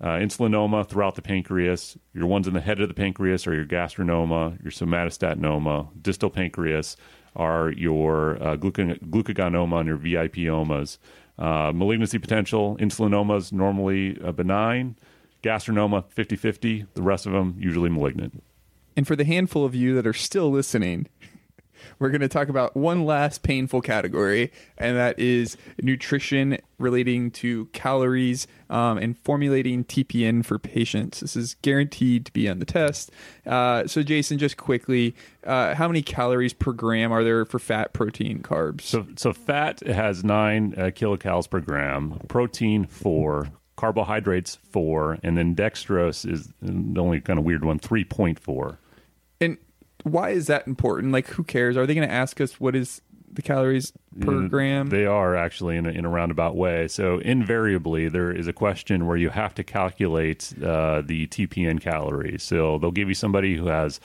uh, 0.00 0.10
insulinoma 0.10 0.88
throughout 0.88 1.16
the 1.16 1.22
pancreas. 1.22 1.98
Your 2.14 2.28
ones 2.28 2.46
in 2.46 2.54
the 2.54 2.60
head 2.60 2.80
of 2.80 2.86
the 2.86 2.94
pancreas 2.94 3.48
are 3.48 3.54
your 3.54 3.64
gastrinoma, 3.64 4.62
your 4.62 4.70
somatostatinoma. 4.70 5.88
Distal 6.00 6.30
pancreas 6.30 6.96
are 7.34 7.72
your 7.72 8.40
uh, 8.40 8.56
glucag- 8.56 9.00
glucagonoma 9.10 9.80
and 9.80 9.88
your 9.88 9.98
VIPomas. 9.98 10.98
Uh, 11.36 11.72
malignancy 11.74 12.20
potential, 12.20 12.76
insulinomas 12.76 13.52
normally 13.52 14.20
uh, 14.24 14.30
benign, 14.30 14.96
gastrinoma 15.42 16.08
50 16.12 16.36
50, 16.36 16.86
the 16.94 17.02
rest 17.02 17.26
of 17.26 17.32
them 17.32 17.56
usually 17.58 17.90
malignant. 17.90 18.40
And 18.96 19.04
for 19.04 19.16
the 19.16 19.24
handful 19.24 19.64
of 19.64 19.74
you 19.74 19.96
that 19.96 20.06
are 20.06 20.12
still 20.12 20.48
listening, 20.48 21.08
we're 21.98 22.10
going 22.10 22.20
to 22.20 22.28
talk 22.28 22.48
about 22.48 22.76
one 22.76 23.04
last 23.04 23.42
painful 23.42 23.80
category, 23.80 24.52
and 24.78 24.96
that 24.96 25.18
is 25.18 25.56
nutrition 25.82 26.58
relating 26.78 27.30
to 27.30 27.66
calories 27.66 28.46
um, 28.70 28.98
and 28.98 29.18
formulating 29.18 29.84
TPN 29.84 30.44
for 30.44 30.58
patients. 30.58 31.20
This 31.20 31.36
is 31.36 31.54
guaranteed 31.62 32.26
to 32.26 32.32
be 32.32 32.48
on 32.48 32.58
the 32.58 32.64
test. 32.64 33.10
Uh, 33.46 33.86
so, 33.86 34.02
Jason, 34.02 34.38
just 34.38 34.56
quickly, 34.56 35.14
uh, 35.44 35.74
how 35.74 35.86
many 35.86 36.02
calories 36.02 36.52
per 36.52 36.72
gram 36.72 37.12
are 37.12 37.22
there 37.22 37.44
for 37.44 37.58
fat, 37.58 37.92
protein, 37.92 38.40
carbs? 38.42 38.82
So, 38.82 39.06
so 39.16 39.32
fat 39.32 39.80
has 39.86 40.24
nine 40.24 40.74
uh, 40.76 40.84
kilocalories 40.84 41.48
per 41.48 41.60
gram, 41.60 42.20
protein 42.28 42.86
four, 42.86 43.48
carbohydrates 43.76 44.56
four, 44.56 45.18
and 45.22 45.38
then 45.38 45.54
dextrose 45.54 46.30
is 46.30 46.52
the 46.60 47.00
only 47.00 47.20
kind 47.20 47.38
of 47.38 47.44
weird 47.44 47.64
one, 47.64 47.78
three 47.78 48.04
point 48.04 48.38
four. 48.38 48.78
Why 50.04 50.30
is 50.30 50.46
that 50.46 50.66
important? 50.66 51.12
Like, 51.12 51.28
who 51.28 51.44
cares? 51.44 51.76
Are 51.76 51.86
they 51.86 51.94
going 51.94 52.08
to 52.08 52.14
ask 52.14 52.40
us 52.40 52.58
what 52.60 52.74
is 52.76 53.02
the 53.32 53.42
calories 53.42 53.92
per 54.20 54.32
Mm, 54.32 54.50
gram? 54.50 54.88
They 54.88 55.06
are 55.06 55.36
actually 55.36 55.76
in 55.76 55.86
a, 55.86 55.90
in 55.90 56.04
a 56.04 56.08
roundabout 56.08 56.56
way. 56.56 56.88
So 56.88 57.18
invariably, 57.18 58.08
there 58.08 58.32
is 58.32 58.48
a 58.48 58.52
question 58.52 59.06
where 59.06 59.16
you 59.16 59.30
have 59.30 59.54
to 59.54 59.64
calculate 59.64 60.52
uh, 60.62 61.02
the 61.04 61.26
TPN 61.28 61.80
calories. 61.80 62.42
So 62.42 62.78
they'll 62.78 62.90
give 62.90 63.08
you 63.08 63.14
somebody 63.14 63.56
who 63.56 63.66
has 63.66 64.00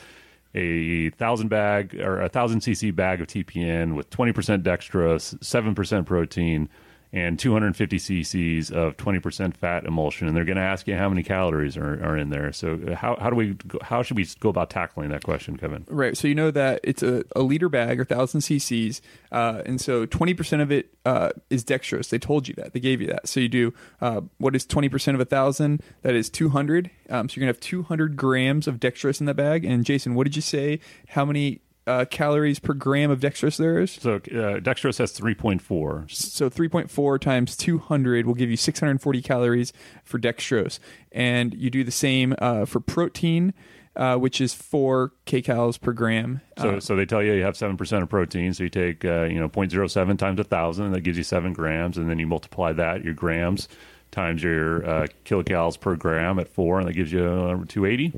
a 0.53 1.09
thousand 1.11 1.49
bag 1.49 1.95
or 1.99 2.21
a 2.21 2.29
thousand 2.29 2.61
cc 2.61 2.95
bag 2.95 3.19
of 3.19 3.27
TPN 3.27 3.95
with 3.95 4.09
twenty 4.09 4.31
percent 4.31 4.63
dextrose, 4.63 5.43
seven 5.43 5.75
percent 5.75 6.05
protein, 6.05 6.69
and 7.15 7.39
250 7.39 7.97
cc's 7.97 8.69
of 8.69 8.97
20% 8.97 9.55
fat 9.55 9.85
emulsion, 9.85 10.27
and 10.27 10.35
they're 10.35 10.43
going 10.43 10.57
to 10.57 10.61
ask 10.61 10.85
you 10.85 10.97
how 10.97 11.07
many 11.07 11.23
calories 11.23 11.77
are, 11.77 11.93
are 12.03 12.17
in 12.17 12.29
there. 12.29 12.51
So 12.51 12.93
how 12.93 13.15
how 13.15 13.29
do 13.29 13.37
we 13.37 13.55
how 13.81 14.03
should 14.03 14.17
we 14.17 14.27
go 14.41 14.49
about 14.49 14.69
tackling 14.69 15.09
that 15.09 15.23
question, 15.23 15.55
Kevin? 15.55 15.85
Right. 15.87 16.17
So 16.17 16.27
you 16.27 16.35
know 16.35 16.51
that 16.51 16.81
it's 16.83 17.01
a, 17.01 17.23
a 17.33 17.41
liter 17.41 17.69
bag 17.69 18.01
or 18.01 18.03
thousand 18.03 18.41
cc's, 18.41 19.01
uh, 19.31 19.61
and 19.65 19.79
so 19.79 20.05
twenty 20.05 20.33
percent 20.33 20.61
of 20.61 20.73
it 20.73 20.93
uh, 21.05 21.29
is 21.49 21.63
dextrose. 21.63 22.09
They 22.09 22.19
told 22.19 22.49
you 22.49 22.53
that. 22.55 22.73
They 22.73 22.81
gave 22.81 22.99
you 22.99 23.07
that. 23.07 23.29
So 23.29 23.39
you 23.39 23.49
do 23.49 23.73
uh, 24.01 24.21
what 24.37 24.53
is 24.53 24.65
twenty 24.65 24.89
percent 24.89 25.15
of 25.15 25.21
a 25.21 25.25
thousand? 25.25 25.81
That 26.01 26.15
is 26.15 26.29
two 26.29 26.49
hundred. 26.49 26.91
Um, 27.09 27.29
so 27.29 27.35
you're 27.35 27.43
gonna 27.43 27.53
have 27.53 27.61
two 27.61 27.83
hundred 27.83 28.17
grams 28.17 28.67
of 28.67 28.81
dextrose 28.81 29.21
in 29.21 29.25
that 29.27 29.35
bag. 29.35 29.63
And 29.63 29.85
Jason, 29.85 30.15
what 30.15 30.25
did 30.25 30.35
you 30.35 30.41
say? 30.41 30.81
How 31.07 31.23
many 31.23 31.61
uh, 31.87 32.05
calories 32.05 32.59
per 32.59 32.73
gram 32.73 33.11
of 33.11 33.19
dextrose 33.19 33.57
there 33.57 33.79
is? 33.79 33.91
So 33.91 34.15
uh, 34.15 34.59
dextrose 34.59 34.97
has 34.97 35.17
3.4. 35.17 36.11
So 36.11 36.49
3.4 36.49 37.19
times 37.19 37.55
200 37.55 38.25
will 38.25 38.33
give 38.33 38.49
you 38.49 38.57
640 38.57 39.21
calories 39.21 39.73
for 40.03 40.19
dextrose. 40.19 40.79
And 41.11 41.53
you 41.53 41.69
do 41.69 41.83
the 41.83 41.91
same 41.91 42.35
uh, 42.39 42.65
for 42.65 42.79
protein, 42.79 43.53
uh, 43.95 44.17
which 44.17 44.41
is 44.41 44.53
4 44.53 45.13
kcals 45.25 45.79
per 45.79 45.93
gram. 45.93 46.41
So, 46.57 46.69
Uh, 46.71 46.79
so 46.79 46.95
they 46.95 47.05
tell 47.05 47.23
you 47.23 47.33
you 47.33 47.43
have 47.43 47.55
seven 47.55 47.77
percent 47.77 48.03
of 48.03 48.09
protein. 48.09 48.53
So 48.53 48.63
you 48.63 48.69
take 48.69 49.05
uh, 49.05 49.23
you 49.23 49.39
know 49.39 49.47
0.07 49.49 50.17
times 50.17 50.39
a 50.39 50.43
thousand, 50.43 50.91
that 50.91 51.01
gives 51.01 51.17
you 51.17 51.23
seven 51.23 51.53
grams, 51.53 51.97
and 51.97 52.09
then 52.09 52.19
you 52.19 52.27
multiply 52.27 52.73
that 52.73 53.03
your 53.03 53.13
grams 53.13 53.67
times 54.11 54.41
your 54.41 54.85
uh, 54.87 55.07
kilocalories 55.25 55.77
per 55.79 55.95
gram 55.95 56.39
at 56.39 56.47
four, 56.47 56.79
and 56.79 56.87
that 56.87 56.93
gives 56.93 57.11
you 57.11 57.23
uh, 57.25 57.65
280. 57.67 58.13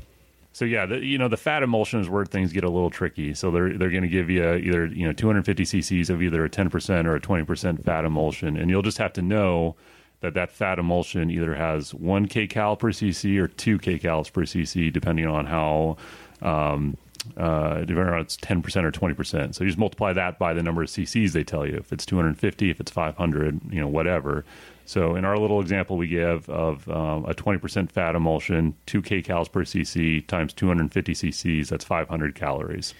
So 0.58 0.64
yeah, 0.64 0.86
the, 0.86 0.98
you 0.98 1.18
know 1.18 1.28
the 1.28 1.36
fat 1.36 1.62
emulsion 1.62 2.00
is 2.00 2.08
where 2.08 2.24
things 2.24 2.52
get 2.52 2.64
a 2.64 2.68
little 2.68 2.90
tricky. 2.90 3.32
So 3.32 3.52
they're 3.52 3.78
they're 3.78 3.90
going 3.90 4.02
to 4.02 4.08
give 4.08 4.28
you 4.28 4.42
either 4.54 4.86
you 4.86 5.06
know 5.06 5.12
250 5.12 5.62
cc's 5.62 6.10
of 6.10 6.20
either 6.20 6.44
a 6.44 6.50
10 6.50 6.68
percent 6.68 7.06
or 7.06 7.14
a 7.14 7.20
20 7.20 7.44
percent 7.44 7.84
fat 7.84 8.04
emulsion, 8.04 8.56
and 8.56 8.68
you'll 8.68 8.82
just 8.82 8.98
have 8.98 9.12
to 9.12 9.22
know 9.22 9.76
that 10.20 10.34
that 10.34 10.50
fat 10.50 10.80
emulsion 10.80 11.30
either 11.30 11.54
has 11.54 11.94
one 11.94 12.26
kcal 12.26 12.76
per 12.76 12.90
cc 12.90 13.38
or 13.38 13.46
two 13.46 13.78
kcals 13.78 14.32
per 14.32 14.42
cc, 14.42 14.92
depending 14.92 15.26
on 15.26 15.46
how. 15.46 15.96
Um, 16.42 16.96
uh, 17.36 17.84
it's 17.86 18.36
10% 18.36 18.84
or 18.84 18.92
20%. 18.92 19.54
So 19.54 19.64
you 19.64 19.70
just 19.70 19.78
multiply 19.78 20.12
that 20.12 20.38
by 20.38 20.54
the 20.54 20.62
number 20.62 20.82
of 20.82 20.88
cc's 20.88 21.32
they 21.32 21.44
tell 21.44 21.66
you. 21.66 21.76
If 21.76 21.92
it's 21.92 22.06
250, 22.06 22.70
if 22.70 22.80
it's 22.80 22.90
500, 22.90 23.60
you 23.70 23.80
know, 23.80 23.88
whatever. 23.88 24.44
So 24.84 25.16
in 25.16 25.24
our 25.24 25.36
little 25.36 25.60
example 25.60 25.96
we 25.96 26.08
give 26.08 26.48
of 26.48 26.88
um, 26.88 27.24
a 27.26 27.34
20% 27.34 27.90
fat 27.90 28.14
emulsion, 28.14 28.74
2 28.86 29.02
kcals 29.02 29.50
per 29.50 29.64
cc 29.64 30.26
times 30.26 30.52
250 30.54 31.12
cc's, 31.12 31.68
that's 31.68 31.84
500 31.84 32.34
calories. 32.34 32.94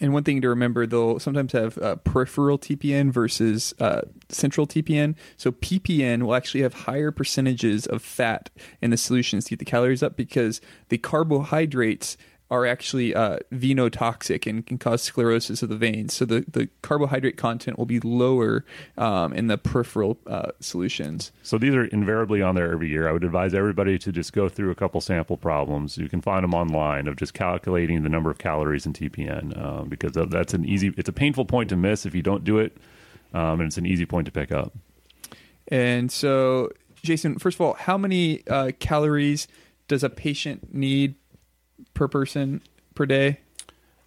And 0.00 0.12
one 0.12 0.24
thing 0.24 0.40
to 0.40 0.48
remember, 0.48 0.86
they'll 0.86 1.18
sometimes 1.18 1.52
have 1.52 1.78
uh, 1.78 1.96
peripheral 1.96 2.58
TPN 2.58 3.10
versus 3.10 3.74
uh, 3.80 4.02
central 4.28 4.66
TPN. 4.66 5.14
So 5.36 5.52
PPN 5.52 6.22
will 6.22 6.34
actually 6.34 6.62
have 6.62 6.74
higher 6.74 7.10
percentages 7.10 7.86
of 7.86 8.02
fat 8.02 8.50
in 8.80 8.90
the 8.90 8.96
solutions 8.96 9.44
to 9.44 9.50
get 9.50 9.58
the 9.58 9.64
calories 9.64 10.02
up 10.02 10.16
because 10.16 10.60
the 10.88 10.98
carbohydrates 10.98 12.16
are 12.50 12.64
actually 12.64 13.14
uh, 13.14 13.38
venotoxic 13.52 14.48
and 14.48 14.66
can 14.66 14.78
cause 14.78 15.02
sclerosis 15.02 15.62
of 15.62 15.68
the 15.68 15.76
veins. 15.76 16.14
So 16.14 16.24
the, 16.24 16.44
the 16.48 16.68
carbohydrate 16.80 17.36
content 17.36 17.78
will 17.78 17.86
be 17.86 18.00
lower 18.00 18.64
um, 18.96 19.34
in 19.34 19.48
the 19.48 19.58
peripheral 19.58 20.18
uh, 20.26 20.52
solutions. 20.60 21.30
So 21.42 21.58
these 21.58 21.74
are 21.74 21.84
invariably 21.84 22.40
on 22.40 22.54
there 22.54 22.72
every 22.72 22.88
year. 22.88 23.06
I 23.06 23.12
would 23.12 23.24
advise 23.24 23.52
everybody 23.52 23.98
to 23.98 24.12
just 24.12 24.32
go 24.32 24.48
through 24.48 24.70
a 24.70 24.74
couple 24.74 25.00
sample 25.00 25.36
problems. 25.36 25.98
You 25.98 26.08
can 26.08 26.22
find 26.22 26.42
them 26.42 26.54
online 26.54 27.06
of 27.06 27.16
just 27.16 27.34
calculating 27.34 28.02
the 28.02 28.08
number 28.08 28.30
of 28.30 28.38
calories 28.38 28.86
in 28.86 28.94
TPN 28.94 29.60
um, 29.62 29.88
because 29.88 30.12
that's 30.12 30.54
an 30.54 30.64
easy. 30.64 30.94
It's 30.96 31.08
a 31.08 31.12
painful 31.12 31.44
point 31.44 31.68
to 31.68 31.76
miss 31.76 32.06
if 32.06 32.14
you 32.14 32.22
don't 32.22 32.44
do 32.44 32.58
it, 32.58 32.76
um, 33.34 33.60
and 33.60 33.62
it's 33.62 33.76
an 33.76 33.86
easy 33.86 34.06
point 34.06 34.24
to 34.24 34.32
pick 34.32 34.52
up. 34.52 34.72
And 35.68 36.10
so, 36.10 36.70
Jason, 37.02 37.38
first 37.38 37.56
of 37.56 37.60
all, 37.60 37.74
how 37.74 37.98
many 37.98 38.46
uh, 38.48 38.72
calories 38.78 39.48
does 39.86 40.02
a 40.02 40.08
patient 40.08 40.74
need 40.74 41.14
per 41.98 42.08
person 42.08 42.62
per 42.94 43.04
day? 43.04 43.40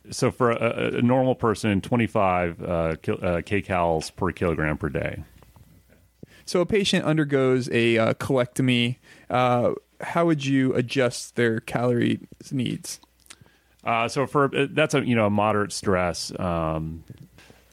So 0.09 0.31
for 0.31 0.51
a, 0.51 0.95
a 0.95 1.01
normal 1.01 1.35
person, 1.35 1.81
25 1.81 2.63
uh, 2.63 2.95
kil, 3.01 3.19
uh, 3.21 3.25
kcals 3.41 4.15
per 4.15 4.31
kilogram 4.31 4.77
per 4.77 4.89
day. 4.89 5.23
So 6.45 6.61
a 6.61 6.65
patient 6.65 7.05
undergoes 7.05 7.69
a 7.71 7.97
uh, 7.97 8.13
colectomy. 8.15 8.97
Uh, 9.29 9.73
how 9.99 10.25
would 10.25 10.43
you 10.43 10.73
adjust 10.73 11.35
their 11.35 11.59
calorie 11.59 12.19
needs? 12.51 12.99
Uh, 13.83 14.07
so 14.07 14.25
for 14.25 14.49
that's 14.71 14.93
a 14.93 15.05
you 15.05 15.15
know 15.15 15.27
a 15.27 15.29
moderate 15.29 15.71
stress. 15.71 16.31
Um, 16.39 17.03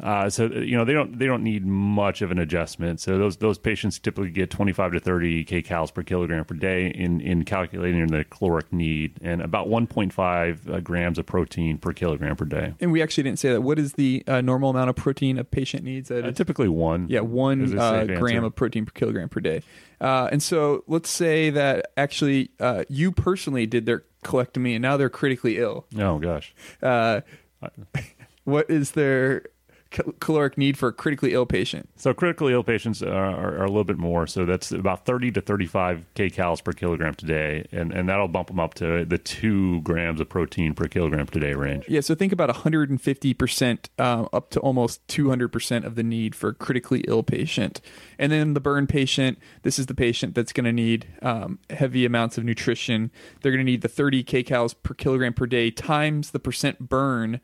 uh, 0.01 0.31
so 0.31 0.47
you 0.47 0.77
know 0.77 0.85
they 0.85 0.93
don't 0.93 1.19
they 1.19 1.27
don't 1.27 1.43
need 1.43 1.67
much 1.67 2.23
of 2.23 2.31
an 2.31 2.39
adjustment. 2.39 3.01
So 3.01 3.19
those 3.19 3.37
those 3.39 3.59
patients 3.59 3.99
typically 3.99 4.31
get 4.31 4.51
25 4.51 4.93
to 4.93 5.01
30 5.01 5.45
kcals 5.45 5.93
per 5.93 6.03
kilogram 6.03 6.45
per 6.45 6.55
day 6.55 6.89
in 6.89 7.21
in 7.21 7.45
calculating 7.45 8.07
the 8.09 8.25
caloric 8.25 8.73
need, 8.73 9.19
and 9.23 9.43
about 9.43 9.69
1.5 9.69 10.69
uh, 10.73 10.81
grams 10.81 11.19
of 11.19 11.27
protein 11.27 11.79
per 11.79 11.93
kilogram 11.93 12.37
per 12.37 12.45
day. 12.45 12.75
And 12.81 12.93
we 12.93 13.03
actually 13.03 13.25
didn't 13.25 13.39
say 13.39 13.53
that. 13.53 13.61
What 13.63 13.79
is 13.79 13.95
the 13.95 14.23
uh, 14.27 14.41
normal 14.41 14.71
amount 14.71 14.91
of 14.91 14.97
protein 14.97 15.39
a 15.39 15.45
patient 15.45 15.83
needs? 15.85 16.09
That 16.09 16.25
Uh, 16.25 16.31
typically 16.33 16.69
one. 16.69 17.07
yeah, 17.09 17.21
one 17.21 17.79
uh, 17.79 18.05
gram 18.05 18.45
of 18.45 18.55
protein 18.55 18.87
per 18.87 18.93
kilogram 18.93 19.29
per 19.29 19.41
day. 19.41 19.63
Uh, 20.01 20.29
and 20.31 20.41
so 20.43 20.85
let's 20.87 21.11
say 21.11 21.51
that 21.51 21.91
actually 21.97 22.51
uh, 22.61 22.85
you 22.89 23.11
personally 23.11 23.67
did 23.67 23.85
their 23.85 24.05
colectomy 24.25 24.75
and 24.75 24.83
now 24.83 24.97
they're 24.97 25.09
critically 25.11 25.59
ill. 25.59 25.87
Oh 25.99 26.19
gosh. 26.19 26.55
Uh, 26.81 27.23
what 28.45 28.71
is 28.71 28.93
their 28.93 29.45
caloric 29.91 30.59
need 30.59 30.77
for 30.77 30.89
a 30.89 30.93
critically 30.93 31.33
ill 31.33 31.47
patient? 31.47 31.89
So 31.97 32.13
critically 32.13 32.53
ill 32.53 32.63
patients 32.63 33.03
are, 33.03 33.13
are, 33.13 33.59
are 33.59 33.65
a 33.65 33.69
little 33.69 33.85
bit 33.85 33.99
more. 33.99 34.27
So 34.27 34.45
that's 34.45 34.71
about 34.71 35.07
30 35.07 35.33
to 35.33 35.41
35 35.41 36.07
kcals 36.15 36.63
per 36.63 36.73
kilogram 36.73 37.15
today, 37.15 37.67
and, 37.73 37.93
and 37.93 38.09
that'll 38.09 38.29
bump 38.29 38.49
them 38.49 38.61
up 38.61 38.75
to 38.75 39.05
the 39.05 39.19
two 39.19 39.81
grams 39.83 40.21
of 40.21 40.29
protein 40.29 40.75
per 40.75 40.87
kilogram 40.87 41.27
today 41.27 41.55
range. 41.55 41.85
Yeah, 41.89 42.01
so 42.01 42.15
think 42.15 42.33
about 42.33 42.51
150% 42.51 43.89
uh, 43.99 44.27
up 44.33 44.51
to 44.51 44.61
almost 44.61 45.07
200% 45.09 45.85
of 45.85 45.95
the 45.95 46.03
need 46.03 46.35
for 46.35 46.51
a 46.51 46.55
critically 46.55 47.05
ill 47.09 47.23
patient. 47.23 47.81
And 48.19 48.31
then 48.31 48.55
the 48.55 48.61
burn 48.61 48.87
patient, 48.87 49.39
this 49.63 49.79
is 49.79 49.87
the 49.87 49.95
patient 49.95 50.35
that's 50.35 50.53
going 50.53 50.67
to 50.67 50.73
need 50.73 51.07
um, 51.23 51.59
heavy 51.71 52.05
amounts 52.05 52.39
of 52.39 52.45
nutrition. 52.45 53.11
They're 53.41 53.53
going 53.53 53.65
to 53.65 53.71
need 53.71 53.83
the 53.83 53.89
30 53.89 54.25
kcals 54.25 54.75
per 54.83 54.95
kilogram 54.95 55.33
per 55.33 55.47
day 55.47 55.71
times 55.71 56.31
the 56.31 56.39
percent 56.39 56.89
burn 56.89 57.41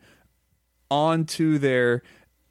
onto 0.89 1.57
their 1.57 2.01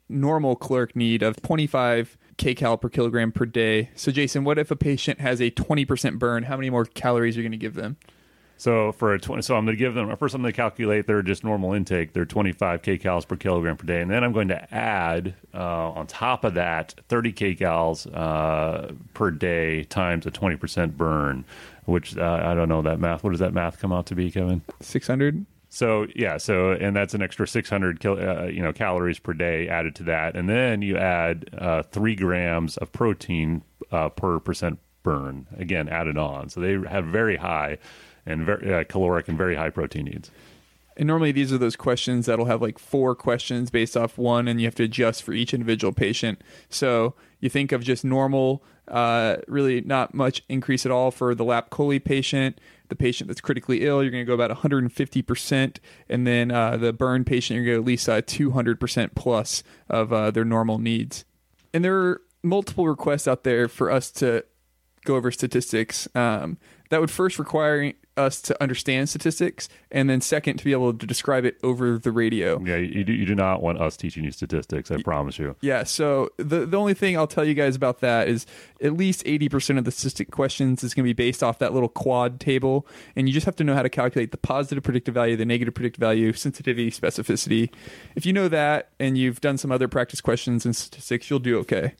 normal 0.09 0.55
caloric 0.55 0.95
need 0.95 1.23
of 1.23 1.41
25 1.41 2.17
kcal 2.37 2.79
per 2.79 2.89
kilogram 2.89 3.31
per 3.31 3.45
day. 3.45 3.89
So, 3.95 4.11
Jason, 4.11 4.43
what 4.43 4.57
if 4.57 4.71
a 4.71 4.75
patient 4.75 5.19
has 5.19 5.41
a 5.41 5.51
20% 5.51 6.19
burn? 6.19 6.43
How 6.43 6.57
many 6.57 6.69
more 6.69 6.85
calories 6.85 7.37
are 7.37 7.41
you 7.41 7.43
going 7.43 7.51
to 7.51 7.57
give 7.57 7.75
them? 7.75 7.97
So 8.57 8.93
for 8.93 9.13
a 9.13 9.19
20, 9.19 9.41
so 9.41 9.55
I'm 9.55 9.65
going 9.65 9.75
to 9.75 9.79
give 9.79 9.95
them 9.95 10.15
first. 10.15 10.33
I'm 10.33 10.41
going 10.41 10.53
to 10.53 10.55
calculate 10.55 11.07
their 11.07 11.21
just 11.21 11.43
normal 11.43 11.73
intake, 11.73 12.13
their 12.13 12.25
25 12.25 12.81
kcals 12.81 13.27
per 13.27 13.35
kilogram 13.35 13.75
per 13.75 13.85
day, 13.85 14.01
and 14.01 14.09
then 14.09 14.23
I'm 14.23 14.31
going 14.31 14.47
to 14.47 14.73
add 14.73 15.35
uh, 15.53 15.89
on 15.91 16.07
top 16.07 16.45
of 16.45 16.53
that 16.53 16.95
30 17.09 17.33
kcals 17.33 18.07
uh, 18.15 18.93
per 19.13 19.31
day 19.31 19.83
times 19.83 20.25
a 20.25 20.31
20 20.31 20.55
percent 20.55 20.97
burn, 20.97 21.43
which 21.83 22.17
uh, 22.17 22.41
I 22.45 22.53
don't 22.53 22.69
know 22.69 22.81
that 22.81 22.99
math. 22.99 23.23
What 23.23 23.31
does 23.31 23.41
that 23.41 23.53
math 23.53 23.79
come 23.79 23.91
out 23.91 24.05
to 24.07 24.15
be, 24.15 24.31
Kevin? 24.31 24.61
600. 24.79 25.45
So 25.69 26.07
yeah, 26.15 26.37
so 26.37 26.71
and 26.71 26.95
that's 26.95 27.13
an 27.13 27.21
extra 27.21 27.47
600 27.47 27.99
kil, 27.99 28.17
uh, 28.19 28.45
you 28.45 28.61
know 28.61 28.71
calories 28.71 29.19
per 29.19 29.33
day 29.33 29.67
added 29.67 29.95
to 29.95 30.03
that, 30.03 30.35
and 30.35 30.49
then 30.49 30.81
you 30.81 30.97
add 30.97 31.49
uh, 31.57 31.83
three 31.83 32.15
grams 32.15 32.77
of 32.77 32.91
protein 32.91 33.63
uh, 33.91 34.09
per 34.09 34.39
percent 34.39 34.79
burn 35.03 35.47
again 35.57 35.87
added 35.89 36.17
on. 36.17 36.49
So 36.49 36.59
they 36.59 36.77
have 36.89 37.05
very 37.05 37.37
high 37.37 37.77
and 38.25 38.45
very 38.45 38.73
uh, 38.73 38.83
caloric 38.85 39.27
and 39.27 39.37
very 39.37 39.55
high 39.55 39.69
protein 39.69 40.05
needs. 40.05 40.31
And 40.97 41.07
normally 41.07 41.31
these 41.31 41.51
are 41.51 41.57
those 41.57 41.75
questions 41.75 42.25
that'll 42.25 42.45
have 42.45 42.61
like 42.61 42.79
four 42.79 43.15
questions 43.15 43.69
based 43.69 43.97
off 43.97 44.17
one, 44.17 44.47
and 44.47 44.61
you 44.61 44.67
have 44.67 44.75
to 44.75 44.83
adjust 44.83 45.23
for 45.23 45.33
each 45.33 45.53
individual 45.53 45.91
patient. 45.93 46.41
So 46.69 47.15
you 47.39 47.49
think 47.49 47.71
of 47.71 47.83
just 47.83 48.05
normal, 48.05 48.63
uh, 48.87 49.37
really 49.47 49.81
not 49.81 50.13
much 50.13 50.43
increase 50.49 50.85
at 50.85 50.91
all 50.91 51.11
for 51.11 51.35
the 51.35 51.43
lap 51.43 51.69
chole 51.69 52.03
patient. 52.03 52.59
The 52.87 52.95
patient 52.95 53.27
that's 53.27 53.41
critically 53.41 53.85
ill, 53.85 54.03
you're 54.03 54.11
going 54.11 54.25
to 54.25 54.27
go 54.27 54.33
about 54.33 54.55
150%. 54.55 55.77
And 56.07 56.27
then 56.27 56.51
uh, 56.51 56.77
the 56.77 56.93
burn 56.93 57.25
patient, 57.25 57.55
you're 57.55 57.65
going 57.65 57.77
to 57.77 57.81
at 57.81 57.87
least 57.87 58.07
uh, 58.07 58.21
200% 58.21 59.15
plus 59.15 59.63
of 59.89 60.13
uh, 60.13 60.31
their 60.31 60.45
normal 60.45 60.77
needs. 60.77 61.25
And 61.73 61.83
there 61.83 61.95
are 61.95 62.21
multiple 62.43 62.87
requests 62.87 63.27
out 63.27 63.43
there 63.43 63.67
for 63.67 63.89
us 63.89 64.11
to 64.11 64.45
go 65.03 65.15
over 65.15 65.31
statistics. 65.31 66.07
Um, 66.13 66.57
that 66.89 67.01
would 67.01 67.11
first 67.11 67.39
require 67.39 67.93
us 68.17 68.41
to 68.41 68.61
understand 68.61 69.09
statistics, 69.09 69.67
and 69.91 70.09
then 70.09 70.21
second 70.21 70.57
to 70.57 70.63
be 70.63 70.71
able 70.71 70.93
to 70.93 71.05
describe 71.05 71.45
it 71.45 71.57
over 71.63 71.97
the 71.97 72.11
radio. 72.11 72.61
Yeah, 72.63 72.77
you 72.77 73.03
do, 73.03 73.13
you 73.13 73.25
do 73.25 73.35
not 73.35 73.61
want 73.61 73.81
us 73.81 73.97
teaching 73.97 74.23
you 74.23 74.31
statistics. 74.31 74.91
I 74.91 75.01
promise 75.01 75.37
you. 75.37 75.55
Yeah. 75.61 75.83
So 75.83 76.29
the 76.37 76.65
the 76.65 76.77
only 76.77 76.93
thing 76.93 77.17
I'll 77.17 77.27
tell 77.27 77.45
you 77.45 77.53
guys 77.53 77.75
about 77.75 77.99
that 78.01 78.27
is 78.27 78.45
at 78.81 78.93
least 78.93 79.23
eighty 79.25 79.49
percent 79.49 79.79
of 79.79 79.85
the 79.85 79.91
statistic 79.91 80.31
questions 80.31 80.83
is 80.83 80.93
going 80.93 81.03
to 81.03 81.09
be 81.09 81.13
based 81.13 81.43
off 81.43 81.59
that 81.59 81.73
little 81.73 81.89
quad 81.89 82.39
table, 82.39 82.87
and 83.15 83.27
you 83.27 83.33
just 83.33 83.45
have 83.45 83.55
to 83.57 83.63
know 83.63 83.73
how 83.73 83.83
to 83.83 83.89
calculate 83.89 84.31
the 84.31 84.37
positive 84.37 84.83
predictive 84.83 85.13
value, 85.13 85.35
the 85.35 85.45
negative 85.45 85.73
predictive 85.73 85.99
value, 85.99 86.33
sensitivity, 86.33 86.91
specificity. 86.91 87.69
If 88.15 88.25
you 88.25 88.33
know 88.33 88.47
that, 88.47 88.89
and 88.99 89.17
you've 89.17 89.41
done 89.41 89.57
some 89.57 89.71
other 89.71 89.87
practice 89.87 90.21
questions 90.21 90.65
and 90.65 90.75
statistics, 90.75 91.29
you'll 91.29 91.39
do 91.39 91.59
okay. 91.59 91.93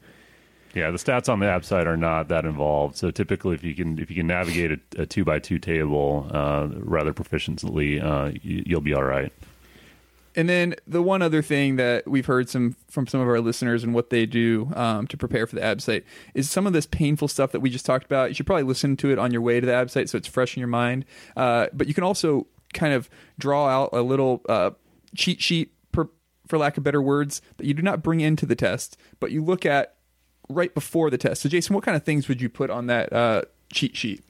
Yeah, 0.76 0.90
the 0.90 0.98
stats 0.98 1.30
on 1.30 1.40
the 1.40 1.46
ABSITE 1.46 1.86
are 1.86 1.96
not 1.96 2.28
that 2.28 2.44
involved. 2.44 2.96
So 2.96 3.10
typically, 3.10 3.54
if 3.54 3.64
you 3.64 3.74
can 3.74 3.98
if 3.98 4.10
you 4.10 4.16
can 4.16 4.26
navigate 4.26 4.72
a, 4.72 5.02
a 5.02 5.06
two 5.06 5.24
by 5.24 5.38
two 5.38 5.58
table 5.58 6.28
uh, 6.30 6.68
rather 6.70 7.14
proficiently, 7.14 8.04
uh, 8.04 8.38
you, 8.42 8.62
you'll 8.66 8.82
be 8.82 8.92
all 8.92 9.02
right. 9.02 9.32
And 10.34 10.50
then 10.50 10.74
the 10.86 11.00
one 11.00 11.22
other 11.22 11.40
thing 11.40 11.76
that 11.76 12.06
we've 12.06 12.26
heard 12.26 12.50
some 12.50 12.76
from 12.90 13.06
some 13.06 13.22
of 13.22 13.26
our 13.26 13.40
listeners 13.40 13.84
and 13.84 13.94
what 13.94 14.10
they 14.10 14.26
do 14.26 14.70
um, 14.74 15.06
to 15.06 15.16
prepare 15.16 15.46
for 15.46 15.54
the 15.54 15.62
ABSITE 15.62 16.04
is 16.34 16.50
some 16.50 16.66
of 16.66 16.74
this 16.74 16.84
painful 16.84 17.28
stuff 17.28 17.52
that 17.52 17.60
we 17.60 17.70
just 17.70 17.86
talked 17.86 18.04
about. 18.04 18.28
You 18.28 18.34
should 18.34 18.46
probably 18.46 18.64
listen 18.64 18.98
to 18.98 19.10
it 19.10 19.18
on 19.18 19.32
your 19.32 19.40
way 19.40 19.60
to 19.60 19.66
the 19.66 19.72
ABSITE 19.72 20.10
so 20.10 20.18
it's 20.18 20.28
fresh 20.28 20.58
in 20.58 20.60
your 20.60 20.68
mind. 20.68 21.06
Uh, 21.38 21.68
but 21.72 21.86
you 21.86 21.94
can 21.94 22.04
also 22.04 22.48
kind 22.74 22.92
of 22.92 23.08
draw 23.38 23.66
out 23.66 23.90
a 23.94 24.02
little 24.02 24.42
uh, 24.46 24.72
cheat 25.14 25.40
sheet, 25.40 25.72
for 26.46 26.58
lack 26.58 26.76
of 26.76 26.84
better 26.84 27.02
words, 27.02 27.42
that 27.56 27.66
you 27.66 27.74
do 27.74 27.82
not 27.82 28.02
bring 28.02 28.20
into 28.20 28.46
the 28.46 28.54
test, 28.54 28.96
but 29.18 29.32
you 29.32 29.42
look 29.42 29.66
at 29.66 29.95
right 30.48 30.72
before 30.74 31.10
the 31.10 31.18
test. 31.18 31.42
So, 31.42 31.48
Jason, 31.48 31.74
what 31.74 31.84
kind 31.84 31.96
of 31.96 32.02
things 32.04 32.28
would 32.28 32.40
you 32.40 32.48
put 32.48 32.70
on 32.70 32.86
that 32.86 33.12
uh, 33.12 33.42
cheat 33.72 33.96
sheet? 33.96 34.22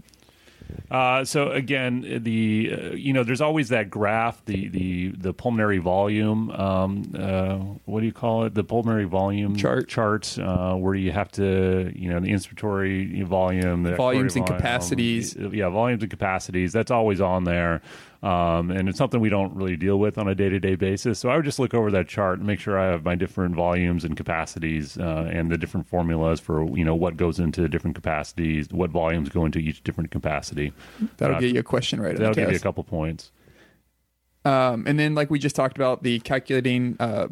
Uh, 0.90 1.24
so 1.24 1.52
again, 1.52 2.20
the 2.24 2.72
uh, 2.72 2.94
you 2.94 3.12
know, 3.12 3.22
there's 3.22 3.40
always 3.40 3.68
that 3.68 3.88
graph, 3.88 4.44
the 4.46 4.66
the 4.68 5.08
the 5.10 5.32
pulmonary 5.32 5.78
volume. 5.78 6.50
Um, 6.50 7.12
uh, 7.16 7.56
what 7.84 8.00
do 8.00 8.06
you 8.06 8.12
call 8.12 8.44
it? 8.44 8.54
The 8.54 8.64
pulmonary 8.64 9.04
volume 9.04 9.54
Chart. 9.54 9.88
charts, 9.88 10.38
uh, 10.38 10.74
where 10.76 10.94
you 10.96 11.12
have 11.12 11.30
to, 11.32 11.92
you 11.94 12.10
know, 12.10 12.18
the 12.18 12.30
inspiratory 12.30 13.24
volume, 13.24 13.84
the 13.84 13.94
Volumes 13.94 14.34
and 14.34 14.44
expiratory 14.44 14.56
capacities. 14.56 15.32
volume. 15.34 15.54
yeah, 15.54 15.68
volumes 15.68 16.02
and 16.02 16.10
capacities. 16.10 16.72
That's 16.72 16.90
always 16.90 17.20
on 17.20 17.44
there. 17.44 17.80
Um, 18.22 18.70
and 18.70 18.88
it's 18.88 18.98
something 18.98 19.20
we 19.20 19.28
don't 19.28 19.54
really 19.54 19.76
deal 19.76 19.98
with 19.98 20.18
on 20.18 20.26
a 20.26 20.34
day 20.34 20.48
to 20.48 20.58
day 20.58 20.74
basis. 20.74 21.18
So 21.18 21.28
I 21.28 21.36
would 21.36 21.44
just 21.44 21.58
look 21.58 21.74
over 21.74 21.90
that 21.90 22.08
chart 22.08 22.38
and 22.38 22.46
make 22.46 22.58
sure 22.58 22.78
I 22.78 22.86
have 22.86 23.04
my 23.04 23.14
different 23.14 23.54
volumes 23.54 24.04
and 24.04 24.16
capacities 24.16 24.96
uh, 24.98 25.30
and 25.30 25.50
the 25.50 25.58
different 25.58 25.86
formulas 25.86 26.40
for 26.40 26.64
you 26.76 26.84
know 26.84 26.94
what 26.94 27.16
goes 27.16 27.38
into 27.38 27.68
different 27.68 27.94
capacities, 27.94 28.68
what 28.70 28.90
volumes 28.90 29.28
go 29.28 29.44
into 29.44 29.58
each 29.58 29.84
different 29.84 30.10
capacity. 30.10 30.72
That'll 31.18 31.36
Uh, 31.36 31.40
get 31.40 31.54
you 31.54 31.60
a 31.60 31.62
question 31.62 32.00
right. 32.00 32.16
That'll 32.16 32.34
give 32.34 32.50
you 32.50 32.56
a 32.56 32.60
couple 32.60 32.84
points. 32.84 33.30
Um, 34.44 34.84
and 34.86 34.98
then, 34.98 35.14
like 35.14 35.28
we 35.28 35.38
just 35.38 35.56
talked 35.56 35.76
about, 35.76 36.02
the 36.04 36.20
calculating 36.20 36.96
uh, 37.00 37.28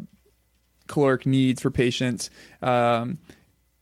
caloric 0.87 1.25
needs 1.25 1.61
for 1.61 1.71
patients. 1.71 2.29
Um, 2.61 3.19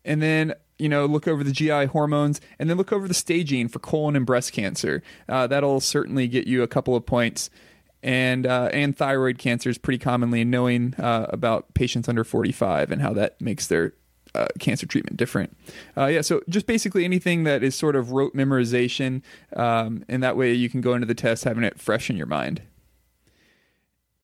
and 0.05 0.21
then, 0.21 0.53
you 0.79 0.89
know, 0.89 1.05
look 1.05 1.27
over 1.27 1.43
the 1.43 1.51
GI 1.51 1.85
hormones 1.85 2.41
and 2.59 2.69
then 2.69 2.77
look 2.77 2.91
over 2.91 3.07
the 3.07 3.13
staging 3.13 3.67
for 3.67 3.79
colon 3.79 4.15
and 4.15 4.25
breast 4.25 4.53
cancer. 4.53 5.03
Uh, 5.29 5.47
that'll 5.47 5.79
certainly 5.79 6.27
get 6.27 6.47
you 6.47 6.63
a 6.63 6.67
couple 6.67 6.95
of 6.95 7.05
points. 7.05 7.49
And, 8.01 8.45
uh, 8.45 8.69
and 8.73 8.97
thyroid 8.97 9.37
cancers 9.37 9.77
pretty 9.77 9.97
commonly, 9.97 10.41
and 10.41 10.51
knowing 10.51 10.93
uh, 10.95 11.27
about 11.29 11.73
patients 11.73 12.09
under 12.09 12.25
45 12.25 12.91
and 12.91 13.01
how 13.01 13.13
that 13.13 13.39
makes 13.39 13.67
their 13.67 13.93
uh, 14.35 14.47
cancer 14.59 14.85
treatment 14.85 15.15
different. 15.15 15.55
Uh, 15.95 16.07
yeah, 16.07 16.21
so 16.21 16.41
just 16.49 16.65
basically 16.65 17.05
anything 17.05 17.45
that 17.45 17.63
is 17.63 17.75
sort 17.75 17.95
of 17.95 18.11
rote 18.11 18.35
memorization, 18.35 19.21
um, 19.55 20.03
and 20.09 20.21
that 20.21 20.35
way 20.35 20.51
you 20.51 20.69
can 20.69 20.81
go 20.81 20.93
into 20.93 21.05
the 21.05 21.15
test 21.15 21.45
having 21.45 21.63
it 21.63 21.79
fresh 21.79 22.09
in 22.09 22.17
your 22.17 22.25
mind. 22.25 22.61